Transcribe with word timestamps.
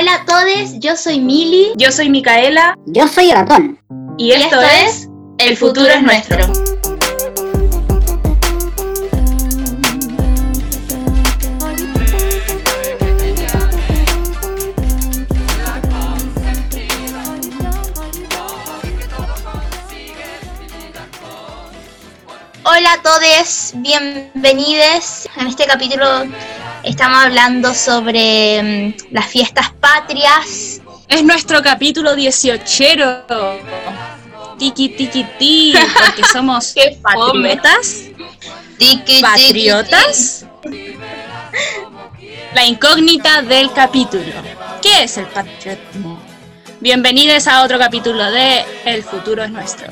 Hola 0.00 0.14
a 0.14 0.24
todos, 0.24 0.78
yo 0.78 0.96
soy 0.96 1.18
Mili. 1.18 1.72
Yo 1.76 1.90
soy 1.90 2.08
Micaela. 2.08 2.76
Yo 2.86 3.08
soy 3.08 3.32
Ratón. 3.32 3.80
Y 4.16 4.30
esto, 4.30 4.60
es 4.62 5.08
El 5.38 5.56
futuro 5.56 5.88
es 5.88 6.02
nuestro. 6.02 6.38
Hola 22.62 22.92
a 22.92 23.02
todos, 23.02 23.72
bienvenidos. 23.74 25.28
En 25.36 25.48
este 25.48 25.66
capítulo 25.66 26.24
estamos 26.88 27.18
hablando 27.22 27.74
sobre 27.74 28.62
mm, 28.62 29.12
las 29.12 29.26
fiestas 29.26 29.70
patrias. 29.80 30.80
Es 31.08 31.22
nuestro 31.22 31.62
capítulo 31.62 32.14
18. 32.14 33.26
Tiki 34.58 34.88
tiki 34.88 35.24
ti, 35.38 35.74
porque 35.74 36.22
somos 36.32 36.74
patriotas. 37.02 38.04
Tiki, 38.78 39.04
tiki, 39.04 39.22
Patriotas. 39.22 40.46
La 42.54 42.64
incógnita 42.64 43.42
del 43.42 43.72
capítulo. 43.72 44.32
¿Qué 44.80 45.04
es 45.04 45.18
el 45.18 45.26
patriotismo? 45.26 46.20
Bienvenidos 46.80 47.46
a 47.48 47.64
otro 47.64 47.78
capítulo 47.78 48.30
de 48.30 48.64
El 48.84 49.02
futuro 49.02 49.44
es 49.44 49.50
nuestro. 49.50 49.88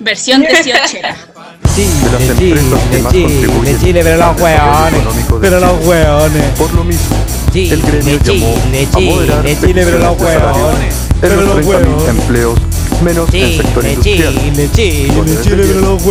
Versión 0.00 0.42
18. 0.42 0.98
Sí, 1.74 1.88
de 2.02 2.28
las 2.28 2.38
Chile, 2.38 2.60
que 2.90 2.98
más 2.98 3.12
Chile, 3.12 3.26
contribuyen 3.26 3.80
Chile, 3.80 4.00
pero 4.02 4.16
los 4.18 4.40
hueones, 4.40 5.02
pero 5.40 5.60
los 5.60 5.70
Chile. 5.72 5.88
hueones. 5.88 6.44
Por 6.58 6.74
lo 6.74 6.84
mismo, 6.84 7.16
el 7.54 7.82
gremio 7.82 8.18
llamó 8.22 8.54
Chile, 8.54 8.88
a 8.92 9.00
moderar 9.00 9.42
Chile, 9.42 9.58
Chile, 9.60 9.82
pero 9.84 9.98
los 9.98 10.20
hueones, 10.20 10.94
pero 11.20 11.36
los 11.36 11.44
los 11.44 11.56
30.000 11.56 11.66
hueones. 11.66 12.08
empleos, 12.08 12.58
menos 13.02 13.26
en 13.26 13.32
Chile, 13.32 13.56
sector 13.56 13.84
industrial. 13.86 14.34
Chile, 14.34 14.70
Chile, 14.72 15.20
el 15.20 15.42
Chile, 15.42 15.64
pero 15.66 15.80
los 15.80 16.02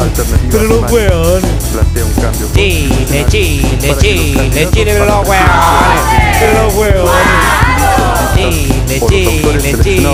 Alternativa 0.00 0.48
pero 0.50 0.64
los 0.64 0.92
hueones. 0.92 1.50
Plantea 1.72 2.04
un 2.04 2.12
cambio 2.14 2.48
Chile, 2.54 3.26
Chile, 3.28 3.96
Chile, 4.00 4.68
Chile, 4.72 4.92
pero 4.92 5.06
los 5.06 5.28
hueones, 5.28 6.40
pero 6.40 6.64
los 6.64 6.74
hueones. 6.74 7.63
Chile, 8.34 8.98
por 9.00 9.10
Chile, 9.10 9.40
seleccionados 9.42 9.82
Chile, 9.82 9.82
Chile, 9.82 10.08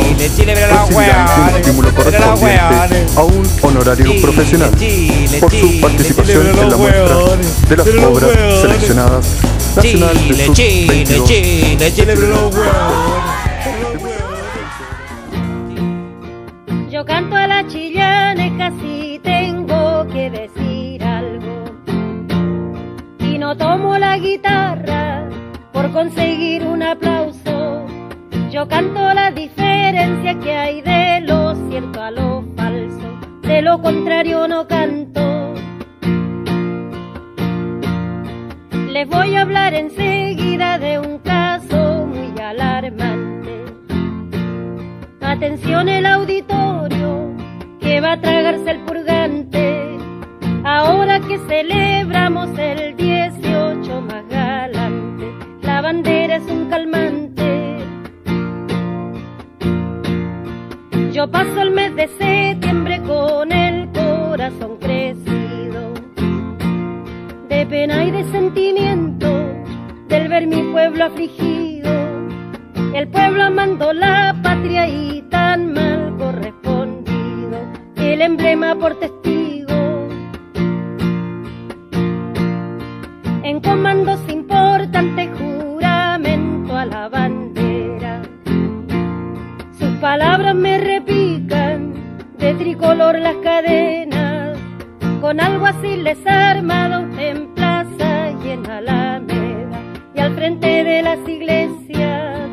un 1.38 1.56
estímulo 1.56 1.94
correspondiente 1.94 3.06
a 3.16 3.22
un 3.22 3.42
honorario 3.62 4.06
Chile, 4.06 4.20
profesional 4.20 4.76
Chile, 4.76 5.38
por 5.40 5.50
su 5.50 5.56
Chile, 5.56 5.80
participación 5.80 6.46
en 6.46 6.70
la 6.70 6.76
muestra 6.76 7.16
de 7.68 7.76
las 7.76 7.88
obras 8.04 8.30
seleccionadas 8.60 9.36
nacional 9.76 10.14
de 10.14 10.20
Chile, 10.20 10.46
sub 10.46 10.54
Chile, 10.54 10.86
22 10.88 11.28
Chile, 11.28 11.92
Chile, 11.94 12.14
pero 12.14 12.26
los 12.28 12.54
hueones. 12.54 13.40
Yo 16.90 17.04
canto 17.04 17.36
a 17.36 17.46
la 17.46 17.66
chillaneja 17.66 18.72
si 18.80 19.20
tengo 19.22 20.06
que 20.08 20.30
decir 20.30 21.02
algo. 21.04 21.64
Y 23.20 23.38
no 23.38 23.56
tomo 23.56 23.96
la 23.96 24.18
guitarra 24.18 25.28
por 25.72 25.90
conseguir 25.92 26.64
un 26.64 26.82
aplauso. 26.82 27.86
Yo 28.50 28.66
canto 28.66 29.14
la 29.14 29.30
diferencia 29.30 30.36
que 30.40 30.52
hay 30.52 30.82
de 30.82 31.20
lo 31.20 31.54
cierto 31.68 32.02
a 32.02 32.10
lo 32.10 32.44
falso. 32.56 33.20
De 33.42 33.62
lo 33.62 33.80
contrario 33.80 34.48
no 34.48 34.66
canto. 34.66 35.54
Les 38.88 39.08
voy 39.08 39.36
a 39.36 39.42
hablar 39.42 39.74
enseguida 39.74 40.80
de 40.80 40.98
un 40.98 41.18
caso 41.20 42.06
muy 42.06 42.36
alarmante. 42.40 43.66
Atención 45.20 45.88
el 45.88 46.04
auditorio 46.04 47.30
que 47.78 48.00
va 48.00 48.14
a 48.14 48.20
tragarse 48.20 48.68
el 48.68 48.80
purgante. 48.80 49.96
Ahora 50.64 51.20
que 51.20 51.38
celebramos 51.46 52.50
el 52.58 52.96
18 52.96 54.00
más 54.00 54.28
galante, 54.28 55.32
la 55.62 55.80
bandera 55.82 56.34
es 56.34 56.50
un 56.50 56.68
calmante. 56.68 57.19
Yo 61.20 61.30
paso 61.30 61.60
el 61.60 61.70
mes 61.72 61.94
de 61.96 62.08
septiembre 62.16 62.98
con 63.02 63.52
el 63.52 63.90
corazón 63.92 64.78
crecido, 64.80 65.92
de 67.46 67.66
pena 67.66 68.04
y 68.06 68.10
de 68.10 68.24
sentimiento, 68.30 69.28
del 70.08 70.28
ver 70.28 70.46
mi 70.46 70.62
pueblo 70.72 71.04
afligido. 71.04 71.90
El 72.94 73.06
pueblo 73.08 73.42
amando 73.42 73.92
la 73.92 74.34
patria 74.42 74.88
y 74.88 75.20
tan 75.28 75.74
mal 75.74 76.16
correspondido, 76.16 77.58
el 77.96 78.22
emblema 78.22 78.74
por 78.76 78.98
testigo. 78.98 80.08
En 83.42 83.60
comandos 83.60 84.20
importantes 84.26 85.28
juramento 85.38 86.74
a 86.74 86.86
la 86.86 87.10
bandera. 87.10 88.22
Sus 89.78 89.90
palabras 89.96 90.54
me 90.54 90.78
de 92.40 92.54
tricolor 92.54 93.18
las 93.18 93.36
cadenas, 93.36 94.58
con 95.20 95.40
algo 95.40 95.66
así 95.66 95.96
les 95.96 96.26
armado 96.26 97.06
en 97.18 97.54
plaza 97.54 98.30
y 98.42 98.48
en 98.48 98.68
alameda, 98.68 99.78
y 100.14 100.20
al 100.20 100.34
frente 100.34 100.84
de 100.84 101.02
las 101.02 101.18
iglesias. 101.28 102.50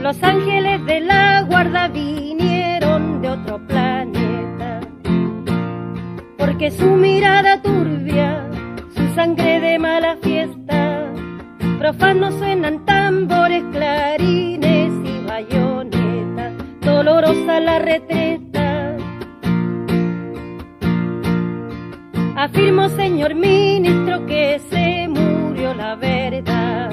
Los 0.00 0.22
ángeles 0.22 0.84
de 0.86 1.00
la 1.00 1.42
guarda 1.42 1.88
vinieron 1.88 3.20
de 3.20 3.28
otro 3.28 3.58
planeta, 3.66 4.80
porque 6.38 6.70
su 6.70 6.86
mirada 6.86 7.60
turbia, 7.60 8.48
su 8.96 9.14
sangre 9.14 9.60
de 9.60 9.78
mala 9.78 10.16
fiesta, 10.22 11.06
profanos 11.78 12.34
suenan 12.34 12.84
tambores, 12.86 13.62
clarines 13.72 14.92
y 15.04 15.26
bayonetas, 15.26 16.01
dolorosa 16.82 17.60
la 17.60 17.78
retreta. 17.78 18.96
Afirmo, 22.36 22.88
señor 22.90 23.34
ministro, 23.34 24.26
que 24.26 24.60
se 24.70 25.08
murió 25.08 25.74
la 25.74 25.94
verdad. 25.94 26.92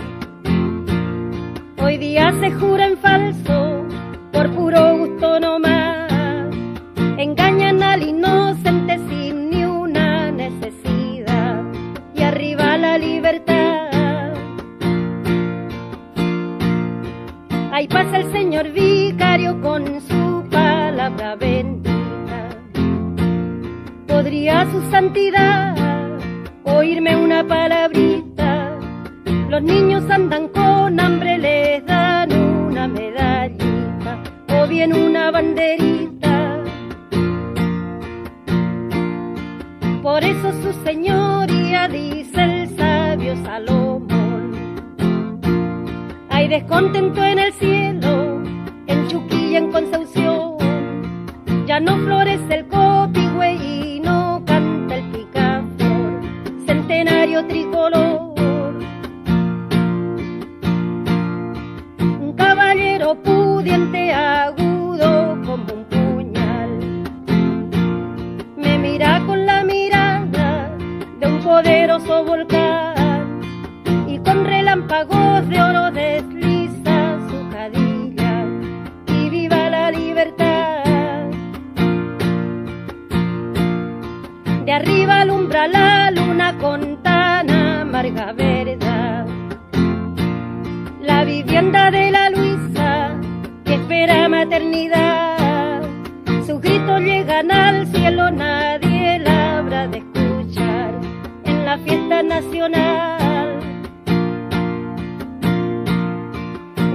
Hoy 1.82 1.98
día 1.98 2.32
se 2.40 2.52
jura 2.52 2.88
en 2.88 2.98
falso, 2.98 3.86
por 4.32 4.52
puro 4.52 4.98
gusto 4.98 5.40
no 5.40 5.60
más. 5.60 6.00
Señor 18.50 18.72
vicario 18.72 19.62
con 19.62 20.02
su 20.02 20.44
palabra 20.50 21.36
bendita. 21.36 22.50
¿Podría 24.08 24.66
su 24.72 24.82
santidad 24.90 25.76
oírme 26.64 27.16
una 27.16 27.46
palabrita? 27.46 28.76
Los 29.50 29.62
niños 29.62 30.04
andan 30.10 30.48
con 30.48 31.00
hambre, 31.00 31.38
les 31.38 31.86
dan 31.86 32.34
una 32.34 32.88
medallita 32.88 34.18
o 34.48 34.66
bien 34.68 34.94
una 34.94 35.30
banderita. 35.30 36.64
Por 40.02 40.24
eso 40.24 40.52
su 40.64 40.74
señoría 40.84 41.88
dice 41.88 42.44
el 42.44 42.76
sabio 42.76 43.36
Salomón. 43.46 44.10
Hay 46.32 46.48
descontento 46.48 47.24
en 47.24 47.38
el 47.38 47.54
cielo, 47.54 47.89
en 49.10 49.28
Chuquilla, 49.28 49.58
en 49.60 49.72
Concepción. 49.72 50.58
Ya 51.66 51.80
no 51.80 51.98
florece 51.98 52.56
el 52.56 52.68
copihue 52.68 53.54
y 53.54 54.00
no 54.00 54.44
canta 54.46 54.96
el 54.96 55.04
picaflor, 55.12 56.22
centenario 56.66 57.46
tricolor. 57.46 58.34
Un 62.00 62.34
caballero 62.36 63.16
pudiente, 63.16 64.14
agudo 64.14 65.38
como 65.46 65.74
un 65.74 65.86
puñal. 65.86 66.70
Me 68.58 68.78
mira 68.78 69.22
con 69.26 69.46
la 69.46 69.64
mirada 69.64 70.76
de 71.20 71.28
un 71.28 71.40
poderoso 71.42 72.26
volcán 72.26 73.42
y 74.08 74.18
con 74.20 74.46
relámpagos 74.46 75.48
de 75.48 75.62
oro 75.62 75.92
desliza 75.92 76.29
De 84.70 84.76
arriba 84.76 85.22
alumbra 85.22 85.68
la 85.68 86.12
luna 86.12 86.56
con 86.60 87.02
tan 87.02 87.50
amarga 87.50 88.34
verdad 88.34 89.26
vivienda 91.26 91.90
de 91.90 92.12
la 92.12 92.30
Luisa 92.30 93.20
que 93.66 93.74
espera 93.74 94.30
maternidad. 94.30 95.82
Sus 96.46 96.62
gritos 96.62 97.02
llegan 97.02 97.52
al 97.52 97.88
cielo, 97.88 98.30
nadie 98.30 99.18
la 99.18 99.58
habrá 99.58 99.88
de 99.88 99.98
escuchar 99.98 100.94
en 101.46 101.66
la 101.66 101.80
fiesta 101.80 102.22
nacional. 102.22 103.60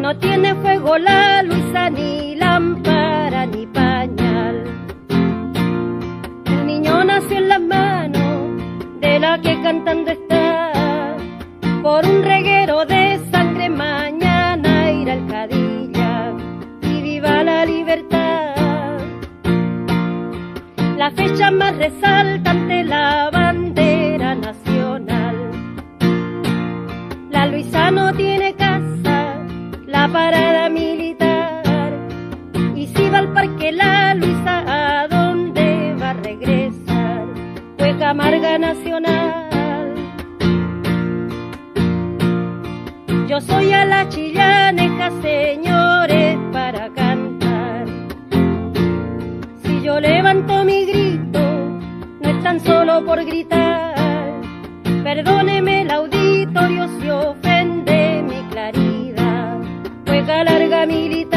No 0.00 0.16
tiene 0.18 0.54
fuego 0.62 0.96
la 0.96 1.42
Luisa, 1.42 1.90
ni 1.90 2.36
lámpara, 2.36 3.46
ni 3.46 3.66
pañal. 3.66 4.23
Nació 7.02 7.36
en 7.38 7.48
las 7.48 7.60
manos 7.60 9.00
de 9.00 9.18
la 9.18 9.40
que 9.40 9.60
cantando 9.62 10.10
está. 10.10 11.16
Por 11.82 12.04
un 12.06 12.22
reguero 12.22 12.84
de 12.86 13.20
sangre 13.30 13.68
mañana 13.68 14.90
irá 14.90 15.12
al 15.12 15.26
Cadilla 15.26 16.32
y 16.82 17.02
viva 17.02 17.44
la 17.44 17.66
libertad. 17.66 18.98
La 20.96 21.10
fecha 21.10 21.50
más 21.50 21.76
resaltante, 21.76 22.84
la 22.84 23.30
bandera 23.30 24.34
nacional. 24.34 25.36
La 27.30 27.46
Luisa 27.46 27.90
no 27.90 28.12
tiene 28.14 28.54
casa, 28.54 29.36
la 29.86 30.08
parada 30.08 30.53
Fue 38.14 38.22
Camarga 38.22 38.58
Nacional. 38.58 39.94
Yo 43.26 43.40
soy 43.40 43.72
a 43.72 43.84
la 43.84 44.08
chillaneja, 44.08 45.10
señores, 45.20 46.38
para 46.52 46.90
cantar. 46.90 47.86
Si 49.64 49.82
yo 49.82 49.98
levanto 49.98 50.64
mi 50.64 50.84
grito, 50.86 51.40
no 52.20 52.28
es 52.28 52.42
tan 52.44 52.60
solo 52.60 53.04
por 53.04 53.24
gritar. 53.24 53.96
Perdóneme 55.02 55.82
el 55.82 55.90
auditorio 55.90 56.88
si 57.00 57.10
ofende 57.10 58.22
mi 58.22 58.42
claridad. 58.50 59.58
Juega 60.06 60.44
larga 60.44 60.86
militar. 60.86 61.33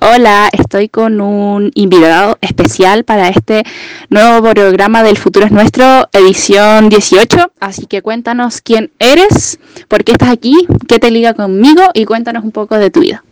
Hola, 0.00 0.48
estoy 0.52 0.88
con 0.88 1.20
un 1.20 1.72
invitado 1.74 2.38
especial 2.40 3.02
para 3.02 3.30
este 3.30 3.64
nuevo 4.10 4.48
programa 4.48 5.02
del 5.02 5.16
Futuro 5.16 5.46
es 5.46 5.50
Nuestro, 5.50 6.08
edición 6.12 6.88
18. 6.88 7.50
Así 7.58 7.86
que 7.86 8.00
cuéntanos 8.00 8.60
quién 8.60 8.92
eres, 9.00 9.58
por 9.88 10.04
qué 10.04 10.12
estás 10.12 10.28
aquí, 10.28 10.54
qué 10.86 11.00
te 11.00 11.10
liga 11.10 11.34
conmigo 11.34 11.82
y 11.94 12.04
cuéntanos 12.04 12.44
un 12.44 12.52
poco 12.52 12.78
de 12.78 12.90
tu 12.90 13.00
vida. 13.00 13.24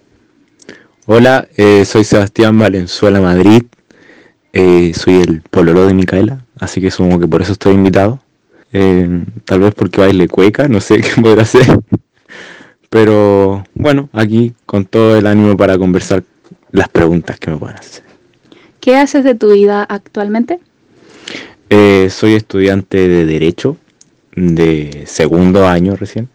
Hola, 1.06 1.46
eh, 1.56 1.84
soy 1.84 2.02
Sebastián 2.02 2.58
Valenzuela 2.58 3.20
Madrid. 3.20 3.62
Eh, 4.52 4.92
soy 4.92 5.20
el 5.20 5.42
pololo 5.42 5.86
de 5.86 5.94
Micaela, 5.94 6.44
así 6.58 6.80
que 6.80 6.90
supongo 6.90 7.20
que 7.20 7.28
por 7.28 7.42
eso 7.42 7.52
estoy 7.52 7.74
invitado. 7.74 8.18
Eh, 8.72 9.22
tal 9.44 9.60
vez 9.60 9.72
porque 9.72 10.00
baile 10.00 10.26
cueca, 10.26 10.66
no 10.66 10.80
sé 10.80 11.00
qué 11.00 11.22
podrá 11.22 11.42
hacer. 11.42 11.78
Pero 12.90 13.62
bueno, 13.74 14.08
aquí 14.12 14.52
con 14.64 14.84
todo 14.84 15.16
el 15.16 15.28
ánimo 15.28 15.56
para 15.56 15.78
conversar 15.78 16.24
las 16.76 16.88
preguntas 16.88 17.38
que 17.40 17.50
me 17.50 17.56
puedan 17.56 17.78
hacer. 17.78 18.04
¿Qué 18.80 18.96
haces 18.96 19.24
de 19.24 19.34
tu 19.34 19.52
vida 19.52 19.82
actualmente? 19.82 20.60
Eh, 21.70 22.08
soy 22.10 22.34
estudiante 22.34 23.08
de 23.08 23.24
Derecho 23.24 23.76
de 24.34 25.04
segundo 25.06 25.66
año 25.66 25.96
recién. 25.96 26.28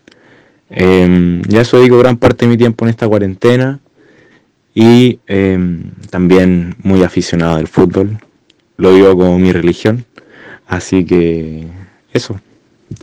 Eh, 0.71 1.41
ya 1.47 1.61
eso 1.61 1.77
dedico 1.77 1.99
gran 1.99 2.17
parte 2.17 2.45
de 2.45 2.49
mi 2.49 2.57
tiempo 2.57 2.85
en 2.85 2.89
esta 2.89 3.07
cuarentena 3.07 3.79
y 4.73 5.19
eh, 5.27 5.59
también 6.09 6.75
muy 6.81 7.03
aficionado 7.03 7.57
al 7.57 7.67
fútbol. 7.67 8.17
Lo 8.77 8.94
vivo 8.94 9.15
como 9.15 9.37
mi 9.37 9.51
religión. 9.51 10.05
Así 10.65 11.05
que 11.05 11.67
eso. 12.13 12.39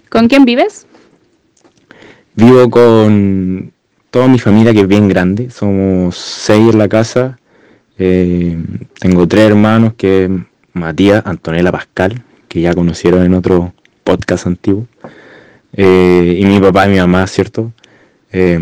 ¿Con 0.08 0.26
quién 0.26 0.44
vives? 0.44 0.87
Vivo 2.34 2.69
con 2.69 3.73
toda 4.10 4.28
mi 4.28 4.38
familia 4.38 4.72
que 4.72 4.81
es 4.81 4.88
bien 4.88 5.08
grande. 5.08 5.50
Somos 5.50 6.16
seis 6.16 6.72
en 6.72 6.78
la 6.78 6.88
casa. 6.88 7.38
Eh, 7.99 8.56
tengo 9.00 9.26
tres 9.26 9.49
hermanos 9.49 9.94
que 9.96 10.25
es 10.25 10.31
Matías, 10.72 11.22
Antonella, 11.26 11.72
Pascal, 11.72 12.22
que 12.49 12.60
ya 12.60 12.75
conocieron 12.75 13.25
en 13.25 13.34
otro 13.34 13.72
podcast 14.05 14.46
antiguo. 14.46 14.87
Eh, 15.72 16.38
y 16.40 16.44
mi 16.44 16.60
papá 16.60 16.87
y 16.87 16.90
mi 16.90 16.99
mamá, 16.99 17.26
¿cierto? 17.26 17.72
Eh, 18.32 18.58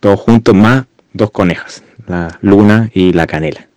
todos 0.00 0.20
juntos 0.20 0.54
más 0.54 0.84
dos 1.12 1.30
conejas, 1.30 1.82
la 2.06 2.38
Luna 2.40 2.90
y 2.94 3.12
la 3.12 3.26
Canela. 3.26 3.67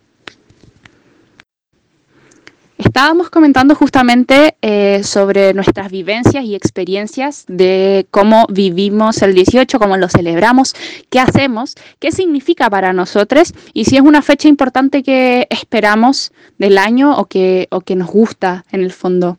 Estábamos 2.84 3.30
comentando 3.30 3.76
justamente 3.76 4.56
eh, 4.64 5.02
sobre 5.04 5.54
nuestras 5.54 5.92
vivencias 5.92 6.44
y 6.44 6.56
experiencias 6.56 7.46
de 7.48 8.08
cómo 8.10 8.48
vivimos 8.50 9.22
el 9.22 9.36
18, 9.36 9.78
cómo 9.78 9.98
lo 9.98 10.10
celebramos, 10.10 10.74
qué 11.12 11.20
hacemos, 11.20 11.76
qué 12.00 12.12
significa 12.12 12.72
para 12.72 12.92
nosotros 12.92 13.54
y 13.74 13.86
si 13.86 13.98
es 13.98 14.02
una 14.02 14.24
fecha 14.24 14.48
importante 14.48 15.04
que 15.04 15.46
esperamos 15.52 16.32
del 16.58 16.80
año 16.80 17.16
o 17.20 17.26
que, 17.26 17.68
o 17.70 17.82
que 17.82 17.96
nos 17.96 18.10
gusta 18.10 18.66
en 18.72 18.82
el 18.82 18.92
fondo 18.92 19.38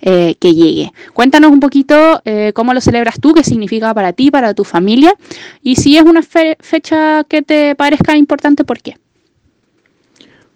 eh, 0.00 0.34
que 0.40 0.52
llegue. 0.52 0.92
Cuéntanos 1.14 1.52
un 1.52 1.60
poquito 1.60 2.20
eh, 2.24 2.50
cómo 2.56 2.74
lo 2.74 2.80
celebras 2.80 3.20
tú, 3.20 3.34
qué 3.34 3.44
significa 3.44 3.94
para 3.94 4.12
ti, 4.12 4.32
para 4.32 4.52
tu 4.52 4.64
familia 4.64 5.14
y 5.62 5.76
si 5.76 5.96
es 5.96 6.02
una 6.02 6.22
fe- 6.22 6.56
fecha 6.58 7.22
que 7.22 7.42
te 7.42 7.76
parezca 7.76 8.16
importante, 8.16 8.64
¿por 8.64 8.80
qué? 8.80 8.96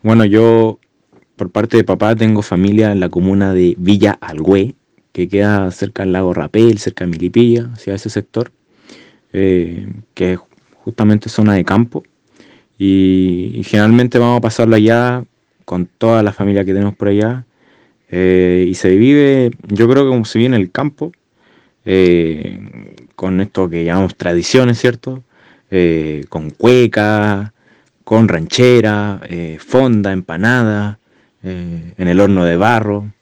Bueno, 0.02 0.24
yo 0.24 0.80
por 1.36 1.50
parte 1.50 1.76
de 1.76 1.84
papá 1.84 2.14
tengo 2.14 2.42
familia 2.42 2.92
en 2.92 3.00
la 3.00 3.08
comuna 3.08 3.52
de 3.54 3.74
Villa 3.78 4.16
Algüe, 4.20 4.74
que 5.12 5.28
queda 5.28 5.70
cerca 5.70 6.02
del 6.02 6.12
lago 6.12 6.34
Rapel, 6.34 6.78
cerca 6.78 7.04
de 7.04 7.10
Milipilla, 7.10 7.70
hacia 7.72 7.94
ese 7.94 8.10
sector, 8.10 8.52
eh, 9.32 9.88
que 10.14 10.34
es 10.34 10.38
justamente 10.82 11.28
zona 11.28 11.54
de 11.54 11.64
campo. 11.64 12.04
Y, 12.78 13.62
generalmente 13.64 14.18
vamos 14.18 14.38
a 14.38 14.40
pasarlo 14.40 14.76
allá 14.76 15.24
con 15.64 15.86
toda 15.86 16.22
la 16.22 16.32
familia 16.32 16.64
que 16.64 16.72
tenemos 16.72 16.94
por 16.96 17.08
allá. 17.08 17.46
eh, 18.10 18.66
y 18.68 18.74
se 18.74 18.96
vive, 18.96 19.50
yo 19.68 19.88
creo 19.88 20.04
que 20.04 20.10
como 20.10 20.24
se 20.24 20.38
vive 20.38 20.48
en 20.48 20.54
el 20.54 20.70
campo, 20.70 21.12
eh, 21.84 22.96
con 23.16 23.40
esto 23.40 23.68
que 23.68 23.84
llamamos 23.84 24.16
tradiciones, 24.16 24.78
¿cierto? 24.78 25.24
Con 26.28 26.50
cueca, 26.50 27.52
con 28.04 28.28
ranchera, 28.28 29.20
fonda, 29.58 30.12
empanada, 30.12 31.00
eh, 31.44 31.92
en 31.96 32.08
el 32.08 32.20
horno 32.20 32.44
de 32.44 32.56
barro. 32.56 33.12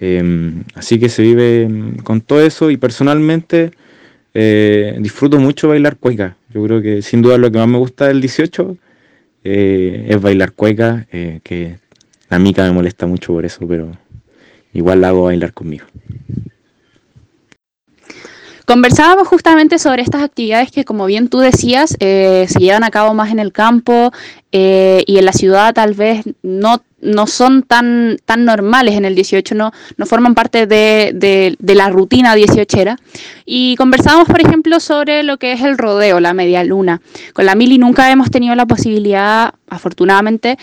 Em, 0.00 0.64
así 0.74 0.98
que 0.98 1.08
se 1.08 1.22
vive 1.22 1.62
em, 1.62 1.96
con 1.96 2.20
todo 2.20 2.40
eso 2.42 2.70
y 2.70 2.76
personalmente 2.76 3.70
eh, 4.34 4.96
disfruto 5.00 5.38
mucho 5.38 5.68
bailar 5.68 5.96
cueca. 5.96 6.36
Yo 6.52 6.64
creo 6.64 6.82
que 6.82 7.02
sin 7.02 7.22
duda 7.22 7.38
lo 7.38 7.50
que 7.52 7.58
más 7.58 7.68
me 7.68 7.78
gusta 7.78 8.08
del 8.08 8.20
18 8.20 8.76
eh, 9.44 10.06
es 10.08 10.20
bailar 10.20 10.52
cueca, 10.52 11.06
que 11.10 11.78
la 12.30 12.38
mica 12.38 12.64
me 12.64 12.72
molesta 12.72 13.06
mucho 13.06 13.32
por 13.32 13.44
eso, 13.44 13.66
pero 13.68 13.92
igual 14.72 15.00
la 15.00 15.08
hago 15.08 15.24
bailar 15.24 15.52
conmigo. 15.52 15.84
Conversábamos 18.66 19.28
justamente 19.28 19.78
sobre 19.78 20.02
estas 20.02 20.22
actividades 20.22 20.70
que, 20.70 20.84
como 20.84 21.06
bien 21.06 21.28
tú 21.28 21.38
decías, 21.38 21.96
eh, 22.00 22.46
se 22.48 22.58
llevan 22.60 22.84
a 22.84 22.90
cabo 22.90 23.12
más 23.14 23.30
en 23.30 23.38
el 23.38 23.52
campo 23.52 24.12
eh, 24.52 25.02
y 25.06 25.18
en 25.18 25.24
la 25.24 25.32
ciudad 25.32 25.74
tal 25.74 25.94
vez 25.94 26.22
no, 26.42 26.82
no 27.00 27.26
son 27.26 27.62
tan, 27.64 28.18
tan 28.24 28.44
normales 28.44 28.94
en 28.94 29.04
el 29.04 29.14
18, 29.16 29.54
no, 29.56 29.72
no 29.96 30.06
forman 30.06 30.34
parte 30.34 30.66
de, 30.66 31.10
de- 31.14 31.56
de 31.58 31.74
la 31.74 31.88
rutina 31.90 32.36
18era. 32.36 32.98
Y 33.44 33.74
conversábamos, 33.76 34.28
por 34.28 34.40
ejemplo, 34.40 34.78
sobre 34.80 35.22
lo 35.24 35.38
que 35.38 35.52
es 35.52 35.62
el 35.62 35.76
rodeo, 35.76 36.20
la 36.20 36.32
media 36.32 36.62
luna. 36.62 37.00
Con 37.32 37.46
la 37.46 37.54
Mili 37.56 37.78
nunca 37.78 38.10
hemos 38.12 38.30
tenido 38.30 38.54
la 38.54 38.66
posibilidad, 38.66 39.54
afortunadamente, 39.68 40.56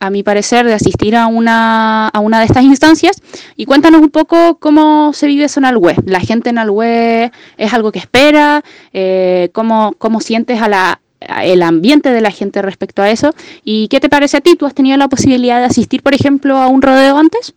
a 0.00 0.10
mi 0.10 0.22
parecer, 0.22 0.66
de 0.66 0.72
asistir 0.72 1.14
a 1.14 1.26
una, 1.26 2.08
a 2.08 2.20
una 2.20 2.40
de 2.40 2.46
estas 2.46 2.64
instancias. 2.64 3.22
Y 3.54 3.66
cuéntanos 3.66 4.00
un 4.00 4.10
poco 4.10 4.58
cómo 4.58 5.12
se 5.12 5.26
vive 5.26 5.44
eso 5.44 5.60
en 5.60 5.66
Alhue. 5.66 5.94
La 6.06 6.20
gente 6.20 6.48
en 6.50 6.58
Alhue 6.58 7.30
es 7.58 7.74
algo 7.74 7.92
que 7.92 7.98
espera, 7.98 8.64
eh, 8.94 9.50
cómo, 9.52 9.94
cómo 9.98 10.20
sientes 10.20 10.62
a 10.62 10.68
la, 10.68 11.00
el 11.42 11.62
ambiente 11.62 12.10
de 12.10 12.22
la 12.22 12.30
gente 12.30 12.62
respecto 12.62 13.02
a 13.02 13.10
eso. 13.10 13.34
¿Y 13.62 13.88
qué 13.88 14.00
te 14.00 14.08
parece 14.08 14.38
a 14.38 14.40
ti? 14.40 14.56
¿Tú 14.56 14.64
has 14.64 14.74
tenido 14.74 14.96
la 14.96 15.08
posibilidad 15.08 15.58
de 15.58 15.66
asistir, 15.66 16.02
por 16.02 16.14
ejemplo, 16.14 16.56
a 16.56 16.66
un 16.66 16.80
rodeo 16.80 17.18
antes? 17.18 17.54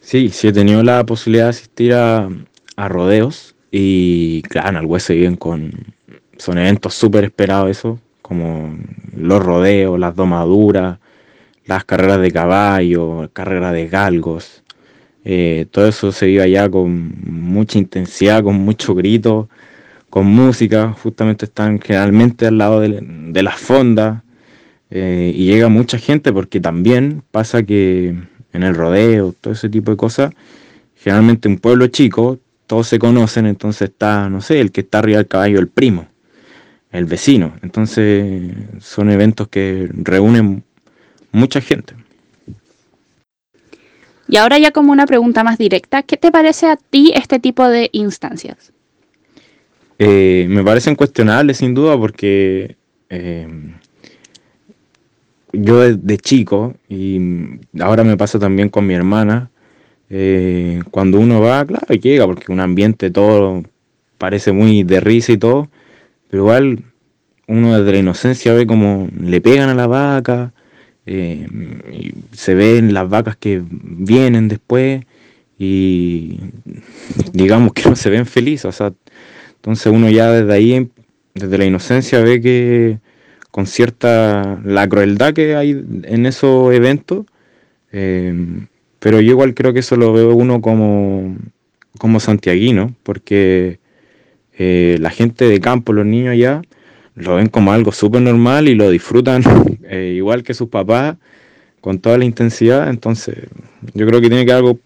Sí, 0.00 0.28
sí 0.28 0.48
he 0.48 0.52
tenido 0.52 0.82
la 0.84 1.04
posibilidad 1.04 1.46
de 1.46 1.50
asistir 1.50 1.94
a, 1.94 2.28
a 2.76 2.88
rodeos 2.88 3.56
y 3.72 4.42
claro, 4.42 4.68
en 4.68 4.76
Algüe 4.76 5.00
se 5.00 5.14
viven 5.14 5.36
con... 5.36 5.72
Son 6.36 6.58
eventos 6.58 6.94
súper 6.94 7.24
esperados 7.24 7.70
eso, 7.70 7.98
como 8.20 8.76
los 9.16 9.42
rodeos, 9.42 9.98
las 9.98 10.16
domaduras, 10.16 10.98
las 11.66 11.84
carreras 11.84 12.20
de 12.20 12.30
caballo, 12.30 13.30
carreras 13.32 13.72
de 13.72 13.88
galgos. 13.88 14.62
Eh, 15.24 15.66
todo 15.70 15.88
eso 15.88 16.12
se 16.12 16.26
vive 16.26 16.42
allá 16.42 16.68
con 16.68 17.14
mucha 17.24 17.78
intensidad, 17.78 18.42
con 18.42 18.56
mucho 18.56 18.94
grito, 18.94 19.48
con 20.10 20.26
música. 20.26 20.92
Justamente 20.92 21.46
están 21.46 21.80
generalmente 21.80 22.46
al 22.46 22.58
lado 22.58 22.80
de, 22.80 23.42
las 23.42 23.56
fondas 23.56 24.22
eh, 24.90 25.32
y 25.34 25.46
llega 25.46 25.68
mucha 25.68 25.98
gente 25.98 26.32
porque 26.32 26.60
también 26.60 27.22
pasa 27.30 27.62
que 27.62 28.14
en 28.52 28.62
el 28.62 28.74
rodeo, 28.74 29.34
todo 29.40 29.54
ese 29.54 29.68
tipo 29.68 29.90
de 29.90 29.96
cosas, 29.96 30.32
generalmente 30.96 31.48
un 31.48 31.58
pueblo 31.58 31.86
chico, 31.88 32.38
todos 32.66 32.86
se 32.88 32.98
conocen, 32.98 33.46
entonces 33.46 33.90
está, 33.90 34.28
no 34.30 34.40
sé, 34.40 34.60
el 34.60 34.72
que 34.72 34.82
está 34.82 34.98
arriba 35.00 35.18
del 35.18 35.26
caballo, 35.26 35.58
el 35.58 35.68
primo, 35.68 36.06
el 36.92 37.04
vecino. 37.06 37.54
Entonces 37.62 38.52
son 38.80 39.10
eventos 39.10 39.48
que 39.48 39.88
reúnen 39.92 40.64
mucha 41.34 41.60
gente. 41.60 41.94
Y 44.26 44.36
ahora 44.38 44.58
ya 44.58 44.70
como 44.70 44.92
una 44.92 45.06
pregunta 45.06 45.44
más 45.44 45.58
directa, 45.58 46.02
¿qué 46.02 46.16
te 46.16 46.32
parece 46.32 46.66
a 46.66 46.76
ti 46.76 47.12
este 47.14 47.38
tipo 47.38 47.68
de 47.68 47.90
instancias? 47.92 48.72
Eh, 49.98 50.46
me 50.48 50.64
parecen 50.64 50.96
cuestionables 50.96 51.58
sin 51.58 51.74
duda 51.74 51.96
porque 51.98 52.76
eh, 53.10 53.46
yo 55.52 55.80
de, 55.80 55.96
de 55.96 56.16
chico, 56.18 56.74
y 56.88 57.20
ahora 57.80 58.02
me 58.02 58.16
pasa 58.16 58.38
también 58.38 58.70
con 58.70 58.86
mi 58.86 58.94
hermana, 58.94 59.50
eh, 60.10 60.80
cuando 60.90 61.18
uno 61.20 61.40
va, 61.40 61.64
claro, 61.64 61.94
llega, 61.94 62.26
porque 62.26 62.52
un 62.52 62.60
ambiente 62.60 63.10
todo 63.10 63.62
parece 64.18 64.52
muy 64.52 64.82
de 64.84 65.00
risa 65.00 65.32
y 65.32 65.38
todo, 65.38 65.68
pero 66.30 66.44
igual 66.44 66.84
uno 67.46 67.76
desde 67.76 67.92
la 67.92 67.98
inocencia 67.98 68.54
ve 68.54 68.66
como 68.66 69.08
le 69.18 69.40
pegan 69.40 69.68
a 69.68 69.74
la 69.74 69.86
vaca, 69.86 70.52
se 71.06 72.54
ven 72.54 72.94
las 72.94 73.08
vacas 73.08 73.36
que 73.36 73.62
vienen 73.70 74.48
después 74.48 75.04
y 75.58 76.38
digamos 77.32 77.72
que 77.72 77.82
no 77.88 77.96
se 77.96 78.10
ven 78.10 78.26
felices, 78.26 78.64
o 78.66 78.72
sea, 78.72 78.92
entonces 79.56 79.92
uno 79.92 80.10
ya 80.10 80.30
desde 80.30 80.52
ahí, 80.52 80.90
desde 81.34 81.58
la 81.58 81.64
inocencia 81.64 82.20
ve 82.20 82.40
que 82.40 82.98
con 83.50 83.66
cierta 83.66 84.60
la 84.64 84.88
crueldad 84.88 85.32
que 85.32 85.54
hay 85.54 85.70
en 86.04 86.26
esos 86.26 86.74
eventos, 86.74 87.26
eh, 87.92 88.34
pero 88.98 89.20
yo 89.20 89.32
igual 89.32 89.54
creo 89.54 89.72
que 89.72 89.80
eso 89.80 89.96
lo 89.96 90.12
veo 90.12 90.34
uno 90.34 90.60
como, 90.60 91.36
como 91.98 92.20
santiaguino, 92.20 92.94
porque 93.02 93.78
eh, 94.58 94.96
la 95.00 95.10
gente 95.10 95.44
de 95.44 95.60
campo, 95.60 95.92
los 95.92 96.06
niños 96.06 96.32
allá, 96.32 96.62
lo 97.14 97.36
ven 97.36 97.48
como 97.48 97.72
algo 97.72 97.92
súper 97.92 98.22
normal 98.22 98.68
y 98.68 98.74
lo 98.74 98.90
disfrutan 98.90 99.42
eh, 99.84 100.12
igual 100.16 100.42
que 100.42 100.54
sus 100.54 100.68
papás, 100.68 101.16
con 101.80 101.98
toda 101.98 102.18
la 102.18 102.24
intensidad, 102.24 102.88
entonces 102.88 103.36
yo 103.92 104.06
creo 104.06 104.20
que 104.20 104.28
tiene 104.28 104.46
que 104.46 104.52
algo, 104.52 104.78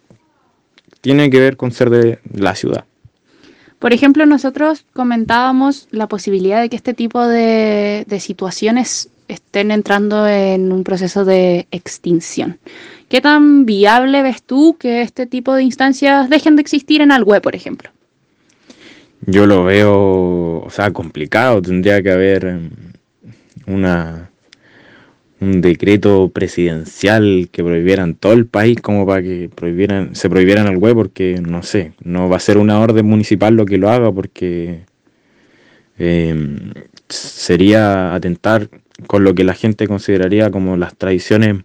tiene 1.01 1.29
que 1.29 1.39
ver 1.39 1.57
con 1.57 1.71
ser 1.71 1.89
de 1.89 2.19
la 2.33 2.55
ciudad. 2.55 2.85
Por 3.79 3.93
ejemplo, 3.93 4.25
nosotros 4.25 4.85
comentábamos 4.91 5.87
la 5.91 6.07
posibilidad 6.07 6.61
de 6.61 6.67
que 6.67 6.75
este 6.75 6.93
tipo 6.93 7.25
de, 7.25 8.03
de 8.05 8.19
situaciones 8.19 9.09
estén 9.29 9.71
entrando 9.71 10.27
en 10.27 10.73
un 10.73 10.83
proceso 10.83 11.23
de 11.23 11.67
extinción. 11.71 12.59
¿Qué 13.07 13.21
tan 13.21 13.65
viable 13.65 14.21
ves 14.21 14.43
tú 14.43 14.75
que 14.77 15.01
este 15.01 15.25
tipo 15.25 15.53
de 15.53 15.63
instancias 15.63 16.29
dejen 16.29 16.57
de 16.57 16.61
existir 16.61 17.01
en 17.01 17.13
Algüe, 17.13 17.39
por 17.39 17.55
ejemplo? 17.55 17.91
Yo 19.25 19.45
lo 19.45 19.63
veo, 19.63 20.61
o 20.61 20.69
sea, 20.69 20.91
complicado. 20.91 21.61
Tendría 21.61 22.01
que 22.01 22.11
haber 22.11 22.45
em, 22.45 22.69
una 23.67 24.29
un 25.41 25.61
decreto 25.61 26.29
presidencial 26.29 27.49
que 27.51 27.63
prohibiera 27.63 28.03
en 28.03 28.15
todo 28.15 28.33
el 28.33 28.45
país 28.45 28.81
como 28.81 29.05
para 29.05 29.21
que 29.21 29.49
prohibieran, 29.53 30.15
se 30.15 30.29
prohibieran 30.29 30.67
el 30.67 30.77
web 30.77 30.95
porque 30.95 31.41
no 31.41 31.63
sé, 31.63 31.93
no 32.03 32.29
va 32.29 32.37
a 32.37 32.41
ser 32.41 32.57
una 32.57 32.79
orden 32.79 33.05
municipal 33.05 33.55
lo 33.55 33.65
que 33.65 33.77
lo 33.77 33.89
haga 33.89 34.11
porque 34.11 34.81
em, 35.97 36.73
sería 37.07 38.13
atentar 38.13 38.69
con 39.07 39.23
lo 39.23 39.33
que 39.33 39.43
la 39.45 39.53
gente 39.53 39.87
consideraría 39.87 40.51
como 40.51 40.75
las 40.77 40.95
tradiciones 40.95 41.63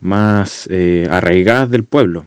más 0.00 0.68
eh, 0.70 1.06
arraigadas 1.10 1.70
del 1.70 1.84
pueblo. 1.84 2.26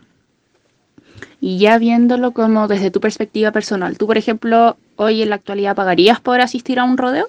Y 1.41 1.57
ya 1.57 1.77
viéndolo 1.77 2.31
como 2.31 2.67
desde 2.67 2.91
tu 2.91 2.99
perspectiva 2.99 3.51
personal, 3.51 3.97
tú, 3.97 4.07
por 4.07 4.17
ejemplo, 4.17 4.77
hoy 4.97 5.21
en 5.21 5.29
la 5.29 5.35
actualidad 5.35 5.75
pagarías 5.75 6.19
por 6.19 6.41
asistir 6.41 6.79
a 6.79 6.83
un 6.83 6.97
rodeo? 6.97 7.27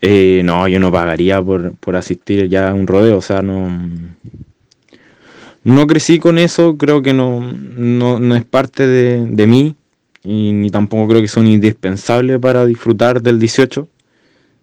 Eh, 0.00 0.42
no, 0.44 0.68
yo 0.68 0.78
no 0.78 0.92
pagaría 0.92 1.42
por, 1.42 1.74
por 1.74 1.96
asistir 1.96 2.48
ya 2.48 2.70
a 2.70 2.74
un 2.74 2.86
rodeo, 2.86 3.18
o 3.18 3.22
sea, 3.22 3.42
no, 3.42 3.68
no 5.64 5.86
crecí 5.88 6.20
con 6.20 6.38
eso, 6.38 6.76
creo 6.76 7.02
que 7.02 7.12
no, 7.12 7.40
no, 7.40 8.20
no 8.20 8.36
es 8.36 8.44
parte 8.44 8.86
de, 8.86 9.26
de 9.26 9.46
mí 9.48 9.74
y 10.22 10.52
ni 10.52 10.70
tampoco 10.70 11.08
creo 11.08 11.20
que 11.20 11.28
son 11.28 11.48
indispensables 11.48 12.38
para 12.38 12.64
disfrutar 12.64 13.22
del 13.22 13.40
18, 13.40 13.88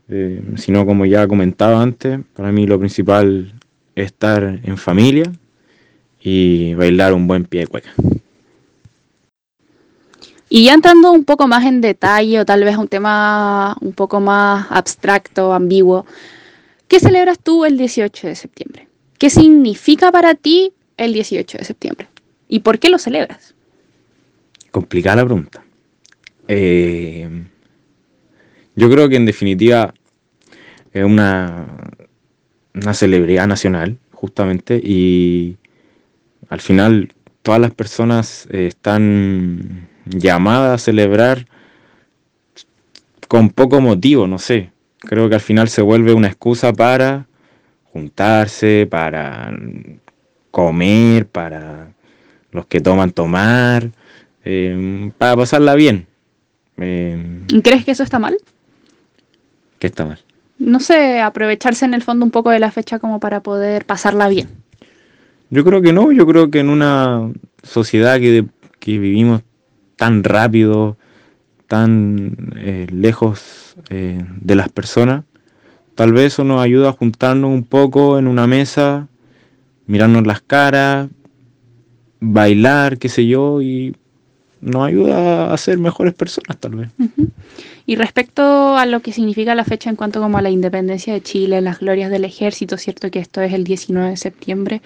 eh, 0.07 0.41
sino 0.55 0.85
como 0.85 1.05
ya 1.05 1.27
comentaba 1.27 1.81
antes, 1.81 2.19
para 2.33 2.53
mí 2.53 2.65
lo 2.65 2.79
principal 2.79 3.53
es 3.95 4.05
estar 4.05 4.61
en 4.63 4.77
familia 4.77 5.31
y 6.25 6.73
bailar 6.73 7.13
un 7.13 7.27
buen 7.27 7.45
pie 7.45 7.61
de 7.61 7.67
cueca. 7.67 7.93
Y 10.49 10.65
ya 10.65 10.73
entrando 10.73 11.11
un 11.11 11.23
poco 11.23 11.47
más 11.47 11.65
en 11.65 11.81
detalle 11.81 12.39
o 12.39 12.45
tal 12.45 12.63
vez 12.63 12.77
un 12.77 12.87
tema 12.87 13.77
un 13.79 13.93
poco 13.93 14.19
más 14.19 14.65
abstracto, 14.71 15.53
ambiguo, 15.53 16.05
¿qué 16.87 16.99
celebras 16.99 17.37
tú 17.39 17.63
el 17.63 17.77
18 17.77 18.27
de 18.27 18.35
septiembre? 18.35 18.87
¿Qué 19.19 19.29
significa 19.29 20.11
para 20.11 20.33
ti 20.33 20.73
el 20.97 21.13
18 21.13 21.59
de 21.59 21.63
septiembre? 21.63 22.07
¿Y 22.47 22.59
por 22.59 22.79
qué 22.79 22.89
lo 22.89 22.97
celebras? 22.97 23.53
Complicada 24.71 25.17
la 25.17 25.25
pregunta. 25.25 25.63
Eh, 26.47 27.29
yo 28.75 28.89
creo 28.89 29.09
que 29.09 29.15
en 29.15 29.27
definitiva 29.27 29.93
es 30.91 31.03
una, 31.03 31.67
una 32.73 32.93
celebridad 32.95 33.45
nacional, 33.47 33.99
justamente, 34.11 34.81
y 34.83 35.57
al 36.49 36.61
final 36.61 37.13
todas 37.41 37.61
las 37.61 37.71
personas 37.71 38.47
eh, 38.51 38.67
están 38.67 39.87
llamadas 40.05 40.81
a 40.81 40.83
celebrar 40.83 41.45
con 43.27 43.49
poco 43.49 43.81
motivo, 43.81 44.27
no 44.27 44.39
sé. 44.39 44.71
Creo 44.99 45.29
que 45.29 45.35
al 45.35 45.41
final 45.41 45.69
se 45.69 45.81
vuelve 45.81 46.13
una 46.13 46.27
excusa 46.27 46.73
para 46.73 47.27
juntarse, 47.91 48.87
para 48.89 49.53
comer, 50.51 51.27
para 51.27 51.89
los 52.51 52.65
que 52.65 52.81
toman 52.81 53.11
tomar, 53.11 53.91
eh, 54.43 55.11
para 55.17 55.35
pasarla 55.35 55.75
bien. 55.75 56.07
Eh, 56.77 57.41
¿Crees 57.63 57.85
que 57.85 57.91
eso 57.91 58.03
está 58.03 58.19
mal? 58.19 58.37
¿Qué 59.79 59.87
está 59.87 60.05
mal? 60.05 60.19
No 60.57 60.79
sé, 60.79 61.19
aprovecharse 61.19 61.85
en 61.85 61.93
el 61.93 62.01
fondo 62.01 62.25
un 62.25 62.31
poco 62.31 62.49
de 62.49 62.59
la 62.59 62.71
fecha 62.71 62.99
como 62.99 63.19
para 63.19 63.41
poder 63.41 63.85
pasarla 63.85 64.29
bien. 64.29 64.49
Yo 65.49 65.63
creo 65.63 65.81
que 65.81 65.93
no, 65.93 66.11
yo 66.11 66.25
creo 66.25 66.49
que 66.49 66.59
en 66.59 66.69
una 66.69 67.31
sociedad 67.63 68.19
que, 68.19 68.45
que 68.79 68.99
vivimos 68.99 69.41
tan 69.95 70.23
rápido, 70.23 70.97
tan 71.67 72.53
eh, 72.57 72.87
lejos 72.91 73.75
eh, 73.89 74.23
de 74.41 74.55
las 74.55 74.69
personas, 74.69 75.23
tal 75.95 76.13
vez 76.13 76.33
eso 76.33 76.43
nos 76.43 76.61
ayuda 76.61 76.89
a 76.89 76.93
juntarnos 76.93 77.51
un 77.51 77.63
poco 77.63 78.19
en 78.19 78.27
una 78.27 78.47
mesa, 78.47 79.07
mirarnos 79.87 80.25
las 80.25 80.41
caras, 80.41 81.09
bailar, 82.19 82.97
qué 82.97 83.09
sé 83.09 83.27
yo, 83.27 83.61
y 83.61 83.95
nos 84.61 84.87
ayuda 84.87 85.53
a 85.53 85.57
ser 85.57 85.77
mejores 85.77 86.13
personas 86.13 86.57
tal 86.57 86.75
vez. 86.75 86.89
Y 87.85 87.95
respecto 87.97 88.77
a 88.77 88.85
lo 88.85 89.01
que 89.01 89.13
significa 89.13 89.53
la 89.53 89.63
fecha 89.63 89.89
en 89.89 89.95
cuanto 89.95 90.19
como 90.19 90.39
a 90.39 90.41
la 90.41 90.49
independencia 90.49 91.13
de 91.13 91.21
Chile, 91.21 91.61
las 91.61 91.79
glorias 91.79 92.09
del 92.09 92.25
ejército, 92.25 92.77
cierto 92.77 93.11
que 93.11 93.19
esto 93.19 93.41
es 93.41 93.53
el 93.53 93.63
19 93.63 94.09
de 94.09 94.17
septiembre, 94.17 94.81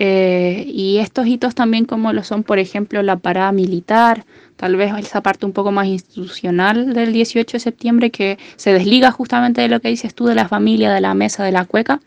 eh, 0.00 0.64
y 0.66 0.98
estos 0.98 1.26
hitos 1.26 1.56
también 1.56 1.84
como 1.84 2.12
lo 2.12 2.22
son, 2.22 2.44
por 2.44 2.60
ejemplo, 2.60 3.02
la 3.02 3.16
parada 3.16 3.50
militar, 3.50 4.24
tal 4.56 4.76
vez 4.76 4.92
esa 4.96 5.22
parte 5.22 5.44
un 5.44 5.52
poco 5.52 5.72
más 5.72 5.88
institucional 5.88 6.94
del 6.94 7.12
18 7.12 7.56
de 7.56 7.60
septiembre 7.60 8.10
que 8.10 8.38
se 8.56 8.72
desliga 8.72 9.10
justamente 9.10 9.60
de 9.60 9.68
lo 9.68 9.80
que 9.80 9.88
dices 9.88 10.14
tú 10.14 10.26
de 10.26 10.36
la 10.36 10.46
familia, 10.46 10.92
de 10.92 11.00
la 11.00 11.14
mesa, 11.14 11.44
de 11.44 11.50
la 11.50 11.64
cueca. 11.64 12.00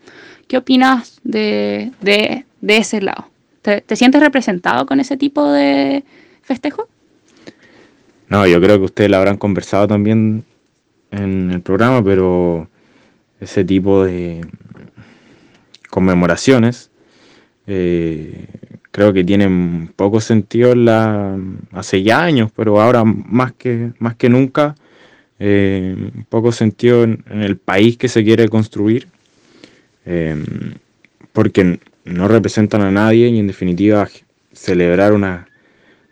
¿Qué 0.48 0.56
opinas 0.56 1.20
de, 1.22 1.92
de, 2.00 2.46
de 2.62 2.76
ese 2.78 3.02
lado? 3.02 3.28
¿Te, 3.60 3.82
te 3.82 3.94
sientes 3.94 4.22
representado 4.22 4.86
con 4.86 4.98
ese 4.98 5.18
tipo 5.18 5.52
de 5.52 6.02
festejo? 6.42 6.88
No, 8.28 8.46
yo 8.46 8.58
creo 8.60 8.78
que 8.78 8.86
ustedes 8.86 9.10
lo 9.10 9.18
habrán 9.18 9.36
conversado 9.36 9.86
también 9.86 10.44
en 11.10 11.50
el 11.50 11.60
programa, 11.60 12.02
pero 12.02 12.68
ese 13.38 13.64
tipo 13.64 14.04
de 14.04 14.46
conmemoraciones 15.90 16.91
eh, 17.74 18.44
creo 18.90 19.14
que 19.14 19.24
tienen 19.24 19.90
poco 19.96 20.20
sentido 20.20 20.72
en 20.72 20.84
la, 20.84 21.38
hace 21.70 22.02
ya 22.02 22.22
años, 22.22 22.50
pero 22.54 22.82
ahora 22.82 23.02
más 23.02 23.52
que, 23.52 23.92
más 23.98 24.14
que 24.16 24.28
nunca, 24.28 24.74
eh, 25.38 26.10
poco 26.28 26.52
sentido 26.52 27.02
en, 27.04 27.24
el 27.30 27.56
país 27.56 27.96
que 27.96 28.08
se 28.08 28.22
quiere 28.24 28.50
construir, 28.50 29.08
eh, 30.04 30.36
porque 31.32 31.80
no 32.04 32.28
representan 32.28 32.82
a 32.82 32.90
nadie 32.90 33.28
y 33.28 33.38
en 33.38 33.46
definitiva 33.46 34.06
celebrar 34.52 35.14
una, 35.14 35.48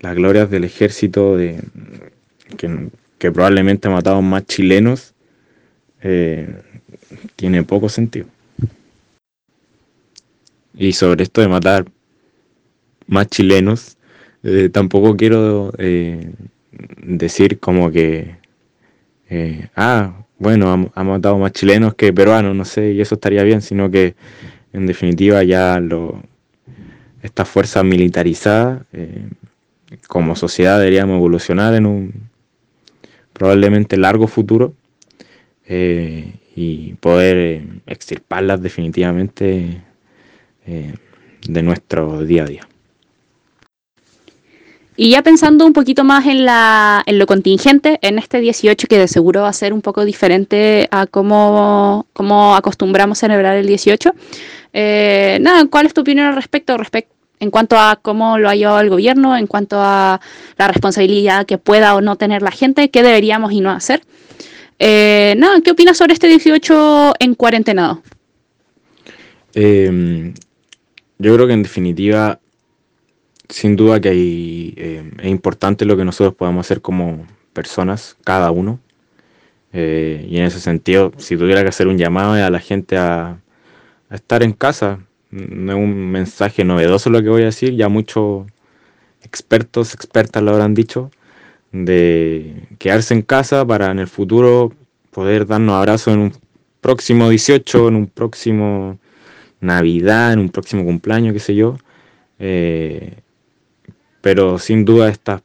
las 0.01 0.15
glorias 0.15 0.49
del 0.51 0.65
ejército 0.65 1.37
que, 1.37 1.61
que 3.19 3.33
probablemente 3.33 3.89
ha 3.89 3.91
matado 3.91 4.23
más 4.23 4.47
chilenos 4.47 5.13
tiene 7.37 7.63
poco 7.65 7.91
sentido. 7.91 8.25
Y 10.81 10.95
sobre 10.95 11.25
esto 11.25 11.43
de 11.43 11.49
matar 11.49 11.85
más 13.07 13.27
chilenos, 13.27 13.99
eh, 14.43 14.71
tampoco 14.73 15.15
quiero 15.15 15.75
eh, 15.77 16.33
decir 17.03 17.59
como 17.61 17.91
que, 17.91 18.37
eh, 19.29 19.69
ah, 19.77 20.25
bueno, 20.39 20.91
ha, 20.95 21.05
matado 21.05 21.37
más 21.37 21.53
chilenos 21.53 21.95
que 21.97 22.15
peruanos, 22.15 22.57
no 22.57 22.65
sé, 22.65 22.93
y 22.93 23.03
eso 23.03 23.17
estaría 23.17 23.43
bien, 23.43 23.61
sino 23.61 23.91
que 23.91 24.15
en 24.73 24.87
definitiva 24.87 25.45
ya 25.45 25.79
lo, 25.81 26.23
esta 27.23 27.45
fuerza 27.45 27.83
militarizada, 27.83 28.87
como 30.09 30.35
sociedad 30.35 30.79
deberíamos 30.79 31.17
evolucionar 31.17 31.75
en 31.75 31.85
un 31.85 32.15
probablemente 33.35 33.99
largo 33.99 34.27
futuro 34.29 34.73
y 35.69 36.95
poder 37.01 37.65
extirparlas 37.87 38.63
definitivamente 38.63 39.83
eh, 40.71 40.95
de 41.49 41.63
nuestro 41.63 42.25
día 42.25 42.45
a 42.45 42.47
día. 42.47 42.69
Y 44.97 45.11
ya 45.11 45.23
pensando 45.23 45.65
un 45.65 45.73
poquito 45.73 46.05
más 46.05 46.27
en, 46.27 46.45
la, 46.45 47.03
en 47.07 47.19
lo 47.19 47.27
contingente, 47.27 47.99
en 48.03 48.19
este 48.19 48.39
18, 48.39 48.87
que 48.87 48.99
de 48.99 49.09
seguro 49.09 49.43
va 49.43 49.49
a 49.49 49.53
ser 49.55 49.73
un 49.73 49.81
poco 49.81 50.05
diferente 50.05 50.89
a 50.91 51.07
cómo, 51.07 52.07
cómo 52.13 52.55
acostumbramos 52.55 53.19
a 53.19 53.21
celebrar 53.27 53.57
el 53.57 53.67
18, 53.67 54.13
eh, 54.75 55.39
nada, 55.41 55.65
¿cuál 55.71 55.87
es 55.87 55.95
tu 55.95 56.03
opinión 56.03 56.27
al 56.27 56.35
respecto, 56.35 56.77
respect- 56.77 57.07
en 57.41 57.51
cuanto 57.51 57.79
a 57.79 57.99
cómo 58.03 58.37
lo 58.37 58.51
ha 58.51 58.55
llevado 58.55 58.81
el 58.81 58.91
gobierno, 58.91 59.35
en 59.37 59.47
cuanto 59.47 59.79
a 59.81 60.21
la 60.59 60.69
responsabilidad 60.69 61.47
que 61.47 61.57
pueda 61.57 61.95
o 61.95 62.03
no 62.03 62.17
tener 62.17 62.43
la 62.43 62.51
gente, 62.51 62.91
qué 62.91 63.03
deberíamos 63.03 63.53
y 63.53 63.61
no 63.63 63.71
hacer? 63.71 64.03
Eh, 64.79 65.35
nada, 65.39 65.63
¿qué 65.63 65.71
opinas 65.71 65.97
sobre 65.97 66.13
este 66.13 66.27
18 66.27 67.15
en 67.19 67.35
cuarentenado? 67.35 68.03
Eh, 69.55 70.35
yo 71.21 71.35
creo 71.35 71.47
que 71.47 71.53
en 71.53 71.63
definitiva, 71.63 72.41
sin 73.49 73.77
duda 73.77 74.01
que 74.01 74.09
hay, 74.09 74.75
eh, 74.77 75.11
es 75.21 75.27
importante 75.27 75.85
lo 75.85 75.97
que 75.97 76.05
nosotros 76.05 76.35
podamos 76.35 76.67
hacer 76.67 76.81
como 76.81 77.27
personas, 77.53 78.17
cada 78.25 78.51
uno. 78.51 78.81
Eh, 79.73 80.27
y 80.31 80.39
en 80.39 80.45
ese 80.45 80.61
sentido, 80.61 81.13
si 81.19 81.37
tuviera 81.37 81.63
que 81.63 81.69
hacer 81.69 81.89
un 81.89 81.99
llamado 81.99 82.33
a 82.33 82.51
la 82.51 82.59
gente 82.59 82.97
a, 82.97 83.39
a 84.09 84.15
estar 84.15 84.43
en 84.43 84.53
casa, 84.53 85.01
no 85.31 85.73
es 85.73 85.79
un 85.79 86.11
mensaje 86.11 86.65
novedoso 86.65 87.11
lo 87.11 87.23
que 87.23 87.29
voy 87.29 87.43
a 87.43 87.47
decir, 87.47 87.77
ya 87.77 87.89
muchos 87.89 88.47
expertos, 89.23 89.95
expertas 89.95 90.43
lo 90.43 90.53
habrán 90.53 90.75
dicho, 90.75 91.11
de 91.71 92.67
quedarse 92.79 93.15
en 93.15 93.23
casa 93.23 93.67
para 93.67 93.91
en 93.91 93.99
el 93.99 94.09
futuro 94.09 94.73
poder 95.11 95.47
darnos 95.47 95.75
abrazos 95.77 96.15
en 96.15 96.21
un 96.21 96.33
próximo 96.81 97.29
18, 97.29 97.89
en 97.89 97.97
un 97.97 98.07
próximo 98.07 98.99
Navidad, 99.61 100.33
en 100.33 100.39
un 100.41 100.49
próximo 100.49 100.85
cumpleaños, 100.85 101.33
qué 101.33 101.41
sé 101.41 101.55
yo. 101.55 101.77
Eh, 102.39 103.17
pero 104.21 104.59
sin 104.59 104.85
duda 104.85 105.09
esta, 105.09 105.43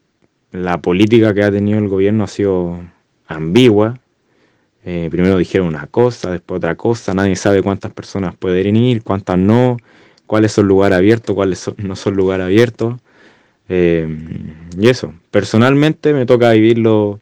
la 0.52 0.80
política 0.82 1.34
que 1.34 1.44
ha 1.44 1.52
tenido 1.52 1.80
el 1.80 1.88
gobierno 1.88 2.24
ha 2.24 2.28
sido 2.28 2.80
ambigua. 3.28 4.00
Eh, 4.86 5.08
primero 5.10 5.38
dijeron 5.38 5.68
una 5.68 5.88
cosa, 5.88 6.32
después 6.32 6.58
otra 6.60 6.76
cosa, 6.76 7.14
nadie 7.14 7.36
sabe 7.36 7.64
cuántas 7.64 7.92
personas 7.92 8.36
pueden 8.36 8.76
ir, 8.76 9.02
cuántas 9.04 9.38
no, 9.38 9.78
cuáles 10.28 10.52
son 10.52 10.68
lugares 10.68 10.98
abiertos, 10.98 11.36
cuáles 11.36 11.60
son- 11.60 11.76
no 11.78 11.96
son 11.96 12.16
lugares 12.16 12.46
abiertos. 12.46 12.96
Eh, 13.68 14.08
y 14.78 14.90
eso, 14.90 15.14
personalmente 15.32 16.14
me 16.14 16.26
toca 16.26 16.52
vivirlo 16.52 17.20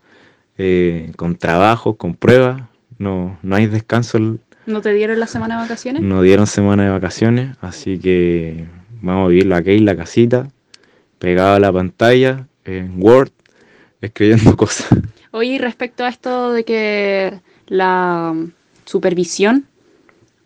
con 1.16 1.36
trabajo, 1.36 1.96
con 1.96 2.16
pruebas, 2.16 2.62
no, 3.00 3.38
no 3.42 3.56
hay 3.56 3.68
descanso 3.68 4.38
¿No 4.66 4.82
te 4.82 4.94
dieron 4.94 5.20
la 5.20 5.28
semana 5.28 5.56
de 5.56 5.62
vacaciones? 5.64 6.02
nos 6.02 6.24
dieron 6.24 6.48
semana 6.48 6.86
de 6.86 6.90
vacaciones, 6.90 7.58
así 7.62 8.00
que 8.00 8.66
vamos 9.02 9.26
a 9.26 9.28
vivirlo 9.30 9.56
aquí 9.56 9.72
en 9.72 9.86
la 9.86 9.96
casita, 9.96 10.48
pegado 11.20 11.56
a 11.56 11.60
la 11.60 11.72
pantalla, 11.72 12.48
en 12.66 12.94
Word, 13.02 13.32
escribiendo 14.02 14.56
cosas. 14.58 14.88
Oye, 15.32 15.54
y 15.54 15.58
respecto 15.58 16.04
a 16.06 16.10
esto 16.10 16.52
de 16.54 16.64
que 16.64 17.40
la 17.68 18.34
supervisión 18.86 19.66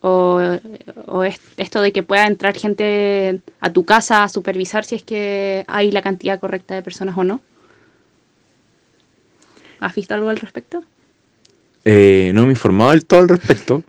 o, 0.01 0.39
o 1.08 1.23
es- 1.23 1.41
esto 1.58 1.82
de 1.82 1.91
que 1.91 2.01
pueda 2.03 2.25
entrar 2.25 2.56
gente 2.58 3.41
a 3.60 3.71
tu 3.71 3.84
casa 3.86 4.23
a 4.23 4.30
supervisar 4.30 4.86
si 4.86 4.95
es 4.95 5.03
que 5.03 5.63
hay 5.67 5.91
la 5.91 6.01
cantidad 6.01 6.39
correcta 6.39 6.73
de 6.75 6.82
personas 6.82 7.17
o 7.17 7.23
no. 7.23 7.41
¿Has 9.80 9.93
visto 9.93 10.13
algo 10.15 10.30
al 10.30 10.38
respecto? 10.38 10.84
Eh, 11.86 12.32
no 12.34 12.41
me 12.43 12.47
he 12.49 12.51
informado 12.51 12.91
del 12.91 13.06
todo 13.06 13.19
al 13.21 13.30
respecto, 13.30 13.84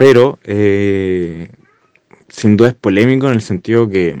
pero 0.00 0.38
eh, 0.44 1.50
sin 2.28 2.56
duda 2.56 2.70
es 2.70 2.74
polémico 2.74 3.26
en 3.28 3.34
el 3.34 3.42
sentido 3.42 3.86
que 3.88 4.16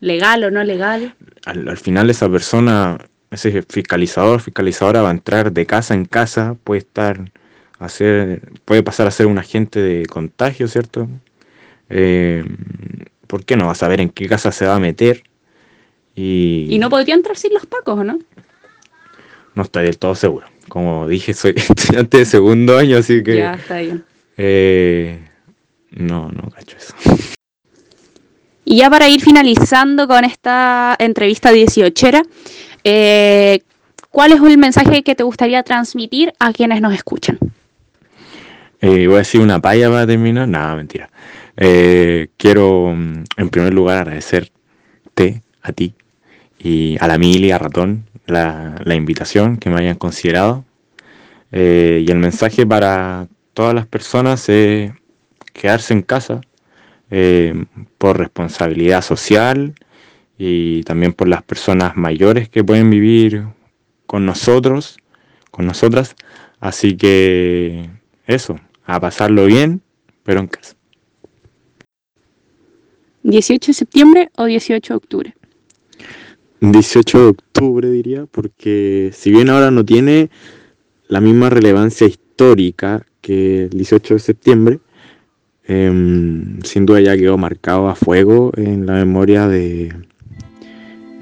¿Legal 0.00 0.42
o 0.42 0.50
no 0.50 0.64
legal? 0.64 1.14
al, 1.46 1.68
al 1.68 1.76
final 1.76 2.10
esa 2.10 2.28
persona, 2.28 2.98
ese 3.30 3.62
fiscalizador, 3.62 4.40
fiscalizadora 4.40 5.02
va 5.02 5.10
a 5.10 5.12
entrar 5.12 5.52
de 5.52 5.66
casa 5.66 5.94
en 5.94 6.04
casa, 6.04 6.56
puede 6.64 6.80
estar, 6.80 7.30
a 7.78 7.88
ser, 7.88 8.42
puede 8.64 8.82
pasar 8.82 9.06
a 9.06 9.12
ser 9.12 9.26
un 9.26 9.38
agente 9.38 9.80
de 9.80 10.06
contagio, 10.06 10.66
¿cierto? 10.66 11.06
Eh, 11.90 12.44
¿Por 13.28 13.44
qué 13.44 13.56
no 13.56 13.66
va 13.66 13.72
a 13.72 13.76
saber 13.76 14.00
en 14.00 14.10
qué 14.10 14.26
casa 14.26 14.50
se 14.50 14.66
va 14.66 14.74
a 14.74 14.80
meter? 14.80 15.22
Y, 16.16 16.66
Y 16.70 16.78
no 16.80 16.90
podría 16.90 17.14
entrar 17.14 17.36
sin 17.36 17.54
los 17.54 17.66
pacos, 17.66 18.00
¿o 18.00 18.04
no? 18.04 18.18
no 19.54 19.62
estoy 19.62 19.84
del 19.84 19.98
todo 19.98 20.14
seguro. 20.16 20.46
Como 20.68 21.06
dije, 21.08 21.34
soy 21.34 21.52
estudiante 21.56 22.18
de 22.18 22.24
segundo 22.24 22.76
año, 22.78 22.96
así 22.98 23.22
que 23.22 23.36
Ya, 23.36 23.54
está 23.54 23.78
bien. 23.78 24.02
Eh, 24.42 25.18
no, 25.90 26.30
no 26.30 26.48
cacho 26.48 26.78
eso. 26.78 26.94
Y 28.64 28.78
ya 28.78 28.88
para 28.88 29.08
ir 29.08 29.20
finalizando 29.20 30.08
con 30.08 30.24
esta 30.24 30.96
entrevista 30.98 31.50
18, 31.50 32.22
eh, 32.84 33.60
¿cuál 34.10 34.32
es 34.32 34.40
el 34.40 34.56
mensaje 34.56 35.02
que 35.02 35.14
te 35.14 35.24
gustaría 35.24 35.62
transmitir 35.62 36.32
a 36.38 36.52
quienes 36.52 36.80
nos 36.80 36.94
escuchan? 36.94 37.38
Eh, 38.80 39.06
voy 39.06 39.16
a 39.16 39.18
decir 39.18 39.42
una 39.42 39.60
paya 39.60 39.90
para 39.90 40.06
terminar. 40.06 40.48
Nada, 40.48 40.74
mentira. 40.74 41.10
Eh, 41.58 42.28
quiero, 42.38 42.94
mm, 42.96 43.24
en 43.36 43.48
primer 43.50 43.74
lugar, 43.74 43.98
agradecerte 43.98 45.42
a 45.60 45.72
ti 45.72 45.92
y 46.58 46.96
a 46.98 47.06
la 47.08 47.18
Mili, 47.18 47.50
a 47.50 47.58
Ratón, 47.58 48.06
la, 48.26 48.76
la 48.82 48.94
invitación 48.94 49.58
que 49.58 49.68
me 49.68 49.80
hayan 49.80 49.96
considerado. 49.96 50.64
Eh, 51.52 52.04
y 52.06 52.10
el 52.10 52.18
mensaje 52.18 52.64
para 52.66 53.26
todas 53.54 53.74
las 53.74 53.86
personas 53.86 54.48
es 54.48 54.92
quedarse 55.52 55.92
en 55.92 56.02
casa 56.02 56.40
eh, 57.10 57.64
por 57.98 58.18
responsabilidad 58.18 59.02
social 59.02 59.74
y 60.38 60.82
también 60.84 61.12
por 61.12 61.28
las 61.28 61.42
personas 61.42 61.96
mayores 61.96 62.48
que 62.48 62.64
pueden 62.64 62.88
vivir 62.90 63.44
con 64.06 64.24
nosotros, 64.24 64.98
con 65.50 65.66
nosotras. 65.66 66.14
Así 66.60 66.96
que 66.96 67.90
eso, 68.26 68.58
a 68.84 69.00
pasarlo 69.00 69.46
bien, 69.46 69.82
pero 70.22 70.40
en 70.40 70.46
casa. 70.46 70.76
¿18 73.24 73.66
de 73.66 73.72
septiembre 73.74 74.30
o 74.36 74.44
18 74.46 74.94
de 74.94 74.96
octubre? 74.96 75.34
18 76.60 77.18
de 77.18 77.26
octubre 77.26 77.90
diría, 77.90 78.26
porque 78.26 79.10
si 79.12 79.30
bien 79.30 79.50
ahora 79.50 79.70
no 79.70 79.84
tiene 79.84 80.30
la 81.08 81.20
misma 81.20 81.50
relevancia 81.50 82.06
histórica 82.06 83.06
que 83.20 83.64
el 83.64 83.70
18 83.70 84.14
de 84.14 84.20
septiembre, 84.20 84.78
em, 85.66 86.60
sin 86.62 86.86
duda 86.86 87.00
ya 87.00 87.16
quedó 87.16 87.38
marcado 87.38 87.88
a 87.88 87.94
fuego 87.94 88.52
en 88.56 88.86
la 88.86 88.94
memoria 88.94 89.48
de 89.48 89.92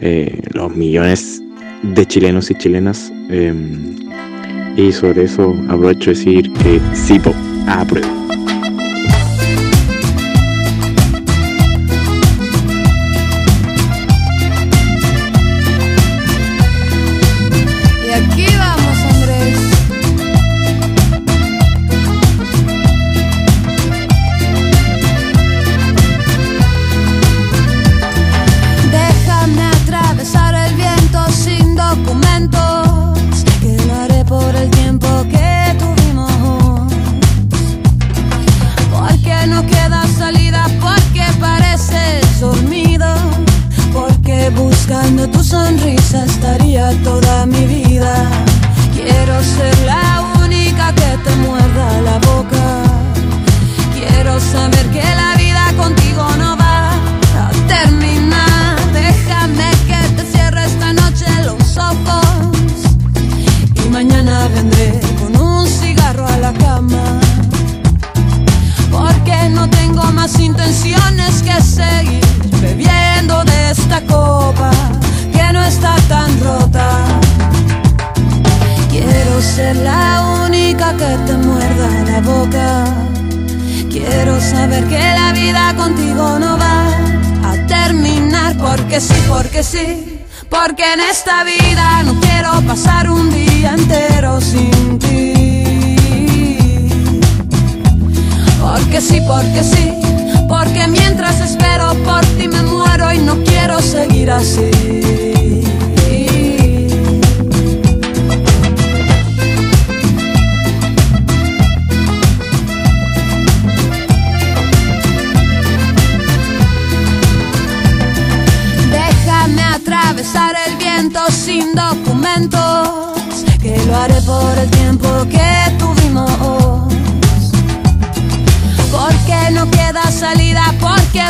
eh, 0.00 0.42
los 0.52 0.74
millones 0.76 1.42
de 1.82 2.06
chilenos 2.06 2.50
y 2.50 2.54
chilenas. 2.54 3.12
em, 3.30 3.96
y 4.76 4.92
sobre 4.92 5.24
eso 5.24 5.56
aprovecho 5.68 6.10
de 6.12 6.16
decir 6.16 6.52
que 6.52 6.80
sí, 6.94 7.18
po, 7.18 7.34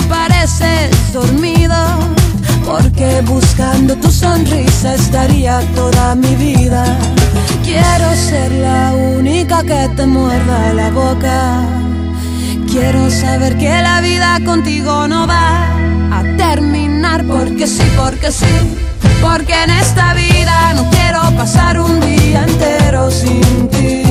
pareces 0.08 1.12
dormido. 1.12 1.76
Porque 2.64 3.22
buscando 3.22 3.96
tu 3.96 4.10
sonrisa 4.10 4.94
estaría 4.94 5.60
toda 5.74 6.14
mi 6.14 6.34
vida. 6.36 6.84
Quiero 7.64 8.14
ser 8.14 8.50
la 8.52 8.92
única 8.92 9.62
que 9.62 9.88
te 9.96 10.06
muerda 10.06 10.74
la 10.74 10.90
boca. 10.90 11.66
Quiero 12.70 13.10
saber 13.10 13.56
que 13.56 13.70
la 13.82 14.00
vida 14.00 14.38
contigo 14.44 15.08
no 15.08 15.26
va 15.26 15.66
a 16.12 16.22
terminar 16.36 17.24
porque 17.24 17.66
sí, 17.66 17.84
porque 17.96 18.30
sí. 18.30 18.46
Porque 19.22 19.54
en 19.64 19.70
esta 19.70 20.14
vida 20.14 20.74
no 20.74 20.88
quiero 20.90 21.20
pasar 21.36 21.80
un 21.80 22.00
día 22.00 22.44
entero 22.44 23.10
sin 23.10 23.68
ti. 23.68 24.02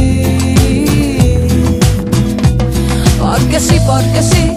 Porque 3.20 3.60
sí, 3.60 3.80
porque 3.86 4.22
sí, 4.22 4.52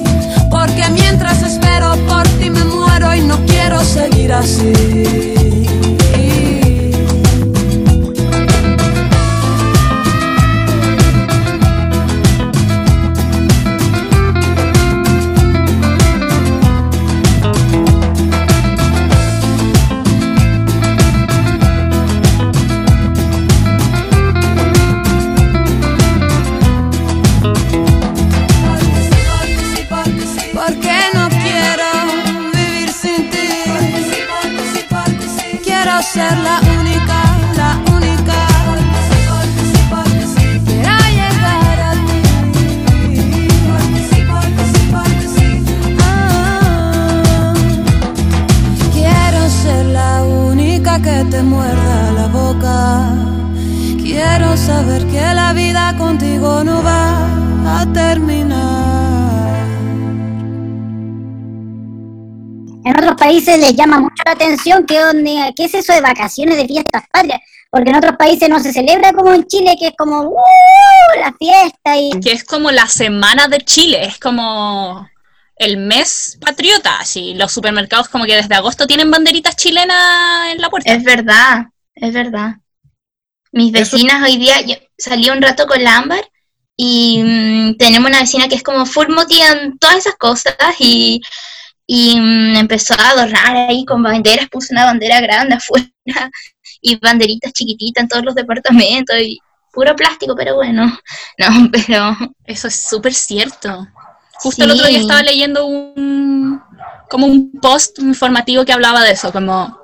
porque 0.61 0.91
mientras 0.91 1.43
espero 1.43 1.97
por 2.07 2.23
ti 2.39 2.51
me 2.51 2.63
muero 2.65 3.15
y 3.15 3.23
no 3.23 3.39
quiero 3.47 3.83
seguir 3.83 4.31
así. 4.31 5.60
Países 63.51 63.69
les 63.69 63.77
llama 63.77 63.99
mucho 63.99 64.23
la 64.25 64.33
atención 64.33 64.87
que 64.87 65.03
onda, 65.03 65.53
¿qué 65.57 65.65
es 65.65 65.75
eso 65.75 65.93
de 65.93 66.01
vacaciones 66.01 66.57
de 66.57 66.67
fiestas 66.67 67.05
patrias? 67.11 67.41
Porque 67.71 67.91
en 67.91 67.97
otros 67.97 68.17
países 68.17 68.49
no 68.49 68.61
se 68.61 68.73
celebra 68.73 69.13
como 69.13 69.33
en 69.33 69.47
Chile, 69.47 69.77
que 69.79 69.89
es 69.89 69.95
como 69.97 70.23
¡uh! 70.23 71.21
la 71.21 71.33
fiesta 71.39 71.97
y 71.97 72.11
Que 72.21 72.33
es 72.33 72.45
como 72.45 72.71
la 72.71 72.87
semana 72.87 73.49
de 73.49 73.59
Chile, 73.59 74.05
es 74.05 74.19
como 74.19 75.09
el 75.57 75.77
mes 75.77 76.39
patriota, 76.41 76.99
así. 76.99 77.35
Los 77.35 77.53
supermercados 77.53 78.09
como 78.09 78.25
que 78.25 78.37
desde 78.37 78.55
agosto 78.55 78.87
tienen 78.87 79.11
banderitas 79.11 79.57
chilenas 79.57 80.53
en 80.53 80.61
la 80.61 80.71
puerta. 80.71 80.93
Es 80.93 81.05
verdad, 81.05 81.67
es 81.95 82.13
verdad. 82.13 82.57
Mis 83.53 83.73
vecinas 83.73 84.23
hoy 84.23 84.37
día, 84.37 84.61
yo 84.63 84.75
salí 84.99 85.29
un 85.31 85.43
rato 85.43 85.67
con 85.67 85.83
la 85.83 85.97
Ámbar 85.97 86.25
y 86.77 87.23
mm, 87.23 87.77
tenemos 87.77 88.11
una 88.11 88.21
vecina 88.21 88.49
que 88.49 88.55
es 88.55 88.63
como 88.63 88.87
full 88.87 89.07
en 89.09 89.79
todas 89.79 89.97
esas 89.97 90.15
cosas 90.17 90.55
y, 90.79 91.21
y 91.87 92.19
mm, 92.21 92.57
empezó 92.57 92.95
a 92.95 93.11
adornar 93.11 93.57
ahí 93.69 93.85
con 93.85 94.03
banderas, 94.03 94.49
puso 94.49 94.69
una 94.73 94.85
bandera 94.85 95.21
grande 95.21 95.57
afuera 95.57 95.91
y 96.81 96.97
banderitas 96.97 97.53
chiquititas 97.53 98.03
en 98.03 98.09
todos 98.09 98.25
los 98.25 98.35
departamentos 98.35 99.17
y 99.19 99.39
puro 99.73 99.95
plástico, 99.97 100.35
pero 100.37 100.57
bueno, 100.57 100.87
no, 101.39 101.71
pero 101.73 102.17
Eso 102.45 102.69
es 102.69 102.89
súper 102.89 103.15
cierto. 103.15 103.87
Justo 104.35 104.65
el 104.65 104.71
otro 104.71 104.87
día 104.87 104.99
estaba 104.99 105.23
leyendo 105.23 105.67
un 105.67 106.63
como 107.11 107.27
un 107.27 107.53
post 107.61 107.99
informativo 107.99 108.65
que 108.65 108.73
hablaba 108.73 109.03
de 109.03 109.11
eso, 109.11 109.33
como 109.33 109.79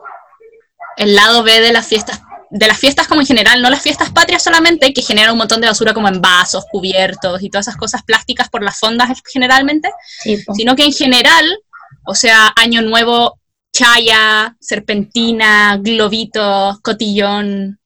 el 0.96 1.14
lado 1.14 1.42
B 1.42 1.61
de 1.61 1.72
las 1.72 1.87
fiestas, 1.87 2.22
de 2.50 2.66
las 2.68 2.78
fiestas 2.78 3.09
como 3.09 3.20
en 3.20 3.26
general, 3.26 3.61
no 3.61 3.68
las 3.68 3.82
fiestas 3.82 4.11
patrias 4.11 4.42
solamente, 4.42 4.94
que 4.94 5.02
generan 5.02 5.32
un 5.32 5.38
montón 5.38 5.61
de 5.61 5.66
basura 5.66 5.92
como 5.92 6.09
en 6.09 6.22
vasos, 6.22 6.64
cubiertos 6.70 7.42
y 7.42 7.50
todas 7.50 7.66
esas 7.66 7.76
cosas 7.76 8.02
plásticas 8.04 8.48
por 8.48 8.62
las 8.62 8.78
fondas 8.78 9.11
generalmente, 9.30 9.90
sí, 10.22 10.38
sino 10.54 10.76
que 10.76 10.85
en 10.85 10.92
general, 10.92 11.44
o 12.07 12.14
sea, 12.14 12.53
Año 12.57 12.83
Nuevo, 12.83 13.38
chaya, 13.73 14.57
serpentina, 14.61 15.77
globitos, 15.79 16.81
cotillón, 16.81 17.79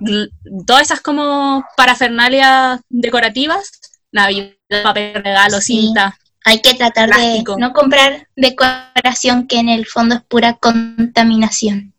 gl- 0.00 0.30
todas 0.66 0.82
esas 0.82 1.00
como 1.00 1.64
parafernalias 1.76 2.80
decorativas, 2.88 3.70
Navidad, 4.12 4.52
papel 4.82 5.14
regalo, 5.22 5.60
Sí. 5.60 5.80
cinta. 5.82 6.18
hay 6.44 6.60
que 6.60 6.74
tratar 6.74 7.08
Plástico. 7.08 7.54
de 7.54 7.60
no 7.60 7.72
comprar 7.72 8.28
decoración 8.34 9.46
que 9.46 9.58
en 9.60 9.68
el 9.68 9.86
fondo 9.86 10.16
es 10.16 10.22
pura 10.22 10.54
contaminación. 10.58 11.94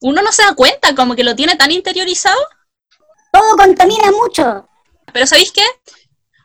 Uno 0.00 0.20
no 0.20 0.30
se 0.32 0.42
da 0.42 0.54
cuenta, 0.54 0.94
como 0.94 1.16
que 1.16 1.24
lo 1.24 1.34
tiene 1.34 1.56
tan 1.56 1.72
interiorizado, 1.72 2.36
todo 3.32 3.56
contamina 3.56 4.10
mucho. 4.12 4.68
pero 5.12 5.26
¿sabéis 5.26 5.50
qué? 5.50 5.64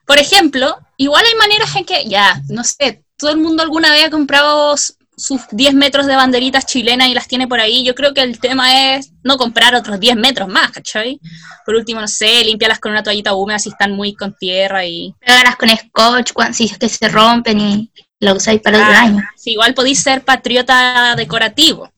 Por 0.06 0.18
ejemplo, 0.18 0.78
igual 0.98 1.26
hay 1.26 1.36
maneras 1.36 1.76
en 1.76 1.84
que, 1.84 2.06
ya, 2.06 2.42
no 2.48 2.64
sé, 2.64 3.04
todo 3.22 3.32
el 3.32 3.38
mundo 3.38 3.64
alguna 3.64 3.92
vez 3.92 4.06
ha 4.06 4.10
comprado 4.10 4.76
sus 5.16 5.42
10 5.52 5.76
metros 5.76 6.08
de 6.08 6.16
banderitas 6.16 6.66
chilenas 6.66 7.08
y 7.08 7.14
las 7.14 7.28
tiene 7.28 7.48
por 7.48 7.60
ahí. 7.60 7.84
Yo 7.86 7.94
creo 7.94 8.14
que 8.14 8.22
el 8.22 8.40
tema 8.40 8.96
es 8.96 9.12
no 9.24 9.38
comprar 9.38 9.76
otros 9.76 10.00
10 10.00 10.16
metros 10.18 10.50
más, 10.50 10.72
¿cachai? 10.72 11.20
Por 11.66 11.76
último, 11.76 12.02
no 12.02 12.08
sé, 12.08 12.44
límpialas 12.44 12.80
con 12.80 12.92
una 12.92 13.04
toallita 13.04 13.34
húmeda 13.36 13.60
si 13.60 13.70
están 13.70 13.92
muy 13.92 14.16
con 14.16 14.36
tierra 14.36 14.84
y... 14.86 15.14
Pégalas 15.20 15.56
con 15.56 15.70
scotch 15.70 16.32
si 16.54 16.66
es 16.66 16.78
que 16.78 16.90
se 16.90 17.08
rompen 17.08 17.60
y 17.60 17.92
lo 18.20 18.34
usáis 18.34 18.60
para 18.62 18.80
otro 18.80 18.92
Ah, 18.94 19.02
año. 19.02 19.24
sí, 19.38 19.52
igual 19.52 19.74
podéis 19.76 20.02
ser 20.02 20.24
patriota 20.26 21.14
decorativo. 21.16 21.92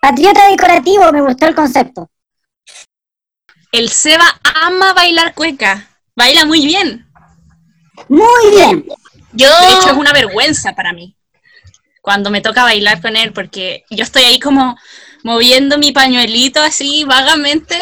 Patriota 0.00 0.48
decorativo, 0.48 1.10
me 1.10 1.22
gustó 1.22 1.46
el 1.46 1.54
concepto. 1.56 2.08
El 3.72 3.88
Seba 3.88 4.40
ama 4.44 4.92
bailar 4.94 5.34
cueca. 5.34 5.88
Baila 6.14 6.44
muy 6.44 6.64
bien. 6.64 7.06
Muy 8.08 8.50
bien. 8.52 8.86
Yo, 9.36 9.48
De 9.48 9.68
hecho, 9.68 9.90
es 9.90 9.96
una 9.96 10.12
vergüenza 10.12 10.74
para 10.74 10.92
mí 10.92 11.16
cuando 12.00 12.30
me 12.30 12.40
toca 12.40 12.62
bailar 12.62 13.02
con 13.02 13.16
él, 13.16 13.32
porque 13.32 13.84
yo 13.90 14.04
estoy 14.04 14.22
ahí 14.22 14.38
como 14.38 14.76
moviendo 15.24 15.76
mi 15.76 15.90
pañuelito 15.90 16.62
así 16.62 17.02
vagamente. 17.04 17.78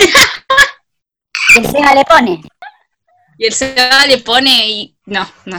Y 1.55 1.59
el 1.59 1.67
Seba 1.67 1.95
le 1.95 2.05
pone. 2.05 2.43
Y 3.37 3.47
el 3.47 3.53
Seba 3.53 4.07
le 4.07 4.19
pone 4.19 4.69
y. 4.71 4.97
No, 5.05 5.31
no. 5.45 5.59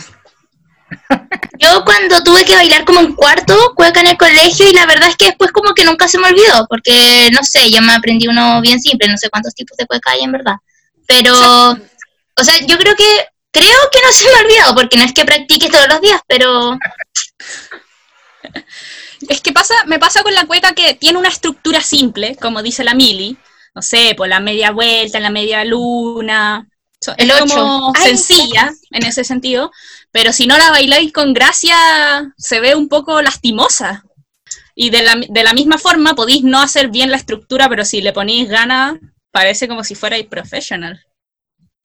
Yo 1.59 1.85
cuando 1.85 2.23
tuve 2.23 2.43
que 2.43 2.55
bailar 2.55 2.85
como 2.85 3.01
en 3.01 3.13
cuarto, 3.13 3.73
cueca 3.75 4.01
en 4.01 4.07
el 4.07 4.17
colegio, 4.17 4.67
y 4.67 4.73
la 4.73 4.85
verdad 4.85 5.09
es 5.09 5.15
que 5.15 5.25
después 5.25 5.51
como 5.51 5.73
que 5.73 5.85
nunca 5.85 6.07
se 6.07 6.17
me 6.17 6.27
olvidó, 6.27 6.65
porque 6.67 7.29
no 7.31 7.43
sé, 7.43 7.69
yo 7.69 7.81
me 7.81 7.93
aprendí 7.93 8.27
uno 8.27 8.61
bien 8.61 8.79
simple, 8.79 9.07
no 9.07 9.17
sé 9.17 9.29
cuántos 9.29 9.53
tipos 9.53 9.77
de 9.77 9.85
cueca 9.85 10.11
hay 10.11 10.23
en 10.23 10.31
verdad. 10.31 10.55
Pero, 11.07 11.33
o 11.71 12.43
sea, 12.43 12.55
yo 12.65 12.77
creo 12.77 12.95
que, 12.95 13.27
creo 13.55 13.89
que 13.89 13.99
no 14.05 14.11
se 14.11 14.25
me 14.25 14.37
ha 14.37 14.43
olvidado, 14.43 14.75
porque 14.75 14.97
no 14.97 15.03
es 15.03 15.13
que 15.13 15.23
practique 15.23 15.69
todos 15.69 15.87
los 15.87 16.01
días, 16.01 16.19
pero 16.27 16.77
Es 19.29 19.41
que 19.41 19.53
pasa, 19.53 19.73
me 19.85 19.97
pasa 19.97 20.23
con 20.23 20.33
la 20.33 20.45
cueca 20.45 20.73
que 20.73 20.93
tiene 20.93 21.17
una 21.17 21.29
estructura 21.29 21.81
simple, 21.81 22.35
como 22.35 22.61
dice 22.61 22.83
la 22.83 22.93
Mili. 22.93 23.37
No 23.73 23.81
sé, 23.81 24.13
por 24.15 24.27
la 24.27 24.39
media 24.39 24.71
vuelta, 24.71 25.19
la 25.19 25.29
media 25.29 25.63
luna. 25.65 26.67
El 27.17 27.29
es 27.29 27.41
ocho. 27.41 27.55
como 27.55 27.93
Ay, 27.95 28.17
sencilla 28.17 28.71
en 28.91 29.05
ese 29.05 29.23
sentido, 29.23 29.71
pero 30.11 30.33
si 30.33 30.47
no 30.47 30.57
la 30.57 30.71
bailáis 30.71 31.11
con 31.11 31.33
gracia, 31.33 31.75
se 32.37 32.59
ve 32.59 32.75
un 32.75 32.87
poco 32.87 33.21
lastimosa. 33.21 34.03
Y 34.75 34.89
de 34.89 35.03
la, 35.03 35.15
de 35.15 35.43
la 35.43 35.53
misma 35.53 35.77
forma, 35.77 36.15
podéis 36.15 36.43
no 36.43 36.59
hacer 36.59 36.89
bien 36.89 37.11
la 37.11 37.17
estructura, 37.17 37.69
pero 37.69 37.85
si 37.85 38.01
le 38.01 38.13
ponéis 38.13 38.49
gana, 38.49 38.99
parece 39.31 39.67
como 39.67 39.83
si 39.83 39.95
fuerais 39.95 40.25
professional. 40.25 41.05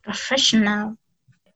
professional. 0.02 0.96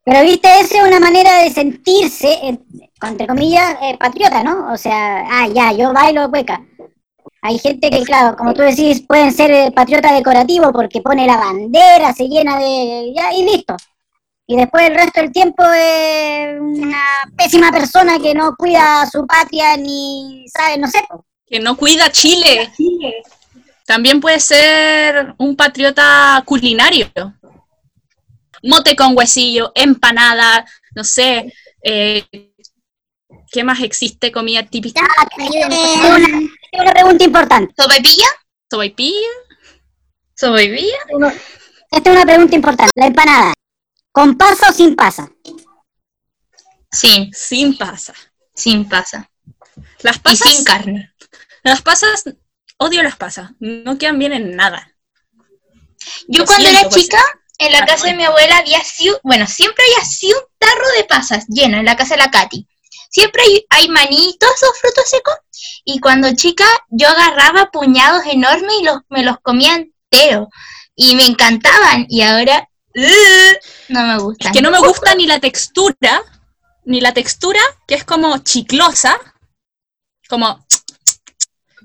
Pero 0.05 0.21
viste, 0.21 0.47
esa 0.59 0.77
es 0.77 0.87
una 0.87 0.99
manera 0.99 1.41
de 1.41 1.49
sentirse, 1.49 2.59
entre 3.01 3.27
comillas, 3.27 3.75
eh, 3.81 3.97
patriota, 3.97 4.43
¿no? 4.43 4.71
O 4.71 4.77
sea, 4.77 5.25
ah, 5.27 5.47
ya, 5.47 5.71
yo 5.73 5.93
bailo 5.93 6.29
cueca. 6.29 6.61
Hay 7.41 7.57
gente 7.57 7.89
que, 7.89 8.03
claro, 8.03 8.37
como 8.37 8.53
tú 8.53 8.61
decís, 8.61 9.03
pueden 9.07 9.33
ser 9.33 9.49
eh, 9.49 9.71
patriota 9.75 10.13
decorativo 10.13 10.71
porque 10.71 11.01
pone 11.01 11.25
la 11.25 11.37
bandera, 11.37 12.13
se 12.13 12.27
llena 12.27 12.59
de... 12.59 13.13
ya, 13.15 13.33
y 13.33 13.45
listo. 13.45 13.75
Y 14.45 14.57
después 14.57 14.87
el 14.87 14.95
resto 14.95 15.21
del 15.21 15.31
tiempo 15.31 15.63
es 15.63 16.59
una 16.59 17.23
pésima 17.35 17.71
persona 17.71 18.19
que 18.19 18.35
no 18.35 18.55
cuida 18.55 19.01
a 19.01 19.09
su 19.09 19.25
patria 19.25 19.75
ni 19.75 20.45
sabe, 20.49 20.77
no 20.77 20.87
sé. 20.87 20.99
Que 21.47 21.59
no 21.59 21.75
cuida 21.75 22.11
Chile. 22.11 22.71
También 23.87 24.21
puede 24.21 24.39
ser 24.39 25.33
un 25.39 25.55
patriota 25.55 26.43
culinario. 26.45 27.09
Mote 28.65 28.95
con 28.95 29.15
huesillo, 29.17 29.71
empanada, 29.75 30.65
no 30.95 31.03
sé. 31.03 31.53
eh, 31.83 32.25
¿Qué 33.51 33.63
más 33.63 33.81
existe 33.81 34.31
comida 34.31 34.63
típica? 34.63 35.01
Ah, 35.01 35.27
ayúdenme, 35.37 35.75
tengo 36.01 36.15
una, 36.15 36.81
una 36.83 36.91
pregunta 36.93 37.23
importante. 37.23 37.73
¿Sopaipilla? 37.77 38.27
Sopaipilla. 38.69 39.29
¿Sopaipilla? 40.35 40.97
Esta 41.91 42.09
es 42.09 42.15
una 42.15 42.25
pregunta 42.25 42.55
importante. 42.55 42.91
La 42.95 43.07
empanada, 43.07 43.53
¿con 44.11 44.35
pasa 44.37 44.69
o 44.69 44.73
sin 44.73 44.95
pasa? 44.95 45.29
Sin, 46.91 47.33
Sin 47.33 47.77
pasa. 47.77 48.13
sin 48.53 48.87
pasa. 48.87 49.29
Las 50.01 50.17
Y 50.17 50.19
pasas, 50.19 50.51
sin 50.53 50.63
carne. 50.63 51.13
las 51.63 51.81
pasas, 51.81 52.23
odio 52.77 53.03
las 53.03 53.15
pasas. 53.17 53.51
No 53.59 53.97
quedan 53.97 54.19
bien 54.19 54.33
en 54.33 54.55
nada. 54.55 54.91
Yo 56.27 56.39
Lo 56.41 56.45
cuando 56.45 56.69
siento, 56.69 56.79
era 56.79 56.89
pues. 56.89 57.07
En 57.57 57.71
la 57.71 57.79
Ah, 57.79 57.85
casa 57.85 58.07
de 58.07 58.15
mi 58.15 58.23
abuela 58.23 58.57
había 58.57 58.79
así, 58.79 59.11
bueno, 59.23 59.47
siempre 59.47 59.83
hay 59.85 60.01
así 60.01 60.27
un 60.27 60.41
tarro 60.57 60.87
de 60.97 61.03
pasas 61.05 61.45
lleno 61.47 61.77
en 61.77 61.85
la 61.85 61.95
casa 61.95 62.15
de 62.15 62.21
la 62.21 62.31
Katy. 62.31 62.67
Siempre 63.09 63.43
hay, 63.43 63.65
hay 63.69 63.87
maní 63.87 64.29
y 64.29 64.37
todos 64.37 64.55
esos 64.55 64.79
frutos 64.79 65.09
secos. 65.09 65.35
Y 65.85 65.99
cuando 65.99 66.33
chica, 66.35 66.65
yo 66.89 67.07
agarraba 67.07 67.71
puñados 67.71 68.25
enormes 68.25 68.73
y 68.81 68.83
los, 68.83 68.97
me 69.09 69.23
los 69.23 69.37
comía 69.41 69.75
enteros. 69.75 70.49
Y 70.95 71.15
me 71.15 71.25
encantaban. 71.25 72.05
Y 72.09 72.21
ahora, 72.23 72.67
no 73.89 74.05
me 74.05 74.17
gustan. 74.19 74.47
Es 74.47 74.53
que 74.57 74.61
no 74.61 74.71
me 74.71 74.79
gusta 74.79 75.15
ni 75.15 75.25
la 75.25 75.39
textura, 75.39 76.21
ni 76.85 77.01
la 77.01 77.13
textura 77.13 77.59
que 77.87 77.95
es 77.95 78.03
como 78.03 78.37
chiclosa, 78.39 79.17
como 80.27 80.65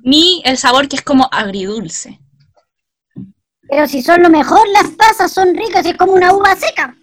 ni 0.03 0.43
el 0.45 0.59
sabor 0.59 0.89
que 0.89 0.97
es 0.97 1.03
como 1.03 1.29
agridulce. 1.31 2.21
Pero 3.71 3.87
si 3.87 4.03
son 4.03 4.23
lo 4.23 4.31
mejor, 4.31 4.69
las 4.69 4.89
pasas 4.91 5.33
son 5.33 5.55
ricas, 5.55 5.87
es 5.87 5.97
como 5.97 6.13
una 6.13 6.33
uva 6.33 6.57
seca. 6.57 6.95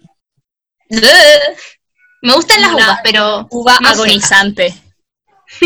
Me 0.90 2.34
gustan 2.34 2.60
las 2.60 2.72
Una 2.72 2.84
uvas, 2.84 3.00
pero 3.02 3.46
Uva 3.50 3.78
no 3.80 3.88
agonizante. 3.88 4.74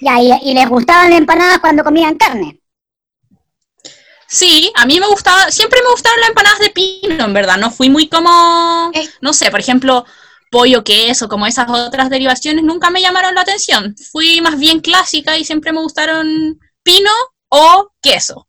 Ya, 0.00 0.20
y, 0.22 0.30
y 0.50 0.54
les 0.54 0.68
gustaban 0.68 1.10
las 1.10 1.18
empanadas 1.18 1.58
cuando 1.58 1.82
comían 1.82 2.16
carne. 2.16 2.60
Sí, 4.28 4.70
a 4.76 4.86
mí 4.86 5.00
me 5.00 5.08
gustaba, 5.08 5.50
siempre 5.50 5.80
me 5.82 5.90
gustaron 5.90 6.20
las 6.20 6.28
empanadas 6.28 6.60
de 6.60 6.70
pino, 6.70 7.24
en 7.24 7.34
verdad. 7.34 7.56
No 7.56 7.72
fui 7.72 7.90
muy 7.90 8.08
como, 8.08 8.92
no 9.20 9.32
sé, 9.32 9.50
por 9.50 9.58
ejemplo, 9.58 10.04
pollo, 10.52 10.84
queso, 10.84 11.28
como 11.28 11.48
esas 11.48 11.68
otras 11.68 12.10
derivaciones, 12.10 12.62
nunca 12.62 12.90
me 12.90 13.00
llamaron 13.00 13.34
la 13.34 13.40
atención. 13.40 13.96
Fui 14.12 14.40
más 14.40 14.56
bien 14.56 14.80
clásica 14.80 15.36
y 15.36 15.44
siempre 15.44 15.72
me 15.72 15.80
gustaron 15.80 16.60
pino 16.84 17.10
o 17.48 17.90
queso. 18.02 18.46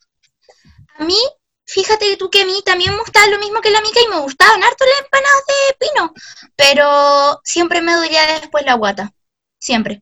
A 0.97 1.03
mí, 1.03 1.17
fíjate 1.65 2.17
tú 2.17 2.29
que 2.29 2.41
a 2.41 2.45
mí 2.45 2.61
también 2.65 2.91
me 2.93 2.99
gustaba 2.99 3.27
lo 3.27 3.39
mismo 3.39 3.61
que 3.61 3.69
la 3.69 3.81
mica 3.81 3.99
y 4.01 4.07
me 4.09 4.19
gustaban 4.19 4.63
harto 4.63 4.85
las 4.85 4.99
empanadas 4.99 5.43
de 5.47 5.87
pino, 5.87 6.13
pero 6.55 7.39
siempre 7.43 7.81
me 7.81 7.93
dolía 7.93 8.39
después 8.39 8.65
la 8.65 8.73
guata, 8.73 9.13
siempre. 9.57 10.01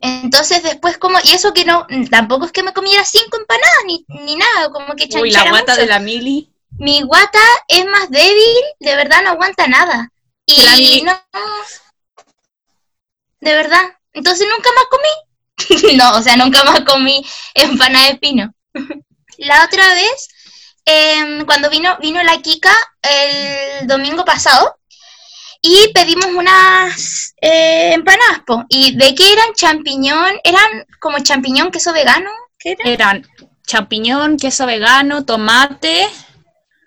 Entonces 0.00 0.62
después 0.62 0.96
como, 0.98 1.18
y 1.24 1.32
eso 1.32 1.52
que 1.52 1.64
no, 1.64 1.86
tampoco 2.10 2.46
es 2.46 2.52
que 2.52 2.62
me 2.62 2.72
comiera 2.72 3.04
cinco 3.04 3.36
empanadas 3.36 3.84
ni, 3.86 4.04
ni 4.08 4.36
nada, 4.36 4.70
como 4.70 4.94
que 4.94 5.04
Uy, 5.04 5.30
la 5.30 5.38
chanchara 5.40 5.50
guata 5.50 5.72
mucho. 5.72 5.80
de 5.82 5.86
la 5.86 5.98
mili. 5.98 6.48
Mi 6.78 7.02
guata 7.02 7.38
es 7.68 7.84
más 7.84 8.08
débil, 8.10 8.56
de 8.80 8.96
verdad 8.96 9.22
no 9.22 9.30
aguanta 9.30 9.66
nada. 9.66 10.10
Y 10.46 11.02
La 11.02 11.12
no, 11.12 11.40
de 13.40 13.54
verdad, 13.54 13.82
entonces 14.12 14.48
nunca 14.48 14.70
más 14.74 14.86
comí. 14.90 15.31
no, 15.96 16.16
o 16.16 16.22
sea, 16.22 16.36
nunca 16.36 16.64
más 16.64 16.80
comí 16.82 17.24
empanada 17.54 18.08
de 18.08 18.16
pino. 18.16 18.54
La 19.38 19.64
otra 19.64 19.86
vez, 19.94 20.28
em, 20.84 21.44
cuando 21.44 21.70
vino, 21.70 21.96
vino 22.00 22.22
la 22.22 22.40
Kika 22.40 22.74
el 23.02 23.86
domingo 23.86 24.24
pasado, 24.24 24.76
y 25.64 25.92
pedimos 25.92 26.26
unas 26.26 27.34
eh, 27.40 27.92
empanadas, 27.94 28.40
po. 28.44 28.64
¿Y 28.68 28.96
de 28.96 29.14
qué 29.14 29.32
eran? 29.32 29.52
Champiñón, 29.54 30.34
eran 30.42 30.86
como 31.00 31.20
champiñón, 31.20 31.70
queso 31.70 31.92
vegano, 31.92 32.30
¿qué 32.58 32.72
era? 32.72 32.90
Eran 32.90 33.26
champiñón, 33.64 34.36
queso 34.38 34.66
vegano, 34.66 35.24
tomate, 35.24 36.08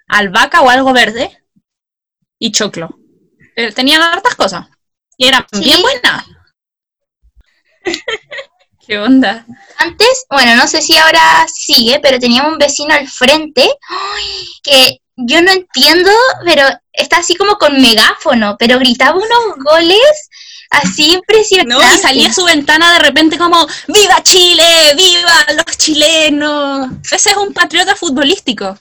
albahaca 0.08 0.62
o 0.62 0.70
algo 0.70 0.92
verde 0.92 1.32
y 2.38 2.52
choclo. 2.52 3.00
Eh, 3.56 3.72
tenían 3.72 4.02
hartas 4.02 4.36
cosas. 4.36 4.68
Y 5.18 5.28
eran 5.28 5.46
Sí. 5.54 5.60
bien 5.62 5.82
buenas. 5.82 6.26
¿Qué 8.88 8.98
onda? 9.00 9.46
Antes, 9.78 10.26
bueno, 10.30 10.56
no 10.56 10.68
sé 10.68 10.82
si 10.82 10.96
ahora 10.98 11.46
sigue, 11.52 12.00
pero 12.02 12.20
teníamos 12.20 12.52
un 12.54 12.58
vecino 12.60 12.94
al 12.94 13.08
frente 13.08 13.64
¡ay! 13.90 14.48
que 14.64 15.00
yo 15.18 15.42
no 15.42 15.52
entiendo, 15.52 16.12
pero 16.44 16.64
está 16.94 17.18
así 17.18 17.36
como 17.36 17.56
con 17.58 17.82
megáfono, 17.82 18.56
pero 18.60 18.78
gritaba 18.80 19.16
unos 19.18 19.56
goles 19.64 20.30
así 20.70 21.10
No, 21.10 21.16
impresionantes. 21.16 21.96
y 21.96 22.00
salía 22.00 22.30
a 22.30 22.34
su 22.34 22.44
ventana 22.44 22.94
de 22.94 23.00
repente 23.00 23.38
como 23.38 23.66
¡Viva 23.88 24.22
Chile! 24.24 24.94
¡Viva 24.96 25.46
los 25.66 25.78
chilenos! 25.78 26.88
Ese 27.12 27.30
es 27.30 27.38
un 27.38 27.54
patriota 27.54 27.96
futbolístico. 27.96 28.78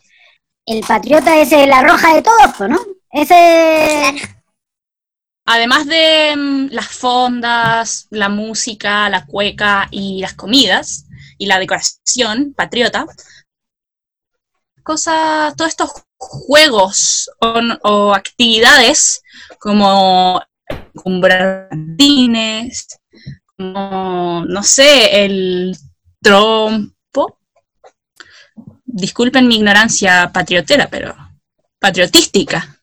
El 0.67 0.81
patriota 0.81 1.37
es 1.39 1.51
la 1.51 1.83
roja 1.83 2.15
de 2.15 2.23
todos, 2.23 2.69
¿no? 2.69 2.79
Ese... 3.13 4.15
Además 5.47 5.87
de 5.87 6.35
mm, 6.37 6.69
las 6.71 6.89
fondas, 6.89 8.07
la 8.11 8.29
música, 8.29 9.09
la 9.11 9.27
cueca 9.27 9.89
y 9.91 10.21
las 10.21 10.35
comidas 10.35 11.07
y 11.39 11.47
la 11.47 11.59
decoración 11.59 12.55
patriota, 12.55 13.07
cosas, 14.83 15.55
todos 15.57 15.71
estos 15.71 15.91
juegos 16.17 17.31
o, 17.83 18.15
actividades 18.15 19.23
como 19.59 20.41
patines, 21.69 22.87
como, 23.57 24.45
no 24.47 24.63
sé, 24.63 25.25
el 25.25 25.77
trompo. 26.23 27.39
Disculpen 28.85 29.49
mi 29.49 29.57
ignorancia 29.57 30.31
patriotera, 30.33 30.89
pero 30.89 31.15
patriotística. 31.79 32.74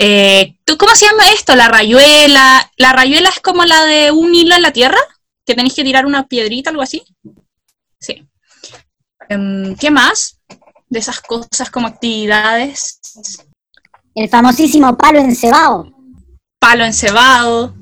Eh, 0.00 0.56
¿tú 0.64 0.78
¿Cómo 0.78 0.94
se 0.94 1.06
llama 1.06 1.30
esto? 1.32 1.56
La 1.56 1.68
rayuela. 1.68 2.70
¿La 2.76 2.92
rayuela 2.92 3.28
es 3.28 3.40
como 3.40 3.64
la 3.64 3.84
de 3.84 4.12
un 4.12 4.34
hilo 4.34 4.54
en 4.54 4.62
la 4.62 4.72
tierra? 4.72 4.98
¿Que 5.44 5.54
tenéis 5.54 5.74
que 5.74 5.82
tirar 5.84 6.06
una 6.06 6.26
piedrita, 6.28 6.70
algo 6.70 6.82
así? 6.82 7.02
Sí. 8.00 8.26
Em, 9.28 9.74
¿Qué 9.76 9.90
más? 9.90 10.38
De 10.88 11.00
esas 11.00 11.20
cosas 11.20 11.70
como 11.70 11.88
actividades. 11.88 13.00
El 14.14 14.28
famosísimo 14.28 14.96
palo 14.96 15.18
encebado, 15.18 15.92
Palo 16.58 16.84
encebado. 16.84 17.74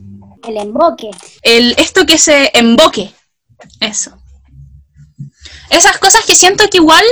el 0.46 0.56
emboque. 0.56 1.10
El, 1.42 1.74
esto 1.78 2.04
que 2.06 2.18
se 2.18 2.50
emboque. 2.58 3.12
Eso. 3.80 4.16
esas 5.70 5.98
cosas 5.98 6.24
que 6.26 6.34
siento 6.34 6.68
que 6.70 6.76
igual 6.78 7.04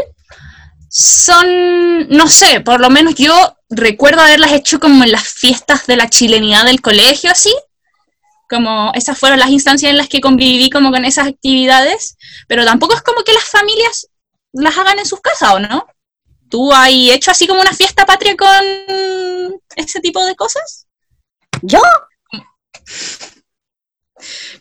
son, 0.89 2.09
no 2.11 2.29
sé, 2.29 2.61
por 2.61 2.81
lo 2.81 2.91
menos 2.91 3.15
yo 3.15 3.35
recuerdo 3.77 4.23
haberlas 4.23 4.53
hecho 4.53 4.81
como 4.81 5.05
en 5.05 5.13
las 5.13 5.27
fiestas 5.29 5.87
de 5.87 5.97
la 5.97 6.09
chilenidad 6.09 6.65
del 6.65 6.81
colegio, 6.81 7.31
así. 7.31 7.55
Como 8.49 8.93
esas 8.95 9.19
fueron 9.19 9.39
las 9.39 9.51
instancias 9.51 9.91
en 9.91 9.97
las 9.97 10.09
que 10.09 10.21
conviví 10.21 10.71
como 10.71 10.91
con 10.91 11.05
esas 11.05 11.27
actividades, 11.29 12.17
pero 12.47 12.65
tampoco 12.65 12.95
es 12.95 13.03
como 13.03 13.23
que 13.23 13.33
las 13.33 13.45
familias 13.45 14.09
las 14.53 14.77
hagan 14.77 14.99
en 14.99 15.07
sus 15.07 15.21
casas, 15.21 15.55
¿o 15.55 15.59
no? 15.59 15.87
¿Tú 16.49 16.73
has 16.73 16.91
hecho 16.91 17.31
así 17.31 17.47
como 17.47 17.61
una 17.61 17.73
fiesta 17.73 18.07
patria 18.07 18.37
con 18.37 19.61
ese 19.77 20.01
tipo 20.01 20.25
de 20.25 20.37
cosas? 20.37 20.87
¿Yo? 21.63 21.81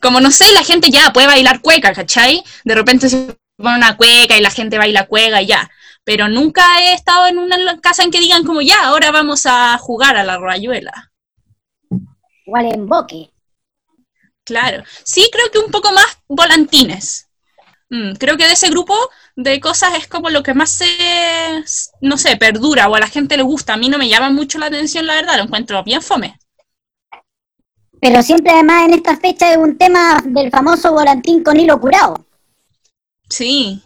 Como 0.02 0.20
no 0.20 0.32
sé, 0.32 0.52
la 0.54 0.64
gente 0.64 0.90
ya 0.90 1.14
puede 1.14 1.28
bailar 1.28 1.62
cueca, 1.62 1.94
¿cachai? 1.94 2.44
De 2.64 2.76
repente 2.76 3.10
se 3.10 3.38
pone 3.58 3.76
una 3.76 3.96
cueca 3.96 4.36
y 4.38 4.42
la 4.42 4.50
gente 4.50 4.78
baila 4.78 5.06
cueca 5.06 5.42
y 5.42 5.48
ya. 5.48 5.70
Pero 6.04 6.28
nunca 6.28 6.64
he 6.82 6.94
estado 6.94 7.28
en 7.28 7.38
una 7.38 7.80
casa 7.80 8.04
en 8.04 8.12
que 8.12 8.20
digan 8.20 8.44
como 8.44 8.62
ya, 8.62 8.86
ahora 8.86 9.12
vamos 9.12 9.46
a 9.46 9.78
jugar 9.78 10.18
a 10.18 10.24
la 10.24 10.38
rayuela. 10.38 11.12
O 12.46 12.56
al 12.56 12.74
emboque. 12.74 13.32
Claro. 14.44 14.84
Sí, 15.04 15.30
creo 15.32 15.50
que 15.52 15.60
un 15.60 15.72
poco 15.72 15.92
más 15.94 16.06
volantines. 16.28 17.30
Mm, 17.90 18.14
creo 18.16 18.38
que 18.38 18.48
de 18.48 18.54
ese 18.54 18.70
grupo 18.70 18.96
de 19.36 19.60
cosas 19.60 19.94
es 19.98 20.08
como 20.08 20.30
lo 20.30 20.44
que 20.44 20.54
más 20.54 20.72
se, 20.72 21.64
no 22.02 22.18
sé, 22.18 22.36
perdura 22.38 22.90
o 22.90 22.96
a 22.96 23.00
la 23.00 23.08
gente 23.08 23.38
le 23.38 23.44
gusta. 23.44 23.74
A 23.74 23.78
mí 23.78 23.88
no 23.88 23.98
me 23.98 24.10
llama 24.10 24.30
mucho 24.30 24.58
la 24.60 24.66
atención, 24.66 25.06
la 25.06 25.16
verdad, 25.16 25.38
lo 25.38 25.44
encuentro 25.44 25.84
bien 25.84 26.02
fome. 26.02 26.38
Pero 28.02 28.22
siempre 28.22 28.52
además 28.52 28.86
en 28.86 28.96
esta 28.96 29.16
fecha 29.16 29.52
es 29.52 29.58
un 29.58 29.78
tema 29.78 30.22
del 30.26 30.52
famoso 30.52 30.92
volantín 30.92 31.42
con 31.44 31.58
hilo 31.58 31.80
curado. 31.80 32.26
Sí. 33.30 33.82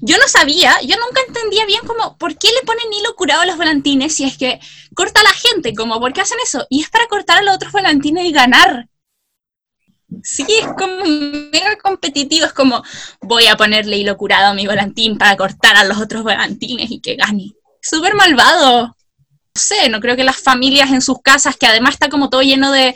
Yo 0.00 0.16
no 0.16 0.28
sabía, 0.28 0.76
yo 0.82 0.96
nunca 0.96 1.20
entendía 1.26 1.66
bien 1.66 1.80
como, 1.86 2.16
¿por 2.18 2.36
qué 2.36 2.48
le 2.48 2.66
ponen 2.66 2.92
hilo 2.92 3.14
curado 3.16 3.42
a 3.42 3.46
los 3.46 3.56
volantines 3.56 4.14
si 4.14 4.24
es 4.24 4.36
que 4.36 4.60
corta 4.94 5.20
a 5.20 5.24
la 5.24 5.32
gente? 5.32 5.74
Como, 5.74 5.98
¿por 6.00 6.12
qué 6.12 6.20
hacen 6.20 6.38
eso? 6.42 6.66
Y 6.70 6.82
es 6.82 6.90
para 6.90 7.06
cortar 7.06 7.38
a 7.38 7.42
los 7.42 7.56
otros 7.56 7.72
volantines 7.72 8.24
y 8.24 8.32
ganar. 8.32 8.88
Sí, 10.22 10.46
es 10.48 10.66
como 10.78 11.04
mega 11.04 11.76
competitivo, 11.82 12.46
es 12.46 12.52
como, 12.52 12.82
voy 13.20 13.46
a 13.46 13.56
ponerle 13.56 13.98
hilo 13.98 14.16
curado 14.16 14.48
a 14.48 14.54
mi 14.54 14.66
volantín 14.66 15.18
para 15.18 15.36
cortar 15.36 15.76
a 15.76 15.84
los 15.84 15.98
otros 15.98 16.22
volantines 16.22 16.90
y 16.90 17.00
que 17.00 17.16
gane. 17.16 17.52
Súper 17.82 18.14
malvado. 18.14 18.86
No 18.86 18.94
sé, 19.54 19.88
no 19.88 20.00
creo 20.00 20.16
que 20.16 20.24
las 20.24 20.36
familias 20.36 20.90
en 20.92 21.02
sus 21.02 21.20
casas, 21.20 21.56
que 21.56 21.66
además 21.66 21.94
está 21.94 22.08
como 22.08 22.30
todo 22.30 22.42
lleno 22.42 22.70
de 22.72 22.94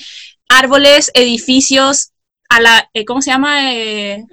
árboles, 0.48 1.10
edificios, 1.14 2.12
a 2.48 2.60
la, 2.60 2.90
eh, 2.94 3.04
¿cómo 3.04 3.22
se 3.22 3.30
llama? 3.30 3.72
Eh, 3.74 4.24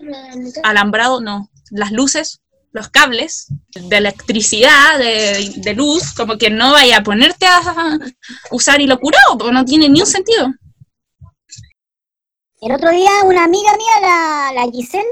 alambrado, 0.63 1.21
no, 1.21 1.49
las 1.71 1.91
luces, 1.91 2.41
los 2.71 2.89
cables 2.89 3.47
de 3.69 3.97
electricidad, 3.97 4.97
de, 4.97 5.53
de 5.57 5.73
luz, 5.73 6.13
como 6.13 6.37
que 6.37 6.49
no 6.49 6.71
vaya 6.71 6.97
a 6.97 7.03
ponerte 7.03 7.45
a 7.45 7.97
usar 8.51 8.81
hilo 8.81 8.99
curado, 8.99 9.37
porque 9.37 9.53
no 9.53 9.65
tiene 9.65 9.89
ni 9.89 10.01
un 10.01 10.07
sentido. 10.07 10.47
El 12.61 12.73
otro 12.73 12.91
día 12.91 13.09
una 13.23 13.45
amiga 13.45 13.71
mía, 13.77 14.01
la, 14.01 14.51
la 14.53 14.71
Giselle, 14.71 15.07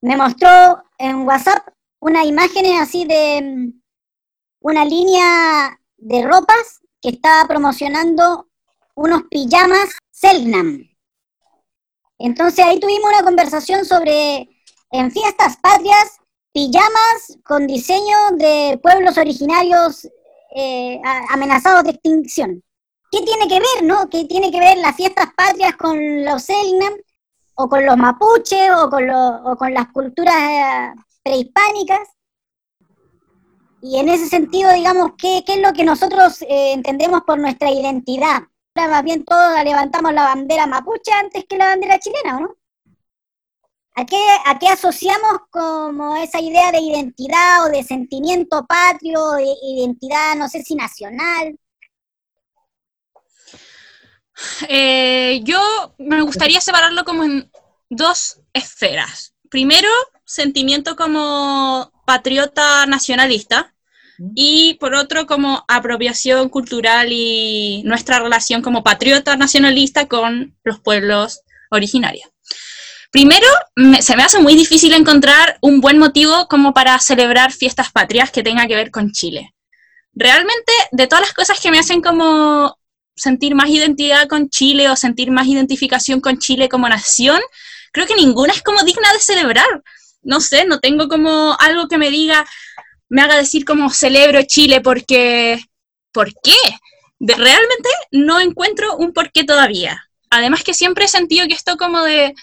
me 0.00 0.16
mostró 0.16 0.82
en 0.98 1.26
WhatsApp 1.26 1.68
unas 2.00 2.26
imágenes 2.26 2.80
así 2.80 3.04
de 3.04 3.42
mm, 3.42 3.82
una 4.60 4.84
línea 4.84 5.80
de 5.96 6.22
ropas 6.26 6.80
que 7.00 7.10
estaba 7.10 7.46
promocionando 7.46 8.48
unos 8.94 9.22
pijamas 9.30 9.90
Selnam. 10.10 10.82
Entonces 12.18 12.64
ahí 12.64 12.80
tuvimos 12.80 13.10
una 13.10 13.22
conversación 13.22 13.84
sobre 13.84 14.48
en 14.90 15.10
fiestas 15.10 15.58
patrias, 15.58 16.18
pijamas 16.56 17.36
con 17.44 17.66
diseño 17.66 18.16
de 18.32 18.80
pueblos 18.82 19.18
originarios 19.18 20.08
eh, 20.54 20.98
amenazados 21.28 21.84
de 21.84 21.90
extinción. 21.90 22.64
¿Qué 23.10 23.20
tiene 23.20 23.46
que 23.46 23.60
ver, 23.60 23.82
no? 23.82 24.08
¿Qué 24.08 24.24
tiene 24.24 24.50
que 24.50 24.58
ver 24.58 24.78
las 24.78 24.96
fiestas 24.96 25.26
patrias 25.36 25.76
con 25.76 26.24
los 26.24 26.44
Selnam 26.44 26.94
o 27.56 27.68
con 27.68 27.84
los 27.84 27.98
mapuches 27.98 28.70
o 28.70 28.88
con, 28.88 29.74
las 29.74 29.88
culturas 29.92 30.34
eh, 30.34 30.94
prehispánicas? 31.22 32.08
Y 33.82 33.98
en 33.98 34.08
ese 34.08 34.26
sentido, 34.26 34.72
digamos, 34.72 35.10
¿qué, 35.18 35.44
es 35.46 35.60
lo 35.60 35.74
que 35.74 35.84
nosotros 35.84 36.40
eh, 36.40 36.72
entendemos 36.72 37.20
por 37.26 37.38
nuestra 37.38 37.70
identidad? 37.70 38.44
Más 38.74 39.04
bien 39.04 39.26
todos 39.26 39.62
levantamos 39.62 40.14
la 40.14 40.24
bandera 40.24 40.66
mapuche 40.66 41.12
antes 41.12 41.44
que 41.46 41.58
la 41.58 41.66
bandera 41.66 41.98
chilena, 41.98 42.38
¿o 42.38 42.40
no? 42.40 42.56
¿A 43.98 44.04
qué, 44.04 44.22
¿A 44.44 44.58
qué 44.58 44.68
asociamos 44.68 45.38
como 45.48 46.16
esa 46.16 46.38
idea 46.38 46.70
de 46.70 46.80
identidad 46.80 47.64
o 47.64 47.70
de 47.70 47.82
sentimiento 47.82 48.66
patrio, 48.66 49.32
de 49.32 49.46
identidad, 49.62 50.36
no 50.36 50.50
sé 50.50 50.62
si 50.62 50.74
nacional? 50.74 51.58
Eh, 54.68 55.40
yo 55.44 55.94
me 55.96 56.20
gustaría 56.20 56.60
separarlo 56.60 57.04
como 57.04 57.24
en 57.24 57.50
dos 57.88 58.42
esferas. 58.52 59.34
Primero, 59.48 59.88
sentimiento 60.26 60.94
como 60.94 61.90
patriota 62.04 62.84
nacionalista 62.84 63.74
y 64.34 64.74
por 64.74 64.94
otro 64.94 65.26
como 65.26 65.64
apropiación 65.68 66.50
cultural 66.50 67.08
y 67.12 67.82
nuestra 67.86 68.18
relación 68.18 68.60
como 68.60 68.84
patriota 68.84 69.36
nacionalista 69.36 70.06
con 70.06 70.54
los 70.64 70.80
pueblos 70.80 71.40
originarios. 71.70 72.35
Primero, 73.16 73.46
me- 73.76 74.02
se 74.02 74.14
me 74.14 74.24
hace 74.24 74.40
muy 74.40 74.54
difícil 74.54 74.92
encontrar 74.92 75.56
un 75.62 75.80
buen 75.80 75.96
motivo 75.96 76.48
como 76.48 76.74
para 76.74 76.98
celebrar 76.98 77.50
fiestas 77.50 77.90
patrias 77.90 78.30
que 78.30 78.42
tenga 78.42 78.66
que 78.66 78.74
ver 78.74 78.90
con 78.90 79.10
Chile. 79.10 79.54
Realmente, 80.12 80.70
de 80.92 81.06
todas 81.06 81.24
las 81.24 81.32
cosas 81.32 81.58
que 81.58 81.70
me 81.70 81.78
hacen 81.78 82.02
como 82.02 82.76
sentir 83.16 83.54
más 83.54 83.70
identidad 83.70 84.28
con 84.28 84.50
Chile 84.50 84.90
o 84.90 84.96
sentir 84.96 85.30
más 85.30 85.46
identificación 85.46 86.20
con 86.20 86.36
Chile 86.38 86.68
como 86.68 86.90
nación, 86.90 87.40
creo 87.90 88.06
que 88.06 88.16
ninguna 88.16 88.52
es 88.52 88.62
como 88.62 88.82
digna 88.82 89.10
de 89.14 89.20
celebrar. 89.20 89.82
No 90.20 90.42
sé, 90.42 90.66
no 90.66 90.80
tengo 90.80 91.08
como 91.08 91.56
algo 91.58 91.88
que 91.88 91.96
me 91.96 92.10
diga, 92.10 92.44
me 93.08 93.22
haga 93.22 93.38
decir 93.38 93.64
como 93.64 93.88
celebro 93.88 94.42
Chile 94.42 94.82
porque, 94.82 95.58
¿por 96.12 96.34
qué? 96.42 96.58
De, 97.18 97.32
realmente 97.32 97.88
no 98.10 98.40
encuentro 98.40 98.94
un 98.98 99.14
porqué 99.14 99.44
todavía. 99.44 100.06
Además 100.28 100.64
que 100.64 100.74
siempre 100.74 101.06
he 101.06 101.08
sentido 101.08 101.48
que 101.48 101.54
esto 101.54 101.78
como 101.78 102.02
de, 102.02 102.34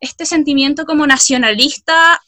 este 0.00 0.26
sentimiento 0.26 0.84
como 0.86 1.06
nacionalista 1.06 2.20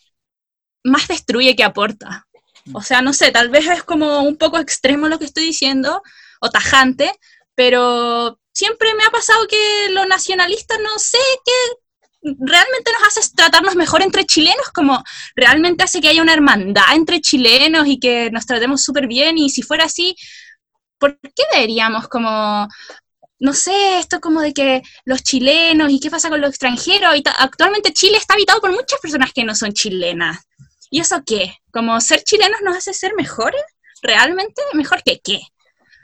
más 0.85 1.09
destruye 1.09 1.57
que 1.57 1.65
aporta. 1.65 2.27
O 2.73 2.83
sea, 2.83 3.03
no 3.03 3.13
sé, 3.13 3.33
tal 3.33 3.49
vez 3.49 3.67
es 3.67 3.83
como 3.83 4.21
un 4.21 4.37
poco 4.37 4.59
extremo 4.59 5.09
lo 5.09 5.19
que 5.19 5.25
estoy 5.25 5.45
diciendo, 5.45 6.03
o 6.41 6.51
tajante, 6.51 7.13
pero 7.55 8.39
siempre 8.53 8.95
me 8.95 9.05
ha 9.05 9.11
pasado 9.11 9.47
que 9.49 9.89
los 9.91 10.07
nacionalistas, 10.07 10.79
no 10.81 10.99
sé, 10.99 11.19
que 11.45 12.33
realmente 12.39 12.93
nos 12.93 13.09
hace 13.09 13.35
tratarnos 13.35 13.75
mejor 13.75 14.03
entre 14.03 14.27
chilenos, 14.27 14.69
como 14.73 15.03
realmente 15.35 15.83
hace 15.83 16.01
que 16.01 16.09
haya 16.09 16.23
una 16.23 16.35
hermandad 16.35 16.95
entre 16.95 17.21
chilenos 17.21 17.87
y 17.87 17.99
que 17.99 18.31
nos 18.31 18.47
tratemos 18.47 18.83
súper 18.83 19.07
bien, 19.07 19.39
y 19.39 19.51
si 19.51 19.63
fuera 19.63 19.85
así, 19.85 20.15
¿por 20.99 21.19
qué 21.21 21.43
deberíamos 21.53 22.07
como, 22.09 22.69
no 23.43 23.55
sé, 23.55 23.99
esto 23.99 24.21
como 24.21 24.41
de 24.41 24.55
que 24.55 24.83
los 25.05 25.25
chilenos 25.25 25.91
y 25.91 25.99
qué 25.99 26.11
pasa 26.11 26.31
con 26.31 26.41
los 26.41 26.51
extranjeros? 26.51 27.17
Y 27.17 27.25
actualmente 27.39 27.93
Chile 27.93 28.17
está 28.17 28.35
habitado 28.35 28.61
por 28.61 28.71
muchas 28.71 29.01
personas 29.01 29.33
que 29.33 29.43
no 29.43 29.57
son 29.57 29.73
chilenas. 29.73 30.39
¿Y 30.91 31.01
eso 31.01 31.21
qué? 31.27 31.57
¿Como 31.73 32.01
ser 32.01 32.23
chilenos 32.23 32.61
nos 32.63 32.77
hace 32.77 32.95
ser 32.95 33.15
mejores? 33.17 33.61
¿Realmente? 34.01 34.63
¿Mejor 34.75 35.03
que 35.03 35.19
qué? 35.19 35.41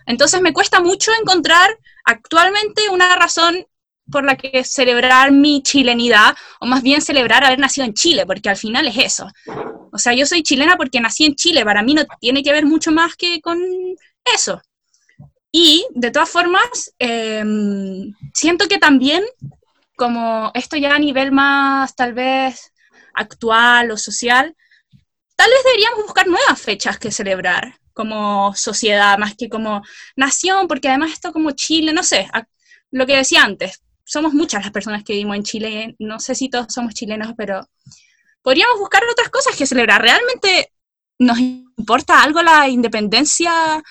Entonces 0.04 0.40
me 0.40 0.52
cuesta 0.52 0.80
mucho 0.80 1.12
encontrar 1.20 1.78
actualmente 2.04 2.88
una 2.90 3.14
razón 3.14 3.64
por 4.10 4.24
la 4.24 4.36
que 4.36 4.64
celebrar 4.64 5.30
mi 5.30 5.62
chilenidad, 5.62 6.34
o 6.58 6.66
más 6.66 6.82
bien 6.82 7.00
celebrar 7.00 7.44
haber 7.44 7.60
nacido 7.60 7.86
en 7.86 7.94
Chile, 7.94 8.26
porque 8.26 8.48
al 8.48 8.56
final 8.56 8.88
es 8.88 8.96
eso. 8.96 9.30
O 9.92 9.98
sea, 9.98 10.12
yo 10.12 10.26
soy 10.26 10.42
chilena 10.42 10.76
porque 10.76 10.98
nací 10.98 11.24
en 11.24 11.36
Chile, 11.36 11.64
para 11.64 11.84
mí 11.84 11.94
no 11.94 12.02
tiene 12.18 12.42
que 12.42 12.50
ver 12.50 12.66
mucho 12.66 12.90
más 12.90 13.14
que 13.14 13.40
con 13.40 13.60
eso. 14.34 14.60
Y 15.50 15.86
de 15.94 16.10
todas 16.10 16.28
formas, 16.28 16.92
eh, 16.98 17.44
siento 18.34 18.68
que 18.68 18.78
también, 18.78 19.24
como 19.96 20.50
esto 20.54 20.76
ya 20.76 20.94
a 20.94 20.98
nivel 20.98 21.32
más 21.32 21.94
tal 21.96 22.12
vez 22.12 22.72
actual 23.14 23.90
o 23.90 23.96
social, 23.96 24.54
tal 25.36 25.50
vez 25.50 25.64
deberíamos 25.64 26.04
buscar 26.04 26.26
nuevas 26.26 26.60
fechas 26.60 26.98
que 26.98 27.10
celebrar 27.10 27.78
como 27.94 28.54
sociedad, 28.54 29.18
más 29.18 29.34
que 29.36 29.48
como 29.48 29.82
nación, 30.14 30.68
porque 30.68 30.88
además 30.88 31.12
esto 31.12 31.32
como 31.32 31.50
Chile, 31.50 31.92
no 31.92 32.04
sé, 32.04 32.28
lo 32.92 33.06
que 33.06 33.16
decía 33.16 33.42
antes, 33.42 33.82
somos 34.04 34.32
muchas 34.32 34.62
las 34.62 34.72
personas 34.72 35.02
que 35.02 35.14
vivimos 35.14 35.36
en 35.36 35.42
Chile, 35.42 35.96
no 35.98 36.20
sé 36.20 36.34
si 36.34 36.48
todos 36.48 36.72
somos 36.72 36.94
chilenos, 36.94 37.34
pero 37.36 37.68
podríamos 38.40 38.78
buscar 38.78 39.02
otras 39.10 39.28
cosas 39.28 39.56
que 39.56 39.66
celebrar. 39.66 40.00
¿Realmente 40.00 40.72
nos 41.18 41.38
importa 41.38 42.22
algo 42.22 42.42
la 42.42 42.68
independencia? 42.68 43.82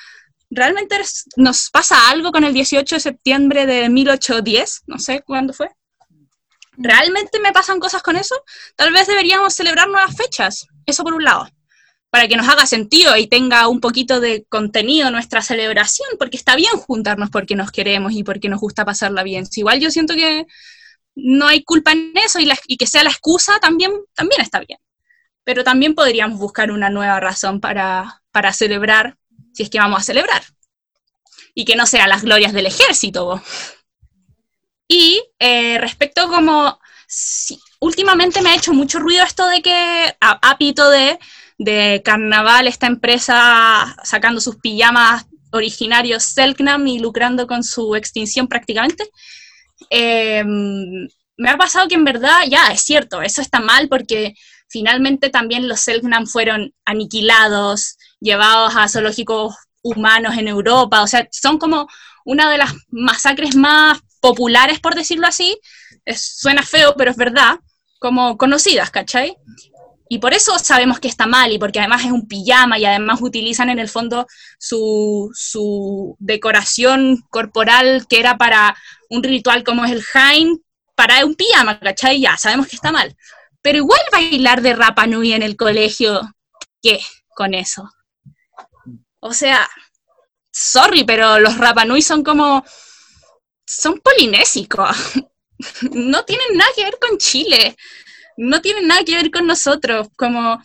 ¿Realmente 0.58 0.99
nos 1.36 1.70
pasa 1.70 2.10
algo 2.10 2.32
con 2.32 2.43
el 2.43 2.51
18 2.51 2.95
de 2.95 2.99
septiembre 2.99 3.68
de 3.68 3.89
1810? 3.89 4.86
No 4.88 4.97
sé 4.97 5.22
cuándo 5.22 5.53
fue. 5.53 5.70
realmente 6.80 7.39
me 7.39 7.51
pasan 7.51 7.80
cosas 7.80 8.01
con 8.01 8.16
eso, 8.16 8.36
tal 8.76 8.91
vez 8.91 9.05
deberíamos 9.05 9.53
celebrar 9.53 9.88
nuevas 9.88 10.16
fechas. 10.16 10.66
Eso 10.88 11.03
por 11.03 11.14
un 11.14 11.24
lado. 11.24 11.47
Para 12.10 12.28
que 12.28 12.36
nos 12.36 12.49
haga 12.49 12.66
sentido 12.66 13.16
y 13.18 13.28
tenga 13.28 13.68
un 13.68 13.80
poquito 13.80 14.20
de 14.20 14.45
contenido 14.49 15.12
nuestra 15.12 15.43
celebración, 15.43 16.08
porque 16.18 16.38
está 16.38 16.55
bien 16.55 16.74
juntarnos 16.74 17.30
porque 17.30 17.55
nos 17.55 17.70
queremos 17.72 18.14
y 18.14 18.24
porque 18.24 18.49
nos 18.49 18.60
gusta 18.60 18.84
pasarla 18.84 19.22
bien. 19.22 19.45
Si 19.45 19.60
igual 19.60 19.80
yo 19.80 19.91
siento 19.91 20.16
que 20.16 20.47
no 21.14 21.45
hay 21.45 21.64
culpa 21.64 21.91
en 21.91 22.14
eso 22.16 22.39
y, 22.39 22.78
que 22.78 22.88
sea 22.88 23.03
la 23.03 23.12
excusa 23.12 23.60
también, 23.60 23.91
está 24.39 24.60
bien. 24.62 24.80
Pero 25.43 25.64
también 25.64 25.93
podríamos 25.93 26.39
buscar 26.39 26.72
una 26.72 26.89
nueva 26.89 27.20
razón 27.20 27.60
para 27.60 28.22
celebrar, 28.53 29.18
si 29.58 29.64
es 29.64 29.72
que 29.72 29.80
vamos 29.80 29.99
a 29.99 30.03
celebrar. 30.03 30.43
Y 31.55 31.66
que 31.66 31.76
no 31.76 31.88
sea 31.88 32.08
las 32.08 32.22
glorias 32.22 32.53
del 32.53 32.68
ejército. 32.68 33.41
Y 34.88 35.20
eh, 35.39 35.80
respecto 35.80 36.28
como, 36.28 36.80
últimamente 37.80 38.41
me 38.41 38.51
ha 38.51 38.55
hecho 38.55 38.72
mucho 38.72 38.99
ruido 38.99 39.24
esto 39.24 39.47
de 39.47 39.64
que, 39.64 40.16
a, 40.22 40.51
apito 40.51 40.88
de, 40.91 41.18
de 41.58 42.03
Carnaval, 42.05 42.68
esta 42.68 42.86
empresa 42.86 43.97
sacando 44.03 44.39
sus 44.39 44.58
pijamas 44.58 45.26
originarios 45.49 46.22
Selknam 46.22 46.86
y 46.86 46.99
lucrando 46.99 47.47
con 47.47 47.64
su 47.64 47.95
extinción 47.95 48.47
prácticamente. 48.47 49.10
Eh, 49.89 50.43
me 50.45 51.49
ha 51.49 51.58
pasado 51.58 51.88
que 51.88 51.95
en 51.95 52.03
verdad, 52.03 52.41
ya, 52.47 52.68
es 52.68 52.82
cierto, 52.82 53.24
eso 53.24 53.41
está 53.41 53.60
mal 53.60 53.89
porque 53.89 54.36
finalmente 54.70 55.32
también 55.32 55.68
los 55.68 55.80
Selknam 55.80 56.28
fueron 56.28 56.76
aniquilados, 56.86 57.97
llevados 58.20 58.76
a 58.76 58.88
zoológicos 58.88 59.55
humanos 59.82 60.38
en 60.38 60.47
Europa, 60.47 61.01
o 61.01 61.07
sea, 61.07 61.28
son 61.32 61.57
como 61.57 61.88
una 62.26 62.49
de 62.51 62.57
las 62.57 62.74
masacres 62.89 63.55
más 63.55 63.99
populares, 64.20 64.80
por 64.80 64.95
decirlo 64.95 65.28
así, 65.28 65.59
suena 66.15 66.63
feo, 66.63 66.95
pero 66.97 67.11
es 67.11 67.18
verdad, 67.18 67.59
como 67.99 68.38
conocidas, 68.38 68.89
¿cachai? 68.89 69.38
Y 70.09 70.20
por 70.20 70.34
eso 70.34 70.57
sabemos 70.59 70.99
que 70.99 71.07
está 71.07 71.26
mal, 71.26 71.51
y 71.51 71.59
porque 71.59 71.80
además 71.80 72.05
es 72.05 72.11
un 72.11 72.28
pijama, 72.28 72.80
y 72.80 72.86
además 72.86 73.20
utilizan 73.22 73.70
en 73.70 73.80
el 73.80 73.89
fondo 73.89 74.26
su, 74.57 75.32
su 75.34 76.15
decoración 76.20 77.24
corporal 77.30 78.05
que 78.09 78.20
era 78.20 78.38
para 78.38 78.76
un 79.09 79.24
ritual 79.24 79.63
como 79.63 79.86
es 79.86 79.91
el 79.91 80.03
Hain, 80.13 80.61
para 80.95 81.26
un 81.26 81.36
pijama, 81.36 81.80
¿cachai? 81.80 82.20
Ya, 82.20 82.38
sabemos 82.38 82.68
que 82.68 82.76
está 82.76 82.91
mal. 82.91 83.15
Pero 83.61 83.78
igual 83.78 84.01
bailar 84.11 84.61
de 84.61 84.74
Rapa 84.74 85.07
Nui 85.07 85.34
en 85.34 85.43
el 85.43 85.55
colegio, 85.55 86.22
¿qué 86.82 86.99
con 87.36 87.53
eso? 87.53 87.89
O 89.28 89.34
sea, 89.34 89.69
sorry, 90.51 91.03
pero 91.03 91.39
los 91.39 91.57
Rapa 91.57 91.84
Nui 91.84 92.01
son 92.01 92.23
como, 92.23 92.63
son 93.65 93.99
polinésicos. 93.99 94.95
No 95.91 96.23
tienen 96.23 96.55
nada 96.55 96.69
que 96.75 96.84
ver 96.84 96.99
con 97.01 97.17
Chile. 97.17 97.75
No 98.38 98.61
tienen 98.61 98.86
nada 98.86 99.03
que 99.03 99.15
ver 99.15 99.32
con 99.32 99.47
nosotros. 99.47 100.07
Como, 100.15 100.61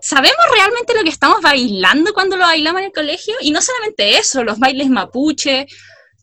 ¿sabemos 0.00 0.44
realmente 0.54 0.94
lo 0.94 1.02
que 1.02 1.08
estamos 1.08 1.40
bailando 1.42 2.14
cuando 2.14 2.36
lo 2.36 2.44
bailamos 2.44 2.78
en 2.80 2.86
el 2.86 2.92
colegio? 2.92 3.34
Y 3.40 3.50
no 3.50 3.60
solamente 3.60 4.18
eso, 4.18 4.44
los 4.44 4.60
bailes 4.60 4.88
mapuche, 4.88 5.66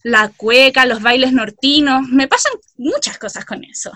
la 0.03 0.29
cueca, 0.29 0.85
los 0.85 1.01
bailes 1.01 1.33
nortinos. 1.33 2.07
Me 2.07 2.29
pasan 2.29 2.53
muchas 2.77 3.17
cosas 3.17 3.43
con 3.43 3.61
eso. 3.65 3.91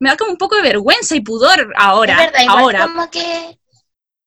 Me 0.00 0.10
da 0.10 0.18
como 0.18 0.32
un 0.32 0.36
poco 0.36 0.56
de 0.56 0.60
vergüenza 0.62 1.16
y 1.16 1.22
pudor 1.22 1.72
ahora. 1.78 2.12
Es 2.12 2.30
verdad, 2.30 2.42
igual 2.42 2.58
ahora. 2.58 2.86
como 2.88 3.10
que 3.10 3.58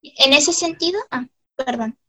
en 0.02 0.32
ese 0.32 0.52
sentido, 0.52 1.00
ah, 1.12 1.24
perdón. 1.54 1.99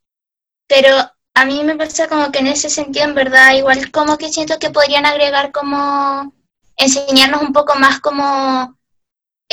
Pero 0.67 0.95
a 1.33 1.45
mí 1.45 1.63
me 1.63 1.75
pasa 1.75 2.07
como 2.07 2.31
que 2.31 2.39
en 2.39 2.47
ese 2.47 2.69
sentido, 2.69 3.05
en 3.05 3.15
verdad, 3.15 3.53
igual 3.53 3.91
como 3.91 4.17
que 4.17 4.29
siento 4.29 4.59
que 4.59 4.69
podrían 4.69 5.05
agregar 5.05 5.51
como 5.51 6.33
enseñarnos 6.77 7.41
un 7.41 7.53
poco 7.53 7.75
más 7.75 7.99
como 7.99 8.75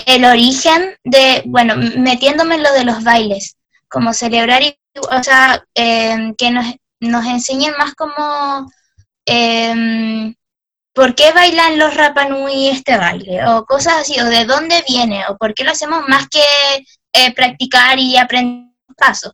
el 0.07 0.25
origen 0.25 0.97
de, 1.05 1.43
bueno, 1.47 1.75
metiéndome 1.77 2.57
en 2.57 2.63
lo 2.63 2.73
de 2.73 2.85
los 2.85 3.03
bailes, 3.05 3.57
como 3.89 4.13
celebrar 4.13 4.63
y, 4.63 4.79
o 4.95 5.23
sea, 5.23 5.65
em, 5.75 6.35
que 6.35 6.51
nos, 6.51 6.67
nos 7.01 7.27
enseñen 7.27 7.75
más 7.79 7.95
como 7.95 8.71
em, 9.27 10.35
por 10.95 11.15
qué 11.15 11.33
bailan 11.33 11.79
los 11.79 11.95
Rapanui 11.95 12.69
este 12.69 12.97
baile, 12.97 13.47
o 13.47 13.65
cosas 13.65 13.95
así, 13.99 14.19
o 14.21 14.25
de 14.25 14.45
dónde 14.45 14.85
viene, 14.89 15.25
o 15.29 15.37
por 15.37 15.55
qué 15.55 15.65
lo 15.65 15.73
hacemos 15.73 16.03
más 16.09 16.29
que 16.29 16.41
eh, 17.13 17.33
practicar 17.35 17.99
y 17.99 18.17
aprender 18.17 18.73
pasos. 18.97 19.33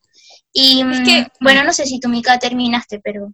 Y 0.56 0.82
que- 1.04 1.22
mm, 1.22 1.26
bueno, 1.40 1.64
no 1.64 1.72
sé 1.74 1.84
si 1.84 2.00
tú, 2.00 2.08
Mica, 2.08 2.38
terminaste, 2.38 3.00
pero... 3.00 3.32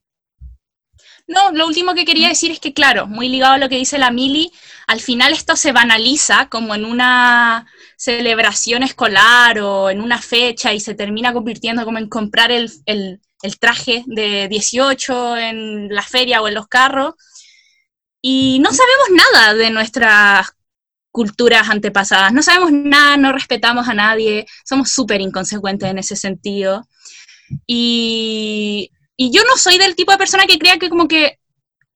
No, 1.28 1.52
lo 1.52 1.66
último 1.68 1.94
que 1.94 2.04
quería 2.04 2.28
decir 2.28 2.50
es 2.50 2.58
que, 2.58 2.72
claro, 2.74 3.06
muy 3.06 3.28
ligado 3.28 3.52
a 3.52 3.58
lo 3.58 3.68
que 3.68 3.76
dice 3.76 3.98
la 3.98 4.10
Mili, 4.10 4.50
al 4.88 5.00
final 5.00 5.32
esto 5.32 5.54
se 5.54 5.70
banaliza 5.70 6.48
como 6.48 6.74
en 6.74 6.84
una 6.84 7.66
celebración 7.96 8.82
escolar 8.82 9.60
o 9.60 9.90
en 9.90 10.00
una 10.00 10.20
fecha 10.20 10.72
y 10.74 10.80
se 10.80 10.94
termina 10.94 11.32
convirtiendo 11.32 11.84
como 11.84 11.98
en 11.98 12.08
comprar 12.08 12.50
el, 12.50 12.68
el- 12.86 13.20
el 13.42 13.58
traje 13.58 14.02
de 14.06 14.48
18 14.48 15.36
en 15.36 15.88
la 15.94 16.02
feria 16.02 16.42
o 16.42 16.48
en 16.48 16.54
los 16.54 16.66
carros. 16.66 17.14
Y 18.22 18.58
no 18.60 18.70
sabemos 18.72 19.24
nada 19.32 19.54
de 19.54 19.70
nuestras 19.70 20.48
culturas 21.12 21.68
antepasadas, 21.70 22.32
no 22.32 22.42
sabemos 22.42 22.70
nada, 22.72 23.16
no 23.16 23.32
respetamos 23.32 23.88
a 23.88 23.94
nadie, 23.94 24.46
somos 24.64 24.90
súper 24.90 25.20
inconsecuentes 25.20 25.88
en 25.90 25.98
ese 25.98 26.16
sentido. 26.16 26.86
Y, 27.66 28.90
y 29.16 29.30
yo 29.32 29.42
no 29.44 29.57
soy 29.57 29.78
del 29.78 29.96
tipo 29.96 30.12
de 30.12 30.18
persona 30.18 30.46
que 30.46 30.59
crea 30.59 30.78
que 30.78 30.88
como 30.90 31.09
que 31.09 31.38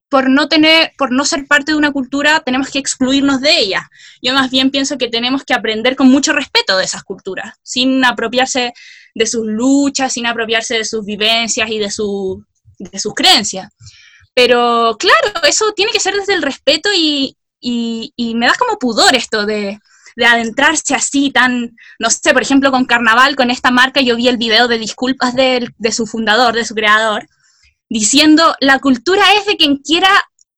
por 0.08 0.30
no 0.30 0.46
tener, 0.48 0.92
por 0.96 1.10
no 1.10 1.24
ser 1.24 1.46
parte 1.46 1.72
de 1.72 1.78
una 1.78 1.90
cultura, 1.92 2.40
tenemos 2.44 2.70
que 2.70 2.78
excluirnos 2.78 3.40
de 3.40 3.58
ella. 3.58 3.90
Yo 4.22 4.32
más 4.32 4.50
bien 4.50 4.70
pienso 4.70 4.96
que 4.96 5.08
tenemos 5.08 5.42
que 5.44 5.54
aprender 5.54 5.96
con 5.96 6.08
mucho 6.08 6.32
respeto 6.32 6.76
de 6.76 6.84
esas 6.84 7.02
culturas, 7.02 7.54
sin 7.64 8.04
apropiarse 8.04 8.72
de 9.14 9.26
sus 9.26 9.44
luchas, 9.46 10.12
sin 10.12 10.26
apropiarse 10.26 10.76
de 10.78 10.84
sus 10.84 11.04
vivencias 11.04 11.68
y 11.68 11.78
de, 11.78 11.90
su, 11.90 12.44
de 12.78 12.98
sus 13.00 13.12
creencias. 13.14 13.72
Pero 14.34 14.96
claro, 14.98 15.46
eso 15.48 15.72
tiene 15.74 15.90
que 15.92 16.00
ser 16.00 16.14
desde 16.14 16.34
el 16.34 16.42
respeto 16.42 16.90
y, 16.96 17.36
y- 17.60 18.12
y 18.16 18.34
me 18.36 18.46
da 18.46 18.54
como 18.58 18.78
pudor 18.78 19.14
esto 19.16 19.46
de, 19.46 19.80
de 20.16 20.26
adentrarse 20.26 20.94
así 20.94 21.30
tan, 21.30 21.76
no 21.98 22.10
sé, 22.10 22.32
por 22.32 22.42
ejemplo, 22.42 22.70
con 22.70 22.84
Carnaval, 22.84 23.36
con 23.36 23.50
esta 23.50 23.70
marca, 23.70 24.00
yo 24.00 24.16
vi 24.16 24.28
el 24.28 24.36
video 24.36 24.68
de 24.68 24.78
disculpas 24.78 25.34
del- 25.34 25.74
de, 25.78 25.92
su 25.92 26.06
fundador, 26.06 26.54
de 26.54 26.64
su 26.64 26.74
creador, 26.74 27.26
diciendo, 27.88 28.54
la 28.60 28.78
cultura 28.78 29.24
es 29.38 29.46
de 29.46 29.56
quien 29.56 29.76
quiera 29.78 30.08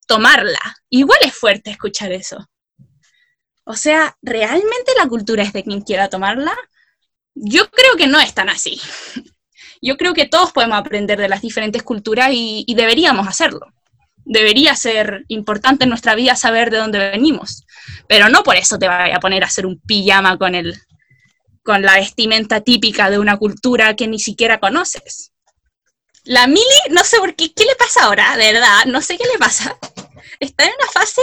tomarla. 0.06 0.60
Igual 0.90 1.18
es 1.22 1.34
fuerte 1.34 1.70
escuchar 1.70 2.12
eso. 2.12 2.46
O 3.64 3.74
sea, 3.74 4.16
¿realmente 4.22 4.92
la 4.96 5.08
cultura 5.08 5.42
es 5.42 5.52
de 5.52 5.64
quien 5.64 5.80
quiera 5.80 6.08
tomarla? 6.08 6.56
Yo 7.34 7.68
creo 7.70 7.96
que 7.96 8.06
no 8.06 8.20
es 8.20 8.32
tan 8.32 8.48
así. 8.48 8.80
Yo 9.82 9.96
creo 9.96 10.14
que 10.14 10.26
todos 10.26 10.52
podemos 10.52 10.78
aprender 10.78 11.18
de 11.18 11.28
las 11.28 11.42
diferentes 11.42 11.82
culturas 11.82 12.30
y, 12.32 12.64
y 12.66 12.74
deberíamos 12.74 13.26
hacerlo. 13.26 13.66
Debería 14.24 14.74
ser 14.76 15.24
importante 15.28 15.84
en 15.84 15.90
nuestra 15.90 16.14
vida 16.14 16.36
saber 16.36 16.70
de 16.70 16.78
dónde 16.78 16.98
venimos. 16.98 17.65
Pero 18.08 18.28
no 18.28 18.42
por 18.42 18.56
eso 18.56 18.78
te 18.78 18.88
vaya 18.88 19.16
a 19.16 19.20
poner 19.20 19.44
a 19.44 19.46
hacer 19.46 19.66
un 19.66 19.80
pijama 19.80 20.38
con 20.38 20.54
el, 20.54 20.80
con 21.62 21.82
la 21.82 21.94
vestimenta 21.94 22.60
típica 22.60 23.10
de 23.10 23.18
una 23.18 23.36
cultura 23.36 23.94
que 23.96 24.06
ni 24.06 24.18
siquiera 24.18 24.58
conoces. 24.58 25.32
La 26.24 26.46
Mili, 26.46 26.64
no 26.90 27.04
sé 27.04 27.18
por 27.18 27.34
qué, 27.36 27.52
¿qué 27.52 27.64
le 27.64 27.76
pasa 27.76 28.04
ahora? 28.04 28.36
De 28.36 28.52
verdad, 28.52 28.84
no 28.86 29.00
sé 29.00 29.16
qué 29.16 29.24
le 29.32 29.38
pasa. 29.38 29.76
Está 30.40 30.64
en 30.64 30.72
una 30.78 30.90
fase. 30.90 31.22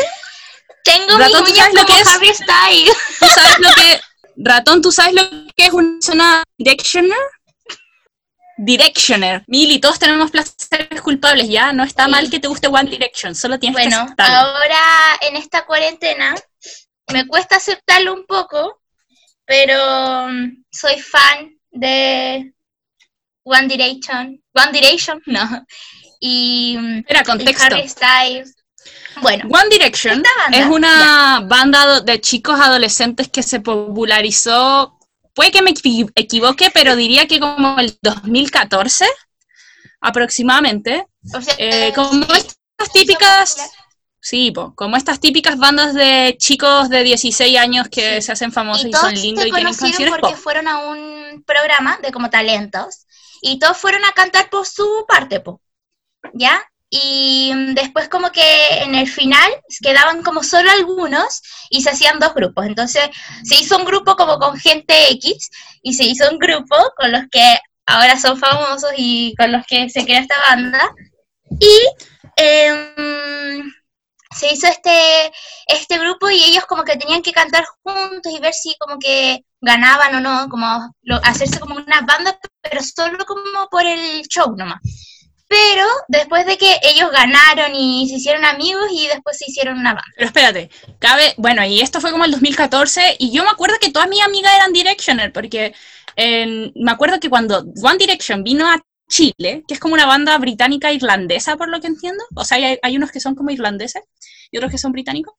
Tengo 0.84 1.18
Ratón, 1.18 1.43
mis 1.43 1.53
¿tú 1.53 1.53
uñas 1.53 1.57
sabes 1.57 1.74
lo 1.74 1.86
como 1.86 1.95
que 1.95 2.01
es? 2.01 2.07
Harry 2.07 2.34
Styles. 2.34 2.97
¿Tú 3.20 3.26
sabes 3.28 3.59
lo 3.59 3.74
que. 3.74 4.01
Ratón, 4.36 4.82
¿tú 4.82 4.91
sabes 4.91 5.14
lo 5.14 5.24
que 5.55 5.66
es 5.66 5.74
una 5.74 5.97
zona 6.01 6.43
directioner? 6.57 7.18
Directioner. 8.57 9.43
Mili, 9.47 9.79
todos 9.79 9.97
tenemos 9.99 10.29
placeres 10.31 11.01
culpables, 11.01 11.49
¿ya? 11.49 11.73
No 11.73 11.83
está 11.83 12.05
Sí. 12.05 12.11
mal 12.11 12.29
que 12.29 12.39
te 12.39 12.47
guste 12.47 12.67
One 12.67 12.89
Direction, 12.89 13.33
solo 13.35 13.57
tienes 13.59 13.77
que 13.77 13.83
Bueno, 13.87 14.03
aceptarlo. 14.03 14.35
ahora 14.35 14.79
en 15.21 15.35
esta 15.37 15.65
cuarentena 15.65 16.35
me 17.11 17.25
cuesta 17.27 17.55
aceptarlo 17.57 18.13
un 18.13 18.25
poco, 18.25 18.79
pero 19.45 20.27
mm, 20.29 20.63
soy 20.71 20.99
fan 20.99 21.57
de 21.71 22.53
One 23.43 23.67
Direction. 23.67 24.41
One 24.53 24.71
Direction, 24.71 25.21
no. 25.25 25.65
Y, 26.19 26.77
mm, 26.79 26.99
y 27.09 27.23
contexto. 27.25 27.63
Harry 27.75 27.89
Styles. 27.89 28.55
Bueno, 29.21 29.45
One 29.49 29.69
Direction 29.69 30.23
es 30.51 30.65
una 30.65 31.41
banda 31.45 32.01
de 32.01 32.19
chicos 32.19 32.59
adolescentes 32.59 33.29
que 33.29 33.41
se 33.43 33.59
popularizó, 33.61 34.97
puede 35.34 35.51
que 35.51 35.61
me 35.61 35.71
equi- 35.71 36.11
equivoque, 36.15 36.69
pero 36.73 36.95
diría 36.95 37.27
que 37.27 37.39
como 37.39 37.79
el 37.79 37.97
2014 38.01 39.05
aproximadamente. 40.01 41.07
o 41.34 41.41
sea, 41.41 41.55
Eh, 41.57 41.93
como 41.95 42.11
sí, 42.11 42.25
estas 42.77 42.91
típicas, 42.91 43.71
sí, 44.19 44.51
po, 44.51 44.73
como 44.75 44.97
estas 44.97 45.19
típicas 45.19 45.57
bandas 45.57 45.93
de 45.93 46.36
chicos 46.38 46.89
de 46.89 47.03
16 47.03 47.57
años 47.57 47.88
que 47.89 48.15
Sí. 48.15 48.21
se 48.23 48.31
hacen 48.34 48.51
famosos 48.51 48.86
y 48.86 48.89
y, 48.89 48.93
son 48.93 49.13
lindos 49.13 49.45
y 49.45 49.51
tienen 49.51 49.73
canciones 49.73 50.09
porque 50.09 50.34
pop. 50.36 50.43
fueron 50.43 50.67
a 50.67 50.79
un 50.79 51.43
programa 51.47 51.97
de 52.03 52.11
como 52.11 52.29
talentos 52.29 53.05
y 53.41 53.59
todos 53.59 53.77
fueron 53.77 54.03
a 54.05 54.11
cantar 54.11 54.49
por 54.49 54.65
su 54.67 55.05
parte, 55.07 55.39
po. 55.39 55.61
¿ya? 56.34 56.61
Y 56.95 57.51
mm, 57.51 57.73
después 57.73 58.07
como 58.07 58.31
que 58.31 58.67
en 58.83 58.93
el 58.93 59.07
final 59.07 59.51
quedaban 59.81 60.21
como 60.21 60.43
solo 60.43 60.69
algunos 60.69 61.41
y 61.71 61.81
se 61.81 61.89
hacían 61.89 62.19
dos 62.19 62.35
grupos. 62.35 62.67
Entonces 62.67 63.09
se 63.43 63.55
hizo 63.55 63.77
un 63.77 63.85
grupo 63.85 64.15
como 64.15 64.37
con 64.37 64.55
gente 64.59 65.09
X 65.13 65.49
y 65.81 65.95
se 65.95 66.03
hizo 66.03 66.29
un 66.29 66.37
grupo 66.37 66.75
con 66.95 67.11
los 67.11 67.23
que 67.31 67.57
ahora 67.87 68.19
son 68.19 68.37
famosos 68.37 68.91
y 68.95 69.33
con 69.39 69.51
los 69.51 69.65
que 69.65 69.89
se 69.89 70.05
crea 70.05 70.19
esta 70.19 70.39
banda. 70.47 70.93
Y 71.59 71.79
em, 72.35 73.73
se 74.37 74.53
hizo 74.53 74.67
este, 74.67 75.31
este 75.65 75.97
grupo 75.97 76.29
y 76.29 76.43
ellos 76.43 76.65
como 76.65 76.83
que 76.83 76.97
tenían 76.97 77.23
que 77.23 77.31
cantar 77.31 77.65
juntos 77.81 78.31
y 78.31 78.39
ver 78.39 78.53
si 78.53 78.75
como 78.77 78.99
que 78.99 79.43
ganaban 79.61 80.13
o 80.13 80.21
no, 80.21 80.47
como 80.47 80.93
hacerse 81.23 81.59
como 81.59 81.73
una 81.73 82.01
banda, 82.01 82.37
pero 82.61 82.81
solo 82.83 83.25
como 83.25 83.67
por 83.71 83.83
el 83.83 84.21
show 84.27 84.55
nomás. 84.55 84.79
Pero 85.53 85.85
después 86.07 86.47
de 86.47 86.57
que 86.57 86.79
ellos 86.81 87.11
ganaron 87.11 87.75
y 87.75 88.09
se 88.09 88.15
hicieron 88.15 88.43
amigos 88.43 88.85
y 88.91 89.07
después 89.07 89.37
se 89.37 89.45
hicieron 89.47 89.77
una 89.77 89.93
banda. 89.93 90.11
Pero 90.15 90.25
espérate, 90.25 90.71
cabe, 90.97 91.35
bueno, 91.37 91.63
y 91.63 91.79
esto 91.79 92.01
fue 92.01 92.09
como 92.09 92.25
el 92.25 92.31
2014 92.31 93.17
y 93.19 93.31
yo 93.31 93.43
me 93.43 93.51
acuerdo 93.51 93.75
que 93.79 93.91
todas 93.91 94.09
mis 94.09 94.23
amigas 94.23 94.51
eran 94.55 94.73
Directioner 94.73 95.31
porque 95.31 95.75
me 96.17 96.91
acuerdo 96.91 97.19
que 97.19 97.29
cuando 97.29 97.65
One 97.83 97.97
Direction 97.99 98.43
vino 98.43 98.67
a 98.67 98.81
Chile, 99.07 99.63
que 99.67 99.75
es 99.75 99.79
como 99.79 99.93
una 99.93 100.07
banda 100.07 100.35
británica 100.39 100.91
irlandesa 100.91 101.55
por 101.55 101.69
lo 101.69 101.79
que 101.79 101.87
entiendo, 101.87 102.23
o 102.35 102.43
sea, 102.43 102.57
hay, 102.57 102.79
hay 102.81 102.97
unos 102.97 103.11
que 103.11 103.19
son 103.19 103.35
como 103.35 103.51
irlandeses 103.51 104.01
y 104.49 104.57
otros 104.57 104.71
que 104.71 104.79
son 104.79 104.91
británicos, 104.91 105.35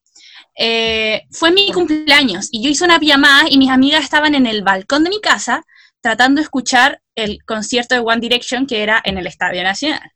eh, 0.57 1.23
fue 1.29 1.51
mi 1.51 1.69
cumpleaños 1.73 2.47
y 2.51 2.63
yo 2.63 2.69
hice 2.69 2.85
una 2.85 2.99
pijamada 2.99 3.49
y 3.49 3.57
mis 3.57 3.69
amigas 3.69 4.05
estaban 4.05 4.33
en 4.33 4.45
el 4.45 4.63
balcón 4.63 5.03
de 5.03 5.09
mi 5.09 5.19
casa 5.19 5.65
tratando 5.99 6.39
de 6.39 6.43
escuchar 6.43 7.01
el 7.15 7.43
concierto 7.45 7.95
de 7.95 8.01
One 8.01 8.19
Direction 8.19 8.67
que 8.67 8.83
era 8.83 9.01
en 9.03 9.17
el 9.17 9.27
Estadio 9.27 9.63
Nacional. 9.63 10.11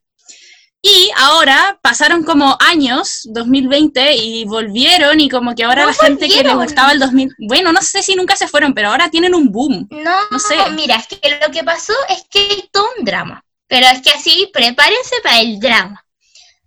Y 0.82 1.12
ahora 1.18 1.78
pasaron 1.82 2.24
como 2.24 2.56
años, 2.62 3.24
2020, 3.26 4.16
y 4.16 4.46
volvieron 4.46 5.20
y 5.20 5.28
como 5.28 5.54
que 5.54 5.66
ahora 5.66 5.82
No 5.82 5.88
la 5.88 5.94
gente 5.94 6.30
que 6.30 6.42
les 6.42 6.56
gustaba 6.56 6.94
el 6.94 7.00
2000, 7.00 7.36
bueno, 7.50 7.74
no 7.74 7.82
sé 7.82 8.02
si 8.02 8.16
nunca 8.16 8.38
se 8.38 8.48
fueron, 8.48 8.74
pero 8.74 8.90
ahora 8.90 9.10
tienen 9.10 9.36
un 9.36 9.52
boom. 9.52 9.88
No, 9.92 10.16
No 10.32 10.40
sé. 10.40 10.56
mira, 10.72 10.96
es 10.96 11.08
que 11.08 11.38
lo 11.42 11.52
que 11.52 11.66
pasó 11.66 11.92
es 12.08 12.24
que 12.30 12.40
hay 12.40 12.70
todo 12.72 12.88
un 12.98 13.04
drama. 13.04 13.44
Pero 13.68 13.88
es 13.88 14.02
que 14.02 14.12
así, 14.12 14.50
prepárense 14.54 15.16
para 15.22 15.42
el 15.42 15.60
drama. 15.60 16.06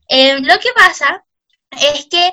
Eh, 0.09 0.41
lo 0.41 0.59
que 0.59 0.69
pasa 0.77 1.25
es 1.71 2.05
que 2.05 2.33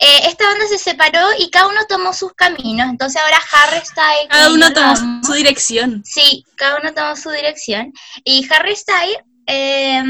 eh, 0.00 0.20
esta 0.28 0.44
banda 0.46 0.66
se 0.68 0.78
separó 0.78 1.26
y 1.38 1.50
cada 1.50 1.68
uno 1.68 1.84
tomó 1.88 2.12
sus 2.12 2.32
caminos. 2.34 2.88
Entonces 2.88 3.20
ahora 3.20 3.38
Harry 3.52 3.84
Styles. 3.84 4.28
Cada 4.28 4.50
uno 4.50 4.72
tomó 4.72 4.94
su 5.24 5.32
dirección. 5.32 6.02
Sí, 6.04 6.44
cada 6.56 6.78
uno 6.80 6.94
tomó 6.94 7.16
su 7.16 7.30
dirección. 7.30 7.92
Y 8.24 8.46
Harry 8.52 8.76
Styles, 8.76 9.18
eh, 9.46 10.02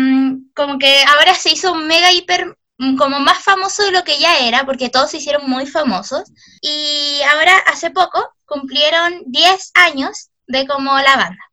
como 0.54 0.78
que 0.78 1.02
ahora 1.04 1.34
se 1.34 1.50
hizo 1.50 1.74
mega 1.74 2.12
hiper, 2.12 2.58
mm, 2.76 2.96
como 2.96 3.18
más 3.20 3.38
famoso 3.42 3.82
de 3.84 3.92
lo 3.92 4.04
que 4.04 4.18
ya 4.18 4.38
era, 4.40 4.66
porque 4.66 4.90
todos 4.90 5.10
se 5.10 5.18
hicieron 5.18 5.48
muy 5.48 5.66
famosos. 5.66 6.24
Y 6.60 7.20
ahora, 7.32 7.56
hace 7.66 7.90
poco, 7.90 8.34
cumplieron 8.44 9.22
10 9.26 9.70
años 9.74 10.28
de 10.46 10.66
como 10.66 10.98
la 10.98 11.16
banda. 11.16 11.44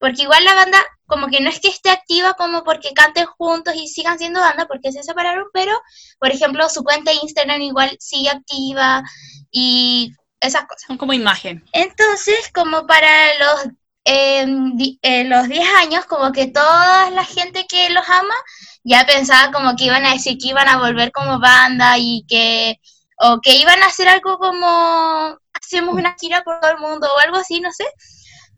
Porque 0.00 0.22
igual 0.22 0.44
la 0.44 0.54
banda, 0.54 0.82
como 1.06 1.28
que 1.28 1.40
no 1.40 1.50
es 1.50 1.60
que 1.60 1.68
esté 1.68 1.90
activa 1.90 2.34
como 2.34 2.64
porque 2.64 2.92
canten 2.94 3.26
juntos 3.26 3.74
y 3.76 3.88
sigan 3.88 4.18
siendo 4.18 4.40
banda, 4.40 4.66
porque 4.66 4.92
se 4.92 5.02
separaron, 5.02 5.46
pero, 5.52 5.72
por 6.18 6.30
ejemplo, 6.30 6.68
su 6.68 6.82
cuenta 6.84 7.10
de 7.10 7.18
Instagram 7.22 7.60
igual 7.62 7.96
sigue 8.00 8.30
activa 8.30 9.02
y 9.50 10.12
esas 10.40 10.62
cosas. 10.66 10.84
Son 10.86 10.98
como 10.98 11.12
imagen. 11.12 11.64
Entonces, 11.72 12.50
como 12.54 12.86
para 12.86 13.08
los, 13.38 13.68
eh, 14.04 14.46
di- 14.74 14.98
eh, 15.02 15.24
los 15.24 15.48
10 15.48 15.68
años, 15.78 16.04
como 16.06 16.32
que 16.32 16.46
toda 16.48 17.10
la 17.10 17.24
gente 17.24 17.66
que 17.68 17.90
los 17.90 18.08
ama 18.08 18.34
ya 18.82 19.06
pensaba 19.06 19.50
como 19.52 19.76
que 19.76 19.84
iban 19.84 20.04
a 20.04 20.12
decir 20.12 20.36
que 20.38 20.48
iban 20.48 20.68
a 20.68 20.78
volver 20.78 21.12
como 21.12 21.38
banda 21.40 21.96
y 21.98 22.24
que, 22.28 22.80
o 23.18 23.40
que 23.42 23.56
iban 23.56 23.82
a 23.82 23.86
hacer 23.86 24.08
algo 24.08 24.38
como, 24.38 25.38
hacemos 25.54 25.94
una 25.94 26.14
gira 26.20 26.42
por 26.42 26.60
todo 26.60 26.72
el 26.72 26.78
mundo 26.78 27.08
o 27.14 27.18
algo 27.18 27.36
así, 27.38 27.60
no 27.60 27.72
sé. 27.72 27.84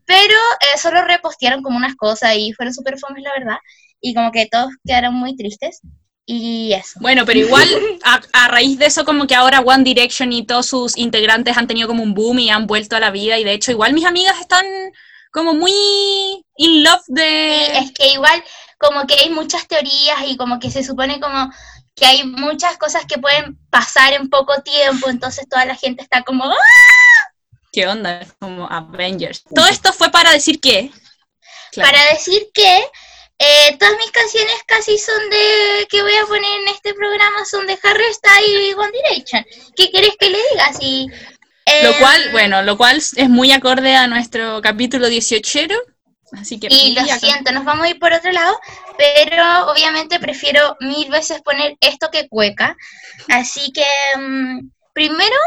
Pero 0.07 0.35
eh, 0.61 0.77
solo 0.79 1.03
repostearon 1.05 1.61
como 1.61 1.77
unas 1.77 1.95
cosas 1.95 2.35
y 2.35 2.53
fueron 2.53 2.73
súper 2.73 2.97
fomes, 2.97 3.23
la 3.23 3.33
verdad. 3.37 3.57
Y 4.01 4.15
como 4.15 4.31
que 4.31 4.47
todos 4.47 4.71
quedaron 4.83 5.13
muy 5.13 5.35
tristes. 5.35 5.81
Y 6.25 6.73
eso. 6.73 6.99
Bueno, 6.99 7.25
pero 7.25 7.39
igual 7.39 7.67
a, 8.03 8.21
a 8.33 8.47
raíz 8.47 8.79
de 8.79 8.87
eso 8.87 9.05
como 9.05 9.27
que 9.27 9.35
ahora 9.35 9.61
One 9.61 9.83
Direction 9.83 10.33
y 10.33 10.45
todos 10.45 10.65
sus 10.65 10.97
integrantes 10.97 11.55
han 11.55 11.67
tenido 11.67 11.87
como 11.87 12.03
un 12.03 12.13
boom 12.13 12.39
y 12.39 12.49
han 12.49 12.67
vuelto 12.67 12.95
a 12.95 12.99
la 12.99 13.11
vida 13.11 13.37
y 13.37 13.45
de 13.45 13.53
hecho 13.53 13.71
igual 13.71 13.93
mis 13.93 14.05
amigas 14.05 14.39
están 14.41 14.65
como 15.31 15.53
muy 15.53 15.71
in 16.57 16.83
love 16.83 17.01
Sí, 17.05 17.13
de... 17.13 17.77
es 17.77 17.91
que 17.93 18.09
igual 18.09 18.43
como 18.77 19.07
que 19.07 19.15
hay 19.15 19.29
muchas 19.29 19.67
teorías 19.67 20.17
y 20.25 20.35
como 20.35 20.59
que 20.59 20.69
se 20.69 20.83
supone 20.83 21.19
como 21.19 21.51
que 21.95 22.05
hay 22.05 22.25
muchas 22.25 22.77
cosas 22.77 23.05
que 23.05 23.17
pueden 23.17 23.57
pasar 23.69 24.13
en 24.13 24.29
poco 24.29 24.61
tiempo, 24.61 25.09
entonces 25.09 25.47
toda 25.49 25.65
la 25.65 25.75
gente 25.75 26.03
está 26.03 26.23
como 26.23 26.45
¡ah! 26.45 26.55
¿Qué 27.77 27.85
onda? 27.85 28.25
Como 28.39 28.65
Avengers. 28.65 29.43
Todo 29.53 29.67
esto 29.67 29.93
fue 29.93 30.09
para 30.09 30.31
decir 30.31 30.59
que... 30.59 30.89
Claro. 31.73 31.91
para 31.91 32.11
decir 32.11 32.47
que 32.51 32.79
eh, 33.37 33.77
todas 33.77 33.95
mis 33.99 34.09
canciones 34.09 34.55
casi 34.65 34.97
son 34.97 35.29
de 35.29 35.85
que 35.87 36.01
voy 36.01 36.15
a 36.15 36.25
poner 36.25 36.59
en 36.61 36.69
este 36.69 36.95
programa 36.95 37.45
son 37.45 37.67
de 37.67 37.77
Harry 37.83 38.11
Styles 38.11 38.71
y 38.71 38.73
One 38.73 38.91
Direction. 38.91 39.45
¿Qué 39.75 39.91
querés 39.91 40.15
que 40.19 40.31
le 40.31 40.39
diga? 40.51 40.73
Si, 40.73 41.07
eh, 41.67 41.83
Lo 41.83 41.99
cual, 41.99 42.31
bueno, 42.31 42.63
lo 42.63 42.77
cual 42.77 42.97
es 42.97 43.29
muy 43.29 43.51
acorde 43.51 43.95
a 43.95 44.07
nuestro 44.07 44.59
capítulo 44.63 45.07
18. 45.07 45.59
Así 46.31 46.59
que... 46.59 46.69
Y 46.71 46.95
lo 46.95 47.05
siento, 47.05 47.51
nos 47.51 47.63
vamos 47.63 47.85
a 47.85 47.89
ir 47.89 47.99
por 47.99 48.11
otro 48.11 48.31
lado, 48.31 48.59
pero 48.97 49.71
obviamente 49.71 50.19
prefiero 50.19 50.77
mil 50.79 51.11
veces 51.11 51.43
poner 51.43 51.77
esto 51.81 52.09
que 52.11 52.27
cueca. 52.27 52.75
Así 53.27 53.71
que 53.71 53.85
mm, 54.17 54.67
primero, 54.93 55.37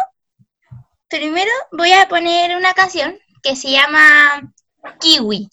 primero 1.10 1.50
voy 1.72 1.92
a 1.92 2.08
poner 2.08 2.56
una 2.56 2.72
canción 2.72 3.18
que 3.42 3.56
se 3.56 3.70
llama 3.70 4.52
Kiwi. 5.00 5.48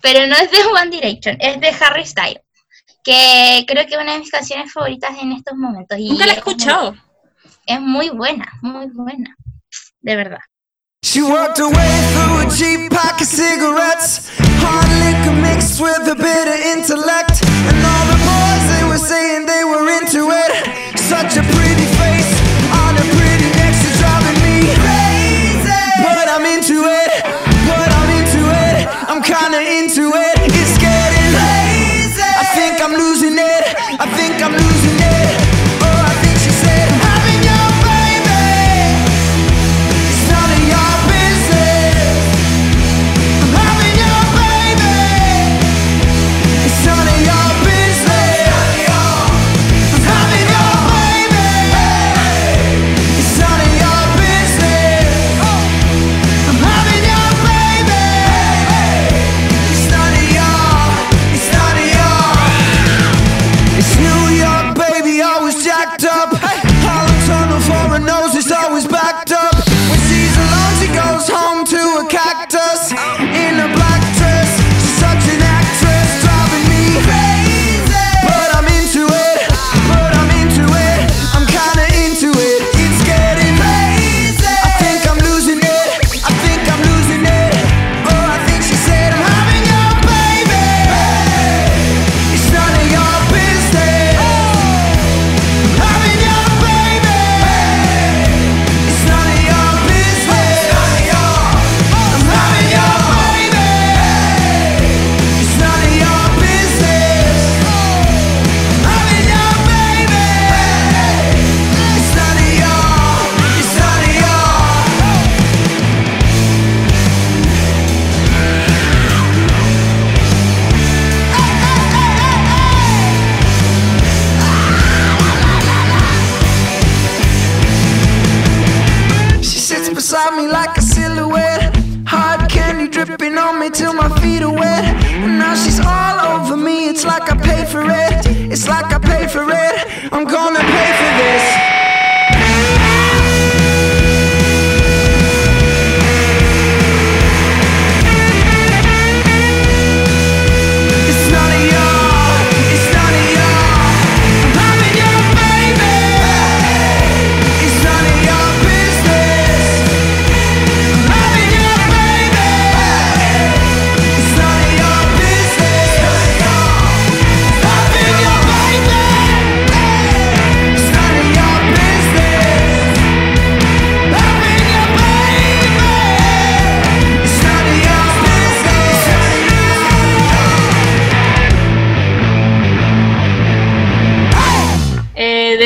Pero 0.00 0.26
no 0.26 0.34
es 0.36 0.50
de 0.50 0.64
One 0.66 0.90
Direction, 0.90 1.36
es 1.40 1.60
de 1.60 1.68
Harry 1.80 2.04
Styles. 2.06 2.40
Que 3.04 3.64
creo 3.66 3.84
que 3.86 3.94
es 3.94 4.00
una 4.00 4.12
de 4.12 4.20
mis 4.20 4.30
canciones 4.30 4.72
favoritas 4.72 5.10
en 5.20 5.32
estos 5.32 5.56
momentos. 5.56 5.98
y 5.98 6.08
Nunca 6.10 6.26
la 6.26 6.32
he 6.32 6.38
es 6.38 6.44
muy- 6.44 6.52
escuchado. 6.54 6.96
Es 7.66 7.80
muy 7.80 8.10
buena, 8.10 8.46
muy 8.60 8.86
buena. 8.92 9.36
De 10.00 10.16
verdad. 10.16 10.38
She 11.04 11.20
walked 11.20 11.58
away 11.58 11.90
through 12.14 12.46
a 12.46 12.50
cheap 12.56 12.90
pack 12.90 13.20
of 13.20 13.26
cigarettes. 13.26 14.30
Hard 14.62 14.88
liquor 15.02 15.32
mixed 15.32 15.80
with 15.80 16.08
a 16.08 16.14
bit 16.14 16.46
of 16.46 16.60
intellect. 16.76 17.42
And 17.42 17.84
all 17.84 18.06
the 18.06 18.18
boys, 18.22 18.64
they 18.78 18.84
were 18.84 18.98
saying 18.98 19.46
they 19.46 19.64
were 19.64 19.88
into 19.98 20.30
it. 20.30 20.52
Such 20.98 21.36
a 21.36 21.42
pretty 21.42 21.71
kinda 29.32 29.60
into 29.78 30.12
it. 30.12 30.36
It's 30.60 30.76
getting 30.76 31.28
lazy. 31.40 32.22
I 32.22 32.44
think 32.54 32.82
I'm 32.84 32.92
losing 32.92 33.38
it. 33.38 33.64
I 33.98 34.06
think 34.16 34.42
I'm 34.44 34.52
losing 34.52 34.81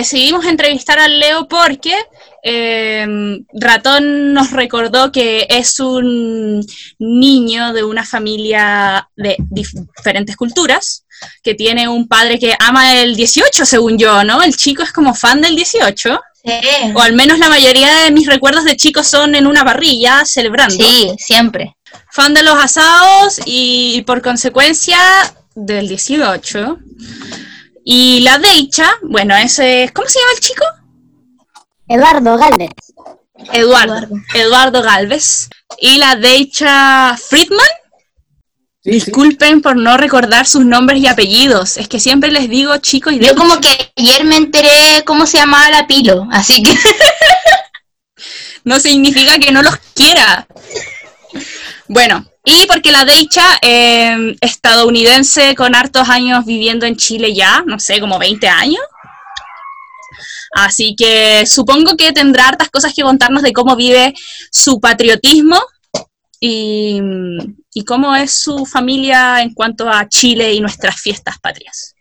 decidimos 0.06 0.44
entrevistar 0.46 0.98
al 1.00 1.18
Leo 1.18 1.48
porque 1.48 1.92
eh, 2.42 3.04
Ratón 3.52 4.32
nos 4.32 4.52
recordó 4.52 5.10
que 5.10 5.46
es 5.50 5.80
un 5.80 6.64
niño 7.00 7.72
de 7.72 7.82
una 7.82 8.04
familia 8.04 9.08
de 9.16 9.36
dif- 9.50 9.88
diferentes 9.96 10.36
culturas, 10.36 11.04
que 11.42 11.54
tiene 11.54 11.88
un 11.88 12.06
padre 12.06 12.38
que 12.38 12.54
ama 12.60 13.00
el 13.02 13.16
18, 13.16 13.66
según 13.66 13.98
yo, 13.98 14.22
¿no? 14.22 14.42
El 14.42 14.54
chico 14.56 14.82
es 14.84 14.92
como 14.92 15.12
fan 15.14 15.40
del 15.40 15.56
18. 15.56 16.20
Sí. 16.44 16.52
O 16.94 17.00
al 17.00 17.14
menos 17.14 17.40
la 17.40 17.48
mayoría 17.48 18.02
de 18.04 18.12
mis 18.12 18.28
recuerdos 18.28 18.64
de 18.64 18.76
chicos 18.76 19.08
son 19.08 19.34
en 19.34 19.48
una 19.48 19.64
parrilla 19.64 20.24
celebrando. 20.24 20.76
Sí, 20.76 21.10
siempre. 21.18 21.76
Fan 22.12 22.32
de 22.34 22.44
los 22.44 22.54
asados 22.54 23.40
y 23.44 24.02
por 24.06 24.22
consecuencia 24.22 24.98
del 25.56 25.88
18. 25.88 26.78
Y 27.88 28.18
la 28.22 28.38
Deicha, 28.38 28.90
bueno, 29.02 29.36
ese 29.36 29.84
es. 29.84 29.92
¿Cómo 29.92 30.08
se 30.08 30.18
llama 30.18 30.32
el 30.34 30.40
chico? 30.40 30.64
Eduardo 31.86 32.36
Galvez. 32.36 32.70
Eduardo. 33.52 34.08
Eduardo 34.34 34.82
Galvez. 34.82 35.48
Y 35.78 35.98
la 35.98 36.16
Deicha 36.16 37.16
Friedman. 37.16 37.68
Disculpen 38.82 39.62
por 39.62 39.76
no 39.76 39.96
recordar 39.96 40.46
sus 40.46 40.64
nombres 40.64 41.00
y 41.00 41.06
apellidos. 41.06 41.76
Es 41.76 41.86
que 41.86 42.00
siempre 42.00 42.32
les 42.32 42.48
digo 42.48 42.76
chicos 42.78 43.12
y 43.12 43.20
Yo 43.20 43.36
como 43.36 43.60
que 43.60 43.92
ayer 43.94 44.24
me 44.24 44.36
enteré 44.36 45.04
cómo 45.04 45.24
se 45.24 45.38
llamaba 45.38 45.70
la 45.70 45.86
pilo, 45.86 46.26
así 46.32 46.64
que 46.64 46.76
no 48.64 48.80
significa 48.80 49.38
que 49.38 49.52
no 49.52 49.62
los 49.62 49.76
quiera. 49.94 50.48
Bueno, 51.86 52.26
y 52.48 52.64
porque 52.68 52.92
la 52.92 53.04
Deicha, 53.04 53.58
eh, 53.60 54.36
estadounidense 54.40 55.56
con 55.56 55.74
hartos 55.74 56.08
años 56.08 56.46
viviendo 56.46 56.86
en 56.86 56.94
Chile 56.94 57.34
ya, 57.34 57.64
no 57.66 57.80
sé, 57.80 57.98
como 57.98 58.20
20 58.20 58.46
años. 58.48 58.82
Así 60.54 60.94
que 60.96 61.44
supongo 61.44 61.96
que 61.96 62.12
tendrá 62.12 62.46
hartas 62.46 62.70
cosas 62.70 62.94
que 62.94 63.02
contarnos 63.02 63.42
de 63.42 63.52
cómo 63.52 63.74
vive 63.74 64.14
su 64.52 64.78
patriotismo 64.78 65.60
y, 66.38 67.00
y 67.74 67.84
cómo 67.84 68.14
es 68.14 68.30
su 68.30 68.64
familia 68.64 69.42
en 69.42 69.52
cuanto 69.52 69.90
a 69.90 70.08
Chile 70.08 70.54
y 70.54 70.60
nuestras 70.60 71.00
fiestas 71.00 71.40
patrias. 71.40 71.96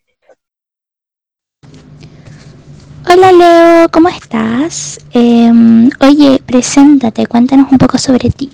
Hola 3.07 3.31
Leo, 3.31 3.89
¿cómo 3.89 4.09
estás? 4.09 4.99
Em, 5.11 5.89
oye, 5.99 6.39
preséntate, 6.45 7.25
cuéntanos 7.25 7.71
un 7.71 7.79
poco 7.79 7.97
sobre 7.97 8.29
ti. 8.29 8.51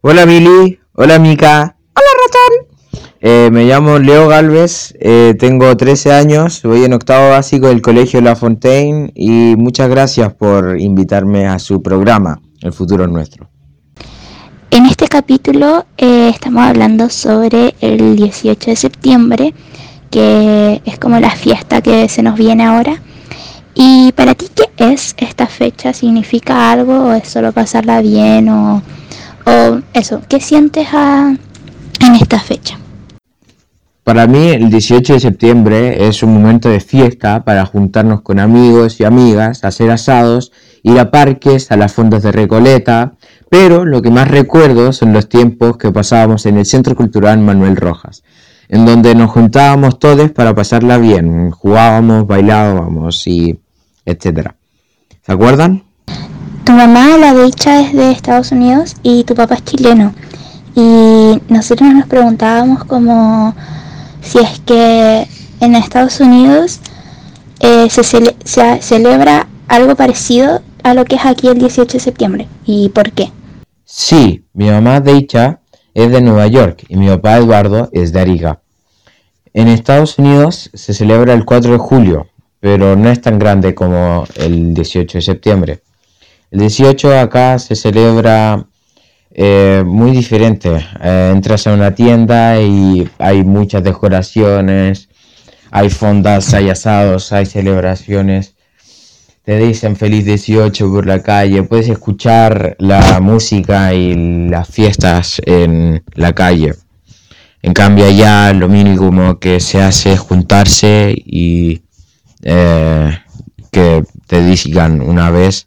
Hola 0.00 0.26
Mili, 0.26 0.81
hola 0.94 1.18
Mica. 1.18 1.76
Hola 1.94 2.06
Ratón. 2.26 3.52
me 3.52 3.64
llamo 3.64 3.98
Leo 3.98 4.28
Galvez, 4.28 4.94
eh, 5.00 5.34
tengo 5.38 5.76
13 5.76 6.12
años, 6.12 6.62
voy 6.62 6.84
en 6.84 6.92
octavo 6.92 7.30
básico 7.30 7.68
del 7.68 7.80
Colegio 7.80 8.20
La 8.20 8.36
Fontaine 8.36 9.10
y 9.14 9.54
muchas 9.56 9.88
gracias 9.88 10.34
por 10.34 10.78
invitarme 10.78 11.46
a 11.46 11.58
su 11.58 11.82
programa, 11.82 12.40
El 12.60 12.72
futuro 12.72 13.04
es 13.04 13.10
nuestro. 13.10 13.48
En 14.70 14.86
este 14.86 15.08
capítulo 15.08 15.86
eh, 15.96 16.28
estamos 16.28 16.62
hablando 16.64 17.08
sobre 17.10 17.74
el 17.80 18.16
18 18.16 18.70
de 18.70 18.76
septiembre, 18.76 19.54
que 20.10 20.82
es 20.84 20.98
como 20.98 21.18
la 21.20 21.30
fiesta 21.30 21.80
que 21.80 22.08
se 22.08 22.22
nos 22.22 22.36
viene 22.36 22.64
ahora. 22.64 23.00
¿Y 23.74 24.12
para 24.12 24.34
ti 24.34 24.46
qué 24.54 24.92
es 24.92 25.14
esta 25.16 25.46
fecha? 25.46 25.92
¿Significa 25.94 26.70
algo 26.70 27.06
o 27.06 27.12
es 27.12 27.28
solo 27.28 27.52
pasarla 27.52 28.02
bien 28.02 28.48
o, 28.50 28.82
o 29.46 29.80
eso? 29.92 30.20
¿Qué 30.28 30.40
sientes 30.40 30.88
a- 30.92 31.34
en 32.00 32.14
esta 32.14 32.38
fecha? 32.40 32.78
Para 34.04 34.26
mí 34.26 34.48
el 34.48 34.68
18 34.68 35.12
de 35.12 35.20
septiembre 35.20 36.08
es 36.08 36.24
un 36.24 36.34
momento 36.34 36.68
de 36.68 36.80
fiesta 36.80 37.44
para 37.44 37.64
juntarnos 37.66 38.22
con 38.22 38.40
amigos 38.40 38.98
y 38.98 39.04
amigas, 39.04 39.62
hacer 39.62 39.92
asados, 39.92 40.50
ir 40.82 40.98
a 40.98 41.12
parques, 41.12 41.70
a 41.70 41.76
las 41.76 41.92
fondas 41.92 42.24
de 42.24 42.32
Recoleta, 42.32 43.12
pero 43.48 43.84
lo 43.84 44.02
que 44.02 44.10
más 44.10 44.26
recuerdo 44.28 44.92
son 44.92 45.12
los 45.12 45.28
tiempos 45.28 45.76
que 45.76 45.92
pasábamos 45.92 46.46
en 46.46 46.58
el 46.58 46.66
Centro 46.66 46.96
Cultural 46.96 47.38
Manuel 47.38 47.76
Rojas, 47.76 48.24
en 48.68 48.86
donde 48.86 49.14
nos 49.14 49.30
juntábamos 49.30 50.00
todos 50.00 50.32
para 50.32 50.52
pasarla 50.52 50.98
bien, 50.98 51.52
jugábamos, 51.52 52.26
bailábamos 52.26 53.24
y 53.28 53.60
etcétera. 54.04 54.56
¿Se 55.24 55.30
acuerdan? 55.30 55.84
Tu 56.64 56.72
mamá, 56.72 57.16
la 57.18 57.34
dicha, 57.34 57.80
es 57.80 57.92
de 57.92 58.12
Estados 58.12 58.52
Unidos 58.52 58.96
y 59.02 59.24
tu 59.24 59.34
papá 59.34 59.54
es 59.54 59.64
chileno. 59.64 60.14
Y 60.74 61.40
nosotros 61.48 61.92
nos 61.92 62.06
preguntábamos 62.06 62.84
como 62.84 63.54
si 64.22 64.38
es 64.38 64.60
que 64.60 65.26
en 65.60 65.74
Estados 65.74 66.20
Unidos 66.20 66.80
eh, 67.60 67.88
se, 67.90 68.02
cele- 68.02 68.36
se 68.44 68.80
celebra 68.80 69.48
algo 69.68 69.96
parecido 69.96 70.62
a 70.84 70.94
lo 70.94 71.04
que 71.04 71.16
es 71.16 71.24
aquí 71.26 71.48
el 71.48 71.58
18 71.58 71.92
de 71.94 72.00
septiembre. 72.00 72.48
¿Y 72.64 72.88
por 72.90 73.10
qué? 73.12 73.30
Sí, 73.84 74.44
mi 74.54 74.70
mamá 74.70 75.00
Deicha 75.00 75.60
es 75.94 76.10
de 76.10 76.22
Nueva 76.22 76.46
York 76.46 76.84
y 76.88 76.96
mi 76.96 77.08
papá 77.08 77.36
Eduardo 77.36 77.90
es 77.92 78.12
de 78.12 78.20
Arica. 78.20 78.60
En 79.52 79.68
Estados 79.68 80.18
Unidos 80.18 80.70
se 80.72 80.94
celebra 80.94 81.34
el 81.34 81.44
4 81.44 81.72
de 81.72 81.78
julio, 81.78 82.28
pero 82.60 82.96
no 82.96 83.10
es 83.10 83.20
tan 83.20 83.38
grande 83.38 83.74
como 83.74 84.24
el 84.36 84.72
18 84.72 85.18
de 85.18 85.22
septiembre. 85.22 85.82
El 86.52 86.60
18 86.60 87.18
acá 87.18 87.58
se 87.58 87.74
celebra 87.74 88.66
eh, 89.32 89.82
muy 89.84 90.12
diferente. 90.12 90.70
Eh, 91.02 91.30
entras 91.34 91.66
a 91.66 91.72
una 91.72 91.94
tienda 91.94 92.60
y 92.60 93.08
hay 93.18 93.42
muchas 93.42 93.82
decoraciones, 93.82 95.08
hay 95.72 95.90
fondas, 95.90 96.54
hay 96.54 96.70
asados, 96.70 97.32
hay 97.32 97.46
celebraciones 97.46 98.54
te 99.44 99.58
dicen 99.58 99.96
feliz 99.96 100.24
18 100.24 100.88
por 100.88 101.06
la 101.06 101.20
calle, 101.20 101.64
puedes 101.64 101.88
escuchar 101.88 102.76
la 102.78 103.20
música 103.20 103.92
y 103.92 104.48
las 104.48 104.68
fiestas 104.68 105.42
en 105.44 106.04
la 106.14 106.32
calle. 106.32 106.74
En 107.60 107.72
cambio 107.72 108.06
allá 108.06 108.52
lo 108.52 108.68
mínimo 108.68 109.40
que 109.40 109.58
se 109.58 109.82
hace 109.82 110.12
es 110.12 110.20
juntarse 110.20 111.12
y 111.16 111.82
eh, 112.42 113.18
que 113.72 114.04
te 114.28 114.44
digan 114.44 115.00
una 115.00 115.30
vez 115.30 115.66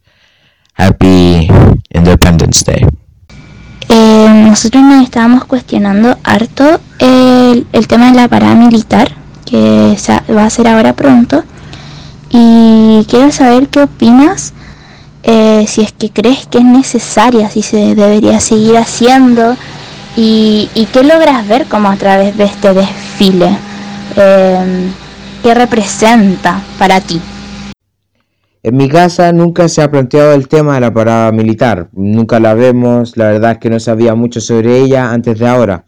Happy 0.75 1.47
Independence 1.93 2.63
Day. 2.65 2.85
Eh, 3.89 4.43
nosotros 4.47 4.83
nos 4.83 5.03
estábamos 5.03 5.45
cuestionando 5.45 6.17
harto 6.23 6.79
el, 6.99 7.87
tema 7.87 8.11
de 8.11 8.17
la 8.17 8.27
parada 8.27 8.55
militar, 8.55 9.11
que 9.45 9.95
va 10.35 10.45
a 10.45 10.49
ser 10.49 10.67
ahora 10.67 10.93
pronto. 10.93 11.43
Y 12.29 13.05
quiero 13.09 13.31
saber 13.31 13.69
qué 13.69 13.83
opinas, 13.83 14.53
eh, 15.23 15.65
si 15.67 15.81
es 15.81 15.91
que 15.93 16.09
crees 16.09 16.47
que 16.47 16.57
es 16.57 16.65
necesaria, 16.65 17.49
si 17.49 17.61
se 17.61 17.95
debería 17.95 18.39
seguir 18.39 18.77
haciendo 18.77 19.55
y, 20.17 20.69
y 20.75 20.85
qué 20.87 21.03
logras 21.03 21.47
ver 21.47 21.67
como 21.67 21.89
a 21.89 21.95
través 21.95 22.35
de 22.37 22.45
este 22.45 22.73
desfile, 22.73 23.57
Eh, 24.17 24.91
qué 25.43 25.53
representa 25.53 26.61
para 26.79 27.01
ti. 27.01 27.19
En 28.65 28.75
mi 28.77 28.89
casa 28.89 29.31
nunca 29.31 29.69
se 29.69 29.83
ha 29.83 29.91
planteado 29.91 30.33
el 30.33 30.47
tema 30.47 30.73
de 30.73 30.81
la 30.81 30.91
parada 30.91 31.31
militar, 31.31 31.87
nunca 31.93 32.39
la 32.39 32.55
vemos, 32.55 33.15
la 33.15 33.25
verdad 33.25 33.51
es 33.51 33.57
que 33.59 33.69
no 33.69 33.79
sabía 33.79 34.15
mucho 34.15 34.41
sobre 34.41 34.79
ella 34.79 35.11
antes 35.11 35.37
de 35.37 35.47
ahora. 35.47 35.85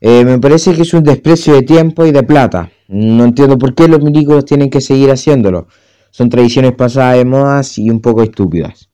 Eh, 0.00 0.24
me 0.24 0.38
parece 0.38 0.72
que 0.72 0.80
es 0.80 0.94
un 0.94 1.04
desprecio 1.04 1.52
de 1.52 1.60
tiempo 1.60 2.06
y 2.06 2.10
de 2.10 2.22
plata. 2.22 2.70
No 2.88 3.24
entiendo 3.24 3.58
por 3.58 3.74
qué 3.74 3.86
los 3.86 4.00
milicos 4.00 4.46
tienen 4.46 4.70
que 4.70 4.80
seguir 4.80 5.10
haciéndolo. 5.10 5.68
Son 6.10 6.30
tradiciones 6.30 6.72
pasadas 6.72 7.18
de 7.18 7.26
modas 7.26 7.76
y 7.76 7.90
un 7.90 8.00
poco 8.00 8.22
estúpidas. 8.22 8.88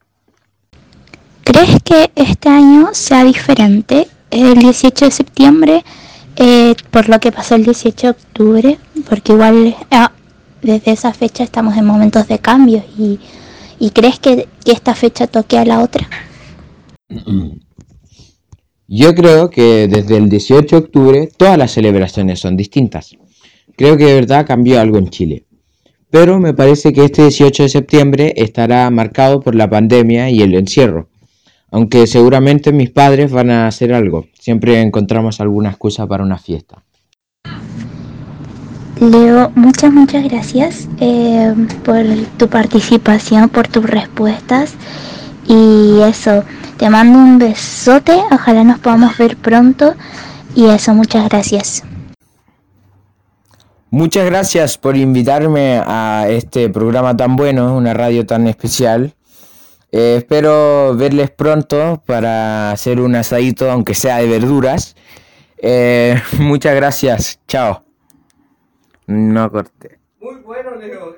¿Crees 1.45 1.81
que 1.85 2.11
este 2.17 2.49
año 2.49 2.89
sea 2.91 3.23
diferente 3.23 4.09
el 4.33 4.59
18 4.59 5.05
de 5.05 5.11
septiembre 5.13 5.85
eh, 6.35 6.75
por 6.91 7.09
lo 7.09 7.21
que 7.21 7.31
pasó 7.31 7.55
el 7.55 7.63
18 7.63 8.05
de 8.05 8.11
octubre, 8.11 8.79
porque 9.09 9.33
igual 9.33 9.77
ah, 9.93 10.11
desde 10.63 10.93
esa 10.93 11.13
fecha 11.13 11.45
estamos 11.45 11.77
en 11.77 11.85
momentos 11.85 12.29
de 12.29 12.39
cambio 12.39 12.85
y, 12.99 13.19
y 13.79 13.91
crees 13.91 14.19
que, 14.19 14.49
que 14.65 14.73
esta 14.73 14.95
fecha 14.95 15.27
toque 15.27 15.59
a 15.59 15.65
la 15.65 15.81
otra. 15.81 16.09
Yo 18.89 19.15
creo 19.17 19.51
que 19.51 19.89
desde 19.89 20.17
el 20.17 20.29
18 20.29 20.77
de 20.77 20.85
octubre 20.85 21.29
todas 21.37 21.59
las 21.59 21.73
celebraciones 21.73 22.39
son 22.39 22.57
distintas. 22.57 23.17
Creo 23.77 23.97
que 23.97 24.05
de 24.05 24.15
verdad 24.15 24.47
cambió 24.47 24.81
algo 24.81 24.99
en 24.99 25.11
Chile. 25.11 25.47
Pero 26.09 26.39
me 26.39 26.55
parece 26.55 26.93
que 26.93 27.05
este 27.05 27.23
18 27.23 27.65
de 27.65 27.69
septiembre 27.69 28.33
estará 28.37 28.89
marcado 28.91 29.41
por 29.41 29.57
la 29.57 29.69
pandemia 29.69 30.31
y 30.31 30.41
el 30.41 30.55
encierro. 30.55 31.09
Aunque 31.71 32.07
seguramente 32.07 32.73
mis 32.73 32.91
padres 32.91 33.33
van 33.33 33.51
a 33.51 33.67
hacer 33.67 33.93
algo. 33.93 34.27
Siempre 34.39 34.81
encontramos 34.81 35.41
alguna 35.41 35.71
excusa 35.71 36.07
para 36.07 36.23
una 36.23 36.39
fiesta. 36.39 36.85
Leo, 39.01 39.53
muchas, 39.55 39.93
muchas 39.93 40.25
gracias 40.25 40.89
eh, 41.01 41.55
por 41.85 42.03
tu 42.39 42.49
participación, 42.49 43.51
por 43.51 43.69
tus 43.69 43.85
respuestas. 43.85 44.75
Y 45.47 46.01
eso, 46.01 46.45
te 46.79 46.89
mando 46.89 47.19
un 47.19 47.39
besote, 47.39 48.19
ojalá 48.33 48.65
nos 48.65 48.79
podamos 48.79 49.17
ver 49.19 49.37
pronto. 49.37 49.95
Y 50.55 50.67
eso, 50.67 50.95
muchas 50.95 51.29
gracias. 51.29 51.85
Muchas 53.91 54.27
gracias 54.27 54.79
por 54.79 54.97
invitarme 54.97 55.81
a 55.87 56.27
este 56.29 56.69
programa 56.71 57.17
tan 57.17 57.37
bueno, 57.37 57.77
una 57.77 57.95
radio 57.95 58.27
tan 58.27 58.47
especial. 58.49 59.15
Eh, 59.93 60.17
espero 60.19 60.97
verles 60.97 61.31
pronto 61.31 62.03
para 62.05 62.73
hacer 62.73 63.01
un 63.01 63.15
asadito, 63.15 63.71
aunque 63.71 63.95
sea 63.95 64.17
de 64.17 64.27
verduras. 64.27 64.97
Eh, 65.59 66.21
muchas 66.39 66.75
gracias, 66.75 67.39
chao. 67.47 67.86
No 69.07 69.51
corté. 69.51 70.01
Muy 70.21 70.41
bueno, 70.41 70.75
Leo. 70.75 71.17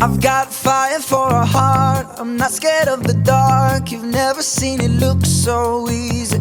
I've 0.00 0.20
got 0.20 0.52
fire 0.52 0.98
for 0.98 1.28
a 1.28 1.44
heart. 1.44 2.06
I'm 2.18 2.36
not 2.36 2.50
scared 2.50 2.88
of 2.88 3.02
the 3.04 3.12
dark. 3.12 3.92
You've 3.92 4.04
never 4.04 4.42
seen 4.42 4.80
it 4.80 4.90
look 4.92 5.24
so 5.26 5.88
easy. 5.90 6.40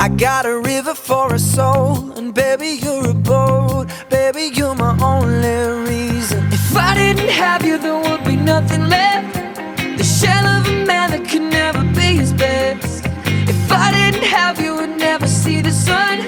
I 0.00 0.08
got 0.08 0.46
a 0.46 0.58
river 0.58 0.94
for 0.94 1.34
a 1.34 1.38
soul, 1.38 2.12
and 2.12 2.34
baby, 2.34 2.78
you're 2.82 3.10
a 3.10 3.14
boat. 3.14 3.88
Baby, 4.08 4.50
you're 4.54 4.74
my 4.74 4.96
only 5.02 5.90
reason. 5.90 6.48
If 6.50 6.74
I 6.74 6.94
didn't 6.94 7.28
have 7.28 7.64
you, 7.64 7.78
there 7.78 8.00
would 8.00 8.24
be 8.24 8.36
nothing 8.36 8.88
left. 8.88 9.34
The 9.98 10.02
shell 10.02 10.46
of 10.46 10.66
a 10.66 10.86
man 10.86 11.10
that 11.10 11.28
could 11.28 11.42
never 11.42 11.82
be 11.94 12.16
his 12.16 12.32
best. 12.32 12.95
If 13.48 13.72
I 13.72 13.92
didn't 13.92 14.24
have 14.24 14.60
you, 14.60 14.74
would 14.76 14.96
never 14.98 15.28
see 15.28 15.60
the 15.60 15.70
sun. 15.70 16.18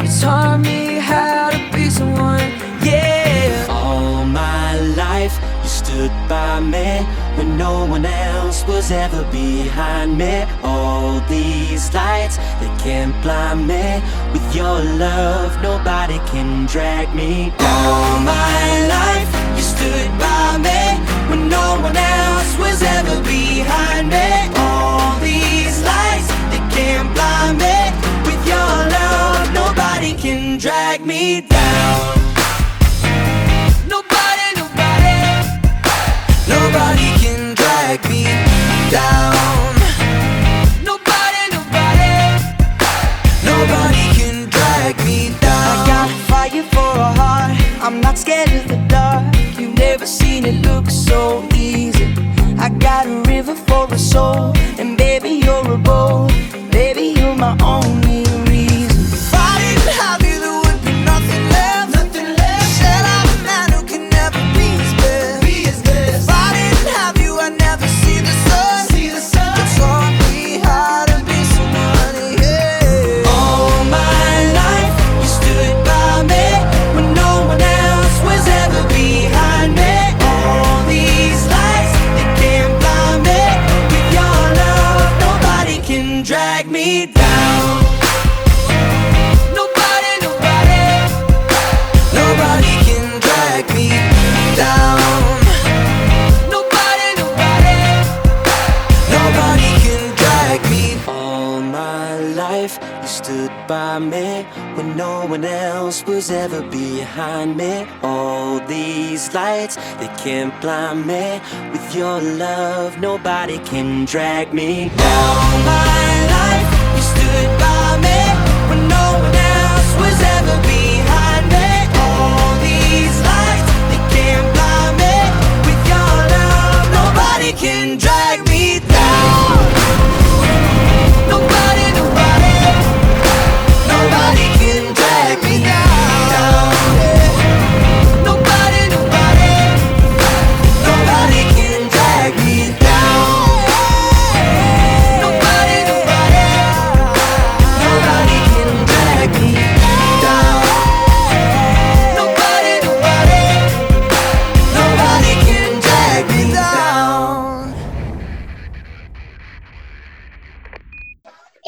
You 0.00 0.08
taught 0.20 0.60
me 0.60 0.98
how 0.98 1.50
to 1.50 1.60
be 1.72 1.88
someone, 1.90 2.50
yeah. 2.82 3.66
All 3.68 4.24
my 4.24 4.78
life, 5.02 5.38
you 5.62 5.68
stood 5.68 6.12
by 6.28 6.60
me 6.60 7.06
when 7.36 7.56
no 7.56 7.84
one 7.84 8.04
else 8.04 8.66
was 8.66 8.90
ever 8.90 9.22
behind 9.30 10.18
me. 10.18 10.44
All 10.62 11.20
these 11.28 11.92
lights, 11.94 12.36
they 12.60 12.72
can't 12.84 13.14
blind 13.22 13.68
me. 13.68 14.02
With 14.32 14.54
your 14.54 14.78
love, 15.06 15.50
nobody 15.62 16.18
can 16.30 16.66
drag 16.66 17.14
me. 17.14 17.52
All 17.60 18.18
my 18.20 18.64
life, 18.96 19.30
you 19.56 19.62
stood 19.62 20.10
by 20.18 20.58
me 20.66 20.82
when 21.30 21.48
no 21.48 21.66
one 21.80 21.96
else 21.96 22.58
was 22.58 22.82
ever 22.82 23.16
behind 23.22 24.08
me. 24.08 24.28
All 24.56 25.18
can't 26.70 27.12
blind 27.14 27.58
me. 27.58 27.76
With 28.26 28.42
your 28.46 28.70
love, 28.96 29.52
nobody 29.52 30.14
can 30.14 30.58
drag 30.58 31.04
me 31.04 31.40
down. 31.42 32.16
Nobody, 33.88 34.46
nobody, 34.60 35.18
nobody 36.48 37.19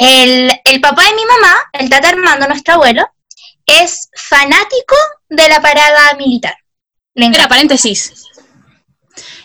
El, 0.02 0.50
el 0.64 0.80
papá 0.80 1.04
de 1.04 1.14
mi 1.14 1.24
mamá, 1.24 1.54
el 1.72 1.88
tata 1.88 2.08
Armando, 2.08 2.48
nuestro 2.48 2.74
abuelo, 2.74 3.06
es 3.66 4.08
fanático 4.16 4.96
de 5.28 5.48
la 5.48 5.60
parada 5.62 6.14
militar. 6.16 6.56
Encanta. 7.14 7.48
paréntesis. 7.48 8.12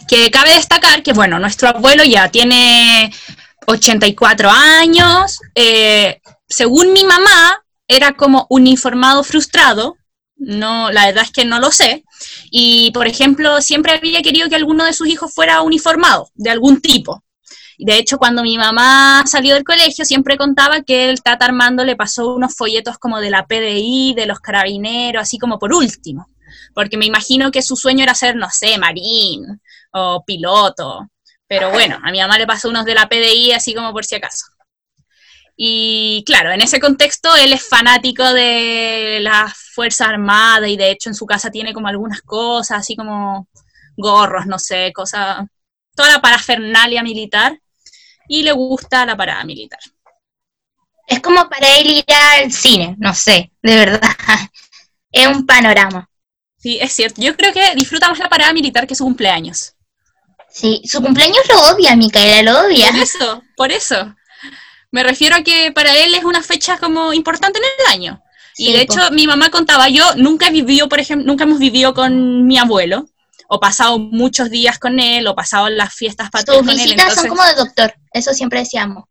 Que 0.08 0.32
cabe 0.32 0.54
destacar 0.54 1.04
que, 1.04 1.14
bueno, 1.14 1.38
nuestro 1.38 1.70
abuelo 1.70 2.04
ya 2.04 2.30
tiene 2.30 3.14
84 3.68 4.50
años. 4.50 5.40
eh, 5.54 6.22
según 6.50 6.94
mi 6.94 7.04
mamá, 7.04 7.64
era 7.88 8.14
como 8.14 8.48
uniformado 8.50 9.24
frustrado. 9.24 9.98
No, 10.38 10.92
la 10.92 11.08
verdad 11.08 11.24
es 11.26 11.32
que 11.32 11.46
no 11.46 11.60
lo 11.60 11.72
sé. 11.72 12.04
Y, 12.52 12.92
por 12.92 13.08
ejemplo, 13.08 13.62
siempre 13.62 13.94
había 13.94 14.22
querido 14.22 14.50
que 14.50 14.56
alguno 14.56 14.86
de 14.86 14.94
sus 14.94 15.08
hijos 15.08 15.34
fuera 15.34 15.62
uniformado, 15.62 16.30
de 16.36 16.50
algún 16.50 16.82
tipo. 16.82 17.24
De 17.78 17.98
hecho, 17.98 18.18
cuando 18.18 18.42
mi 18.42 18.58
mamá 18.58 19.24
salió 19.28 19.54
del 19.54 19.64
colegio, 19.64 20.04
siempre 20.04 20.38
contaba 20.38 20.82
que 20.82 21.10
el 21.10 21.22
Tata 21.22 21.46
Armando 21.46 21.86
le 21.86 21.96
pasó 21.96 22.34
unos 22.34 22.56
folletos 22.56 22.98
como 22.98 23.20
de 23.20 23.30
la 23.30 23.46
PDI, 23.46 24.16
de 24.16 24.26
los 24.26 24.40
carabineros, 24.40 25.22
así 25.22 25.38
como 25.38 25.60
por 25.60 25.74
último. 25.74 26.28
Porque 26.74 26.98
me 26.98 27.06
imagino 27.06 27.52
que 27.52 27.62
su 27.62 27.76
sueño 27.76 28.04
era 28.04 28.16
ser, 28.16 28.36
no 28.36 28.50
sé, 28.50 28.78
marín 28.80 29.62
o 29.92 30.24
piloto. 30.26 31.08
Pero 31.48 31.70
bueno, 31.70 32.00
a 32.04 32.12
mi 32.12 32.20
mamá 32.20 32.38
le 32.38 32.48
pasó 32.48 32.70
unos 32.70 32.86
de 32.86 32.96
la 32.96 33.08
PDI 33.08 33.52
así 33.52 33.74
como 33.76 33.94
por 33.94 34.06
si 34.06 34.16
acaso. 34.16 34.46
Y 35.56 36.24
claro, 36.26 36.52
en 36.52 36.62
ese 36.62 36.80
contexto 36.80 37.36
él 37.36 37.54
es 37.54 37.68
fanático 37.68 38.24
de 38.34 39.20
las 39.22 39.54
Fuerzas 39.74 40.10
Armadas 40.10 40.70
y 40.70 40.78
de 40.78 40.92
hecho 40.92 41.10
en 41.10 41.16
su 41.16 41.26
casa 41.26 41.50
tiene 41.52 41.74
como 41.74 41.88
algunas 41.88 42.22
cosas, 42.22 42.80
así 42.80 42.96
como 42.96 43.48
gorros, 43.96 44.46
no 44.46 44.60
sé, 44.60 44.92
cosas, 44.94 45.46
toda 45.96 46.12
la 46.12 46.22
parafernalia 46.22 47.02
militar 47.02 47.60
y 48.28 48.44
le 48.44 48.52
gusta 48.52 49.06
la 49.06 49.16
parada 49.16 49.44
militar. 49.44 49.80
Es 51.08 51.22
como 51.22 51.48
para 51.50 51.78
él 51.78 51.88
ir 51.88 52.06
al 52.08 52.52
cine, 52.52 52.96
no 53.00 53.14
sé, 53.14 53.52
de 53.62 53.76
verdad. 53.76 54.02
Es 55.10 55.26
un 55.26 55.46
panorama. 55.46 56.10
Sí, 56.58 56.78
es 56.82 56.92
cierto. 56.92 57.22
Yo 57.22 57.36
creo 57.36 57.54
que 57.54 57.76
disfruta 57.76 58.10
más 58.10 58.20
la 58.20 58.30
parada 58.30 58.52
militar 58.52 58.86
que 58.86 58.94
su 58.94 59.06
cumpleaños. 59.06 59.74
Sí, 60.50 60.82
su 60.86 61.02
cumpleaños 61.02 61.44
lo 61.48 61.62
odia, 61.72 61.96
Micaela, 61.96 62.52
lo 62.52 62.68
odia. 62.68 62.92
Por 62.92 63.00
eso, 63.00 63.44
por 63.56 63.72
eso. 63.72 64.16
Me 64.92 65.04
refiero 65.04 65.36
a 65.36 65.44
que 65.44 65.72
para 65.72 65.96
él 65.96 66.14
es 66.14 66.24
una 66.24 66.44
fecha 66.44 66.78
como 66.78 67.14
importante 67.14 67.60
en 67.60 67.66
el 67.66 67.94
año. 67.94 68.24
Y 68.58 68.74
de 68.74 68.86
po. 68.86 68.94
hecho, 68.94 69.12
mi 69.12 69.28
mamá 69.28 69.50
contaba, 69.50 69.88
yo 69.88 70.04
nunca 70.16 70.48
he 70.48 70.52
vivido, 70.52 70.90
por 70.90 71.00
ejemplo, 71.00 71.26
nunca 71.26 71.44
hemos 71.44 71.60
vivido 71.60 71.94
con 71.94 72.46
mi 72.46 72.58
abuelo, 72.58 73.06
o 73.48 73.60
pasado 73.60 73.98
muchos 74.00 74.50
días 74.50 74.78
con 74.80 75.00
él, 75.00 75.28
o 75.28 75.36
pasado 75.36 75.70
las 75.70 75.94
fiestas 75.94 76.30
patrias 76.30 76.58
Sus 76.58 76.68
con 76.68 76.78
él. 76.78 76.84
visitas 76.84 77.14
son 77.16 77.26
entonces- 77.26 77.30
como 77.30 77.44
de 77.44 77.56
doctor, 77.56 77.94
eso 78.12 78.34
siempre 78.34 78.60
decíamos. 78.60 79.06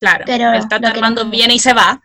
Claro, 0.00 0.24
Pero 0.26 0.52
el 0.52 0.66
Tata 0.68 0.88
Armando 0.88 1.24
viene 1.26 1.54
y 1.54 1.58
se 1.58 1.74
va. 1.74 2.02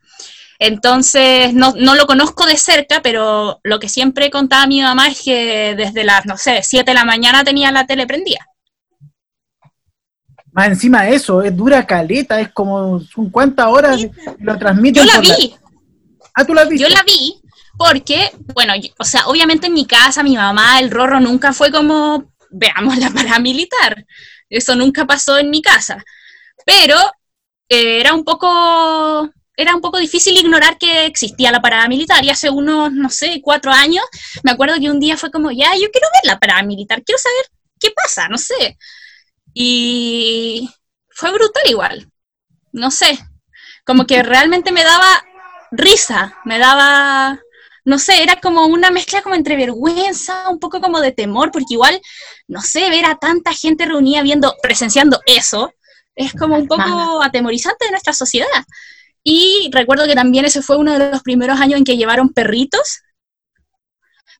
Entonces, 0.59 1.53
no, 1.53 1.73
no 1.77 1.95
lo 1.95 2.05
conozco 2.07 2.45
de 2.45 2.57
cerca, 2.57 3.01
pero 3.01 3.59
lo 3.63 3.79
que 3.79 3.89
siempre 3.89 4.29
contaba 4.31 4.67
mi 4.67 4.81
mamá 4.81 5.07
es 5.07 5.21
que 5.21 5.75
desde 5.75 6.03
las, 6.03 6.25
no 6.25 6.35
sé, 6.37 6.61
7 6.63 6.91
de 6.91 6.95
la 6.95 7.05
mañana 7.05 7.43
tenía 7.43 7.71
la 7.71 7.85
tele 7.85 8.05
prendida. 8.07 8.45
Más 10.51 10.67
encima 10.69 11.03
de 11.03 11.15
eso, 11.15 11.41
es 11.43 11.55
dura 11.55 11.85
caleta, 11.85 12.39
es 12.39 12.51
como 12.51 12.99
son 12.99 13.29
cuántas 13.29 13.67
horas 13.67 13.99
y 14.01 14.09
lo 14.39 14.57
transmiten. 14.57 15.05
Yo 15.05 15.13
la 15.13 15.19
vi. 15.19 15.55
Ah, 16.33 16.43
tú 16.45 16.53
la 16.53 16.65
viste. 16.65 16.89
Yo 16.89 16.95
la 16.95 17.03
vi 17.03 17.39
porque, 17.77 18.31
bueno, 18.53 18.73
o 18.97 19.03
sea, 19.03 19.27
obviamente 19.27 19.67
en 19.67 19.73
mi 19.73 19.85
casa, 19.85 20.23
mi 20.23 20.35
mamá, 20.35 20.79
el 20.79 20.91
Rorro 20.91 21.19
nunca 21.19 21.53
fue 21.53 21.71
como, 21.71 22.33
veamos 22.49 22.97
la 22.97 23.09
paramilitar. 23.11 24.05
Eso 24.49 24.75
nunca 24.75 25.05
pasó 25.05 25.37
en 25.37 25.49
mi 25.49 25.61
casa. 25.61 26.03
Pero 26.65 26.97
eh, 27.69 27.99
era 27.99 28.13
un 28.13 28.23
poco 28.23 29.31
era 29.57 29.75
un 29.75 29.81
poco 29.81 29.97
difícil 29.97 30.37
ignorar 30.37 30.77
que 30.77 31.07
existía 31.07 31.51
la 31.51 31.61
parada 31.61 31.87
militar 31.87 32.23
y 32.23 32.29
hace 32.29 32.49
unos, 32.49 32.93
no 32.93 33.09
sé, 33.09 33.41
cuatro 33.43 33.71
años, 33.71 34.05
me 34.43 34.51
acuerdo 34.51 34.75
que 34.79 34.91
un 34.91 34.99
día 34.99 35.17
fue 35.17 35.31
como, 35.31 35.49
ya, 35.49 35.71
yo 35.73 35.89
quiero 35.91 36.07
ver 36.13 36.31
la 36.31 36.39
parada 36.39 36.61
militar, 36.61 37.01
quiero 37.03 37.17
saber 37.17 37.47
qué 37.79 37.89
pasa, 37.91 38.29
no 38.29 38.37
sé. 38.37 38.77
Y 39.55 40.69
fue 41.09 41.31
brutal 41.31 41.63
igual, 41.67 42.07
no 42.71 42.91
sé, 42.91 43.17
como 43.83 44.05
que 44.05 44.21
realmente 44.21 44.71
me 44.71 44.83
daba 44.83 45.25
risa, 45.71 46.37
me 46.45 46.59
daba, 46.59 47.39
no 47.87 47.99
sé, 47.99 48.21
era 48.21 48.35
como 48.35 48.65
una 48.65 48.91
mezcla 48.91 49.21
como 49.21 49.35
entre 49.35 49.55
vergüenza, 49.55 50.49
un 50.49 50.59
poco 50.59 50.81
como 50.81 50.99
de 50.99 51.13
temor, 51.13 51.51
porque 51.53 51.75
igual, 51.75 52.01
no 52.45 52.61
sé, 52.61 52.89
ver 52.89 53.05
a 53.05 53.15
tanta 53.15 53.53
gente 53.53 53.85
reunida 53.85 54.21
viendo, 54.23 54.53
presenciando 54.61 55.21
eso, 55.25 55.71
es 56.13 56.33
como 56.33 56.57
un 56.57 56.67
poco 56.67 57.23
atemorizante 57.23 57.85
de 57.85 57.91
nuestra 57.91 58.11
sociedad. 58.11 58.65
Y 59.23 59.69
recuerdo 59.71 60.05
que 60.05 60.15
también 60.15 60.43
ese 60.43 60.61
fue 60.61 60.75
uno 60.75 60.99
de 60.99 61.11
los 61.11 61.23
primeros 61.23 61.61
años 61.61 61.77
en 61.77 61.85
que 61.85 61.95
llevaron 61.95 62.33
perritos, 62.33 63.03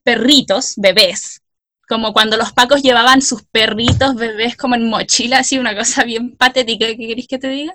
perritos, 0.02 0.74
bebés, 0.76 1.40
como 1.88 2.12
cuando 2.12 2.36
los 2.36 2.52
pacos 2.52 2.82
llevaban 2.82 3.22
sus 3.22 3.44
perritos 3.44 4.14
bebés 4.14 4.58
como 4.58 4.74
en 4.74 4.90
mochila, 4.90 5.38
así 5.38 5.56
una 5.56 5.74
cosa 5.74 6.04
bien 6.04 6.36
patética, 6.36 6.84
¿qué 6.84 6.98
queréis 6.98 7.26
que 7.26 7.38
te 7.38 7.48
diga? 7.48 7.74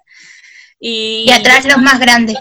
Y, 0.80 1.26
Y 1.28 1.32
atrás 1.32 1.66
los 1.66 1.80
más 1.80 2.00
grandes. 2.00 2.38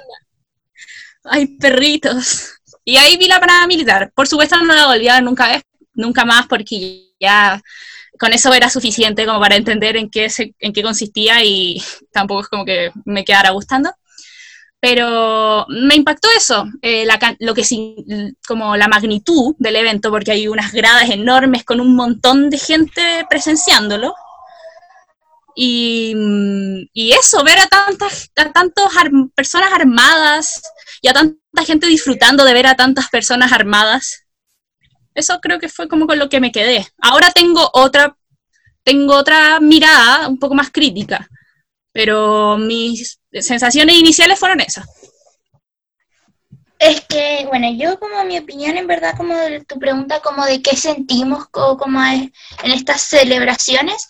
Ay, 1.24 1.46
perritos. 1.56 2.58
Y 2.84 2.96
ahí 2.96 3.16
vi 3.16 3.26
la 3.28 3.40
parada 3.40 3.66
militar. 3.66 4.12
Por 4.14 4.26
supuesto 4.26 4.56
no 4.60 4.74
la 4.74 4.86
volví 4.86 5.08
a 5.08 5.14
ver 5.14 5.22
nunca, 5.22 5.60
nunca 5.94 6.24
más 6.24 6.46
porque 6.48 7.10
ya 7.20 7.60
con 8.18 8.32
eso 8.32 8.52
era 8.54 8.70
suficiente 8.70 9.26
como 9.26 9.40
para 9.40 9.56
entender 9.56 9.96
en 9.96 10.10
qué, 10.10 10.30
se- 10.30 10.54
en 10.58 10.72
qué 10.72 10.82
consistía 10.82 11.44
y 11.44 11.82
tampoco 12.12 12.42
es 12.42 12.48
como 12.48 12.64
que 12.64 12.90
me 13.04 13.24
quedara 13.24 13.50
gustando. 13.50 13.90
Pero 14.80 15.64
me 15.68 15.94
impactó 15.94 16.28
eso, 16.36 16.66
eh, 16.82 17.06
la 17.06 17.18
lo 17.38 17.54
que 17.54 17.62
como 18.48 18.76
la 18.76 18.88
magnitud 18.88 19.54
del 19.58 19.76
evento, 19.76 20.10
porque 20.10 20.32
hay 20.32 20.48
unas 20.48 20.72
gradas 20.72 21.08
enormes 21.08 21.64
con 21.64 21.80
un 21.80 21.94
montón 21.94 22.50
de 22.50 22.58
gente 22.58 23.24
presenciándolo. 23.30 24.12
Y, 25.54 26.14
y 26.94 27.12
eso, 27.12 27.44
ver 27.44 27.58
a 27.58 27.66
tantas, 27.66 28.30
a 28.36 28.52
tantas 28.52 28.96
ar- 28.96 29.10
personas 29.34 29.72
armadas 29.72 30.62
y 31.02 31.08
a 31.08 31.14
tanta 31.14 31.64
gente 31.66 31.88
disfrutando 31.88 32.44
de 32.46 32.54
ver 32.54 32.66
a 32.68 32.76
tantas 32.76 33.10
personas 33.10 33.52
armadas, 33.52 34.24
eso 35.14 35.40
creo 35.40 35.58
que 35.60 35.68
fue 35.68 35.88
como 35.88 36.06
con 36.06 36.18
lo 36.18 36.28
que 36.28 36.40
me 36.40 36.52
quedé. 36.52 36.86
Ahora 37.00 37.30
tengo 37.32 37.70
otra, 37.74 38.16
tengo 38.84 39.14
otra 39.16 39.60
mirada 39.60 40.28
un 40.28 40.38
poco 40.38 40.54
más 40.54 40.70
crítica, 40.72 41.28
pero 41.92 42.58
mis 42.58 43.20
sensaciones 43.32 43.96
iniciales 43.96 44.38
fueron 44.38 44.60
esas. 44.60 44.86
Es 46.78 47.02
que, 47.02 47.46
bueno, 47.48 47.68
yo 47.72 47.98
como 48.00 48.24
mi 48.24 48.38
opinión, 48.38 48.76
en 48.76 48.86
verdad, 48.88 49.14
como 49.16 49.36
de 49.36 49.64
tu 49.64 49.78
pregunta, 49.78 50.20
como 50.20 50.44
de 50.44 50.60
qué 50.62 50.76
sentimos 50.76 51.46
co- 51.48 51.76
como 51.76 52.02
en 52.04 52.32
estas 52.64 53.02
celebraciones. 53.02 54.08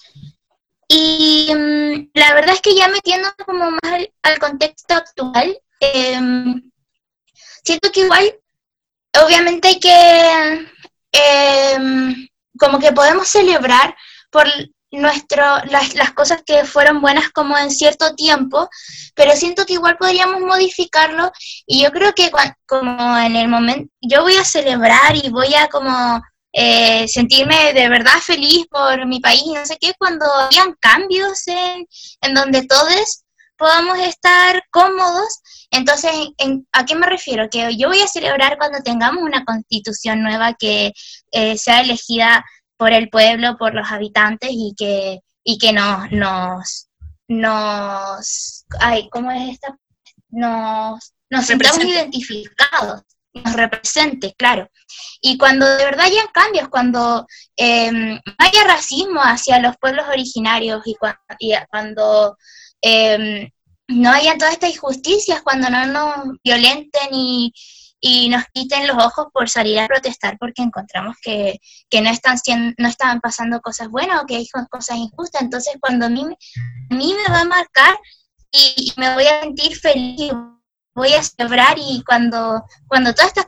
Y 0.88 1.49
mm, 1.55 2.11
la 2.14 2.34
verdad 2.34 2.55
es 2.55 2.61
que 2.62 2.74
ya 2.76 2.88
metiendo 2.88 3.28
como 3.47 3.70
más 3.72 3.80
al, 3.84 4.12
al 4.22 4.38
contexto 4.38 4.95
actual, 4.95 5.59
em, 5.80 6.72
siento 7.63 7.91
que 7.93 8.01
igual, 8.01 8.35
obviamente 9.25 9.79
que, 9.81 10.69
em, 11.13 12.29
como 12.59 12.79
que 12.79 12.93
podemos 12.93 13.29
celebrar 13.29 13.95
por 14.31 14.47
nuestro, 14.91 15.43
las, 15.71 15.95
las 15.95 16.13
cosas 16.13 16.43
que 16.45 16.65
fueron 16.65 17.01
buenas 17.01 17.31
como 17.31 17.57
en 17.57 17.71
cierto 17.71 18.15
tiempo, 18.15 18.69
pero 19.15 19.33
siento 19.33 19.65
que 19.65 19.75
igual 19.75 19.97
podríamos 19.97 20.41
modificarlo 20.41 21.33
y 21.67 21.83
yo 21.83 21.91
creo 21.91 22.13
que 22.13 22.31
como 22.67 23.19
en 23.19 23.37
el 23.37 23.49
momento, 23.49 23.93
yo 24.01 24.23
voy 24.23 24.37
a 24.37 24.45
celebrar 24.45 25.17
y 25.17 25.31
voy 25.31 25.55
a 25.55 25.69
como 25.69 26.23
eh, 26.53 27.09
sentirme 27.09 27.73
de 27.73 27.89
verdad 27.89 28.19
feliz 28.21 28.67
por 28.71 29.07
mi 29.07 29.21
país, 29.21 29.43
y 29.47 29.55
no 29.55 29.65
sé 29.65 29.79
qué, 29.81 29.95
cuando 29.99 30.27
hayan 30.51 30.75
cambios 30.81 31.47
en, 31.49 31.87
en 32.21 32.35
donde 32.35 32.67
todos 32.67 33.25
podamos 33.57 33.99
estar 34.01 34.63
cómodos. 34.71 35.41
Entonces, 35.73 36.12
¿en- 36.39 36.66
¿a 36.73 36.85
qué 36.85 36.95
me 36.95 37.07
refiero? 37.07 37.49
Que 37.51 37.77
yo 37.77 37.89
voy 37.89 38.01
a 38.01 38.07
celebrar 38.07 38.59
cuando 38.59 38.79
tengamos 38.85 39.23
una 39.23 39.45
constitución 39.45 40.23
nueva 40.23 40.55
que 40.55 40.93
eh, 41.33 41.57
sea 41.59 41.81
elegida 41.81 42.45
por 42.77 42.93
el 42.93 43.09
pueblo, 43.09 43.57
por 43.59 43.75
los 43.75 43.91
habitantes 43.91 44.51
y 44.53 44.75
que, 44.77 45.20
y 45.45 45.59
que 45.59 45.73
nos, 45.73 46.11
nos, 46.12 46.89
nos, 47.29 48.64
ay, 48.81 49.09
¿cómo 49.11 49.31
es 49.33 49.53
esta? 49.55 49.77
Nos, 50.31 51.12
nos 51.31 51.47
sintamos 51.47 51.85
identificados, 51.85 53.03
nos 53.35 53.53
represente, 53.55 54.35
claro. 54.37 54.68
Y 55.20 55.39
cuando 55.39 55.64
de 55.66 55.85
verdad 55.85 56.07
hayan 56.07 56.27
cambios, 56.35 56.68
cuando 56.68 57.27
eh, 57.57 58.18
haya 58.39 58.64
racismo 58.64 59.20
hacia 59.23 59.59
los 59.59 59.77
pueblos 59.79 60.07
originarios 60.09 60.83
y, 60.85 60.95
cua- 60.97 61.18
y 61.39 61.55
cuando 61.70 62.37
eh, 62.83 63.52
no 63.89 64.11
hayan 64.11 64.39
todas 64.39 64.55
estas 64.55 64.70
injusticias, 64.70 65.43
cuando 65.43 65.68
no 65.70 65.87
nos 65.87 66.37
violenten 66.43 67.09
y, 67.12 67.53
y 68.01 68.28
nos 68.28 68.45
quiten 68.53 68.87
los 68.87 68.97
ojos 68.97 69.26
por 69.33 69.49
salir 69.49 69.78
a 69.80 69.87
protestar 69.87 70.37
porque 70.39 70.62
encontramos 70.62 71.16
que, 71.22 71.59
que 71.91 72.01
no 72.01 72.11
están 72.11 72.39
sien- 72.39 72.74
no 72.78 72.89
estaban 72.89 73.20
pasando 73.20 73.61
cosas 73.61 73.89
buenas 73.89 74.22
o 74.22 74.26
que 74.26 74.37
hay 74.37 74.49
co- 74.49 74.66
cosas 74.70 74.97
injustas. 74.99 75.43
Entonces, 75.43 75.74
cuando 75.80 76.07
a 76.07 76.09
mí, 76.09 76.24
a 76.91 76.95
mí 76.95 77.14
me 77.14 77.33
va 77.33 77.41
a 77.41 77.45
marcar 77.45 77.99
y, 78.51 78.93
y 78.97 79.01
me 79.01 79.14
voy 79.14 79.26
a 79.26 79.41
sentir 79.43 79.76
feliz, 79.76 80.33
voy 80.95 81.12
a 81.14 81.22
celebrar 81.22 81.76
y 81.78 82.03
cuando, 82.05 82.62
cuando 82.89 83.12
todas 83.14 83.28
estas 83.28 83.47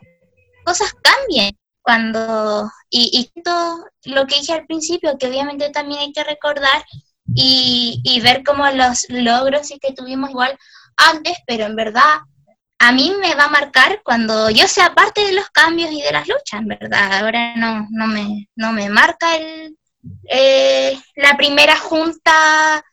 cosas 0.65 0.93
cambien, 1.03 1.57
cuando, 1.83 2.71
y, 2.91 3.31
y 3.35 3.43
todo 3.43 3.85
lo 4.05 4.27
que 4.27 4.37
dije 4.41 4.53
al 4.55 4.67
principio, 4.67 5.19
que 5.19 5.27
obviamente 5.27 5.69
también 5.71 6.01
hay 6.01 6.13
que 6.13 6.25
recordar 6.25 6.83
y, 7.35 8.01
y 8.05 8.21
ver 8.21 8.43
como 8.43 8.69
los 8.71 9.07
logros 9.09 9.71
y 9.71 9.79
que 9.79 9.93
tuvimos 9.93 10.31
igual 10.31 10.59
antes, 10.97 11.37
pero 11.47 11.65
en 11.67 11.77
verdad 11.77 12.21
a 12.79 12.93
mí 12.93 13.15
me 13.21 13.35
va 13.35 13.45
a 13.45 13.51
marcar 13.51 14.03
cuando 14.05 14.51
yo 14.51 14.67
sea 14.69 14.95
parte 14.95 15.25
de 15.25 15.33
los 15.33 15.49
cambios 15.51 15.91
y 15.91 16.03
de 16.03 16.13
las 16.13 16.29
luchas, 16.29 16.61
en 16.61 16.69
verdad. 16.69 17.25
Ahora 17.25 17.57
no, 17.57 17.87
no, 17.91 18.07
me, 18.07 18.49
no 18.57 18.73
me 18.73 18.91
marca 18.91 19.37
el, 19.37 19.77
eh, 20.29 21.01
la 21.17 21.37
primera 21.37 21.77
junta 21.79 22.85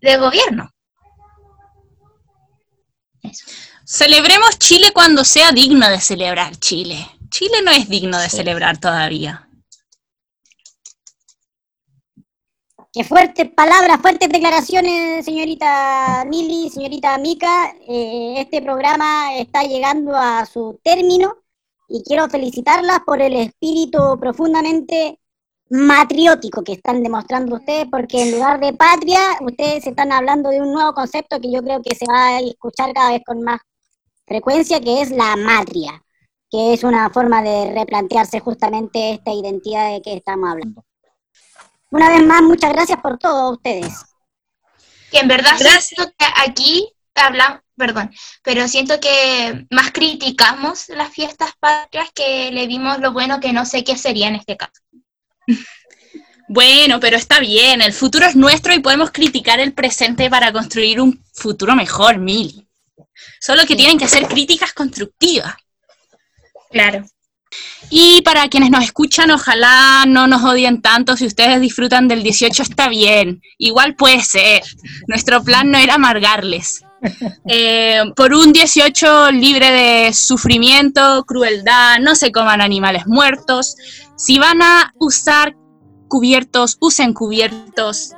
de 0.00 0.16
gobierno. 0.16 0.70
Celebremos 3.84 4.58
Chile 4.58 4.90
cuando 4.92 5.24
sea 5.24 5.52
digno 5.52 5.88
de 5.88 6.00
celebrar 6.00 6.56
Chile. 6.56 7.08
Chile 7.30 7.62
no 7.64 7.70
es 7.70 7.88
digno 7.88 8.18
de 8.18 8.28
celebrar 8.28 8.78
todavía. 8.78 9.47
Qué 12.90 13.04
fuertes 13.04 13.50
palabras, 13.50 14.00
fuertes 14.00 14.30
declaraciones, 14.30 15.22
señorita 15.22 16.24
Mili, 16.26 16.70
señorita 16.70 17.18
Mica. 17.18 17.74
Eh, 17.86 18.36
este 18.38 18.62
programa 18.62 19.36
está 19.36 19.62
llegando 19.62 20.16
a 20.16 20.46
su 20.46 20.80
término 20.82 21.36
y 21.86 22.02
quiero 22.02 22.30
felicitarlas 22.30 23.00
por 23.04 23.20
el 23.20 23.34
espíritu 23.34 23.98
profundamente 24.18 25.20
matriótico 25.68 26.64
que 26.64 26.72
están 26.72 27.02
demostrando 27.02 27.56
ustedes, 27.56 27.86
porque 27.90 28.22
en 28.22 28.32
lugar 28.32 28.58
de 28.58 28.72
patria, 28.72 29.20
ustedes 29.42 29.86
están 29.86 30.10
hablando 30.10 30.48
de 30.48 30.62
un 30.62 30.72
nuevo 30.72 30.94
concepto 30.94 31.38
que 31.40 31.52
yo 31.52 31.62
creo 31.62 31.82
que 31.82 31.94
se 31.94 32.06
va 32.06 32.28
a 32.28 32.40
escuchar 32.40 32.94
cada 32.94 33.10
vez 33.10 33.22
con 33.26 33.42
más 33.42 33.60
frecuencia, 34.26 34.80
que 34.80 35.02
es 35.02 35.10
la 35.10 35.36
matria, 35.36 36.02
que 36.50 36.72
es 36.72 36.84
una 36.84 37.10
forma 37.10 37.42
de 37.42 37.70
replantearse 37.74 38.40
justamente 38.40 39.12
esta 39.12 39.30
identidad 39.32 39.92
de 39.92 40.00
que 40.00 40.14
estamos 40.14 40.48
hablando. 40.50 40.87
Una 41.90 42.10
vez 42.10 42.24
más, 42.24 42.42
muchas 42.42 42.72
gracias 42.72 43.00
por 43.00 43.18
todo 43.18 43.52
ustedes. 43.52 44.04
Que 45.10 45.20
en 45.20 45.28
verdad 45.28 45.56
siento 45.80 46.12
que 46.18 46.26
aquí 46.36 46.92
hablamos, 47.14 47.60
perdón, 47.76 48.12
pero 48.42 48.68
siento 48.68 49.00
que 49.00 49.66
más 49.70 49.90
criticamos 49.92 50.88
las 50.90 51.10
fiestas 51.10 51.52
patrias 51.58 52.10
que 52.14 52.50
le 52.52 52.66
vimos 52.66 52.98
lo 52.98 53.12
bueno 53.12 53.40
que 53.40 53.52
no 53.52 53.64
sé 53.64 53.84
qué 53.84 53.96
sería 53.96 54.28
en 54.28 54.36
este 54.36 54.56
caso. 54.56 54.82
Bueno, 56.48 56.98
pero 56.98 57.16
está 57.16 57.40
bien, 57.40 57.82
el 57.82 57.92
futuro 57.92 58.26
es 58.26 58.34
nuestro 58.34 58.74
y 58.74 58.80
podemos 58.80 59.10
criticar 59.10 59.60
el 59.60 59.74
presente 59.74 60.30
para 60.30 60.52
construir 60.52 61.00
un 61.00 61.22
futuro 61.34 61.74
mejor, 61.74 62.18
Mil. 62.18 62.66
Solo 63.40 63.66
que 63.66 63.76
tienen 63.76 63.98
que 63.98 64.08
ser 64.08 64.26
críticas 64.26 64.72
constructivas. 64.72 65.54
Claro. 66.70 67.04
Y 67.90 68.22
para 68.22 68.48
quienes 68.48 68.70
nos 68.70 68.84
escuchan, 68.84 69.30
ojalá 69.30 70.04
no 70.06 70.26
nos 70.26 70.44
odien 70.44 70.82
tanto. 70.82 71.16
Si 71.16 71.26
ustedes 71.26 71.60
disfrutan 71.60 72.08
del 72.08 72.22
18, 72.22 72.62
está 72.62 72.88
bien. 72.88 73.40
Igual 73.56 73.94
puede 73.94 74.22
ser. 74.22 74.62
Nuestro 75.06 75.42
plan 75.42 75.70
no 75.70 75.78
era 75.78 75.94
amargarles. 75.94 76.84
Eh, 77.50 78.02
por 78.16 78.34
un 78.34 78.52
18 78.52 79.30
libre 79.30 79.70
de 79.70 80.12
sufrimiento, 80.12 81.24
crueldad, 81.24 81.98
no 82.00 82.16
se 82.16 82.32
coman 82.32 82.60
animales 82.60 83.06
muertos. 83.06 83.76
Si 84.16 84.40
van 84.40 84.60
a 84.62 84.92
usar 84.98 85.54
cubiertos, 86.08 86.76
usen 86.80 87.14
cubiertos 87.14 88.14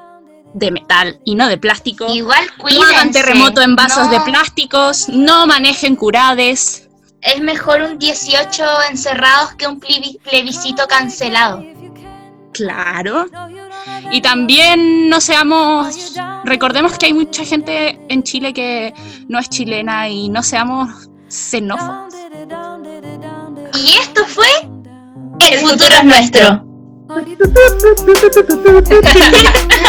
de 0.55 0.71
metal 0.71 1.21
y 1.25 1.35
no 1.35 1.49
de 1.49 1.59
plástico. 1.59 2.07
Igual 2.13 2.45
no 2.59 2.83
hagan 2.83 3.11
cuídense, 3.11 3.21
terremoto 3.21 3.61
en 3.63 3.77
vasos 3.77 4.07
no. 4.07 4.13
de 4.13 4.21
plásticos, 4.21 5.09
no 5.09 5.47
manejen 5.47 5.97
curades. 5.97 6.89
Es 7.23 7.41
mejor 7.41 7.83
un 7.83 7.99
18 7.99 8.65
encerrados 8.91 9.55
que 9.55 9.67
un 9.67 9.81
plebi- 9.81 10.19
plebiscito 10.21 10.87
cancelado. 10.89 11.63
Claro. 12.53 13.27
Y 14.11 14.21
también 14.23 15.09
no 15.09 15.21
seamos, 15.21 16.15
recordemos 16.45 16.99
que 16.99 17.07
hay 17.07 17.15
mucha 17.15 17.45
gente 17.45 18.01
en 18.09 18.23
Chile 18.23 18.53
que 18.53 18.93
no 19.29 19.39
es 19.39 19.49
chilena 19.49 20.09
y 20.09 20.29
no 20.29 20.43
seamos 20.43 21.09
xenófobos. 21.29 22.13
Y 23.75 23.97
esto 23.99 24.25
fue 24.27 24.47
El 25.49 25.59
futuro 25.61 25.95
es 25.95 26.05
nuestro. 26.05 26.67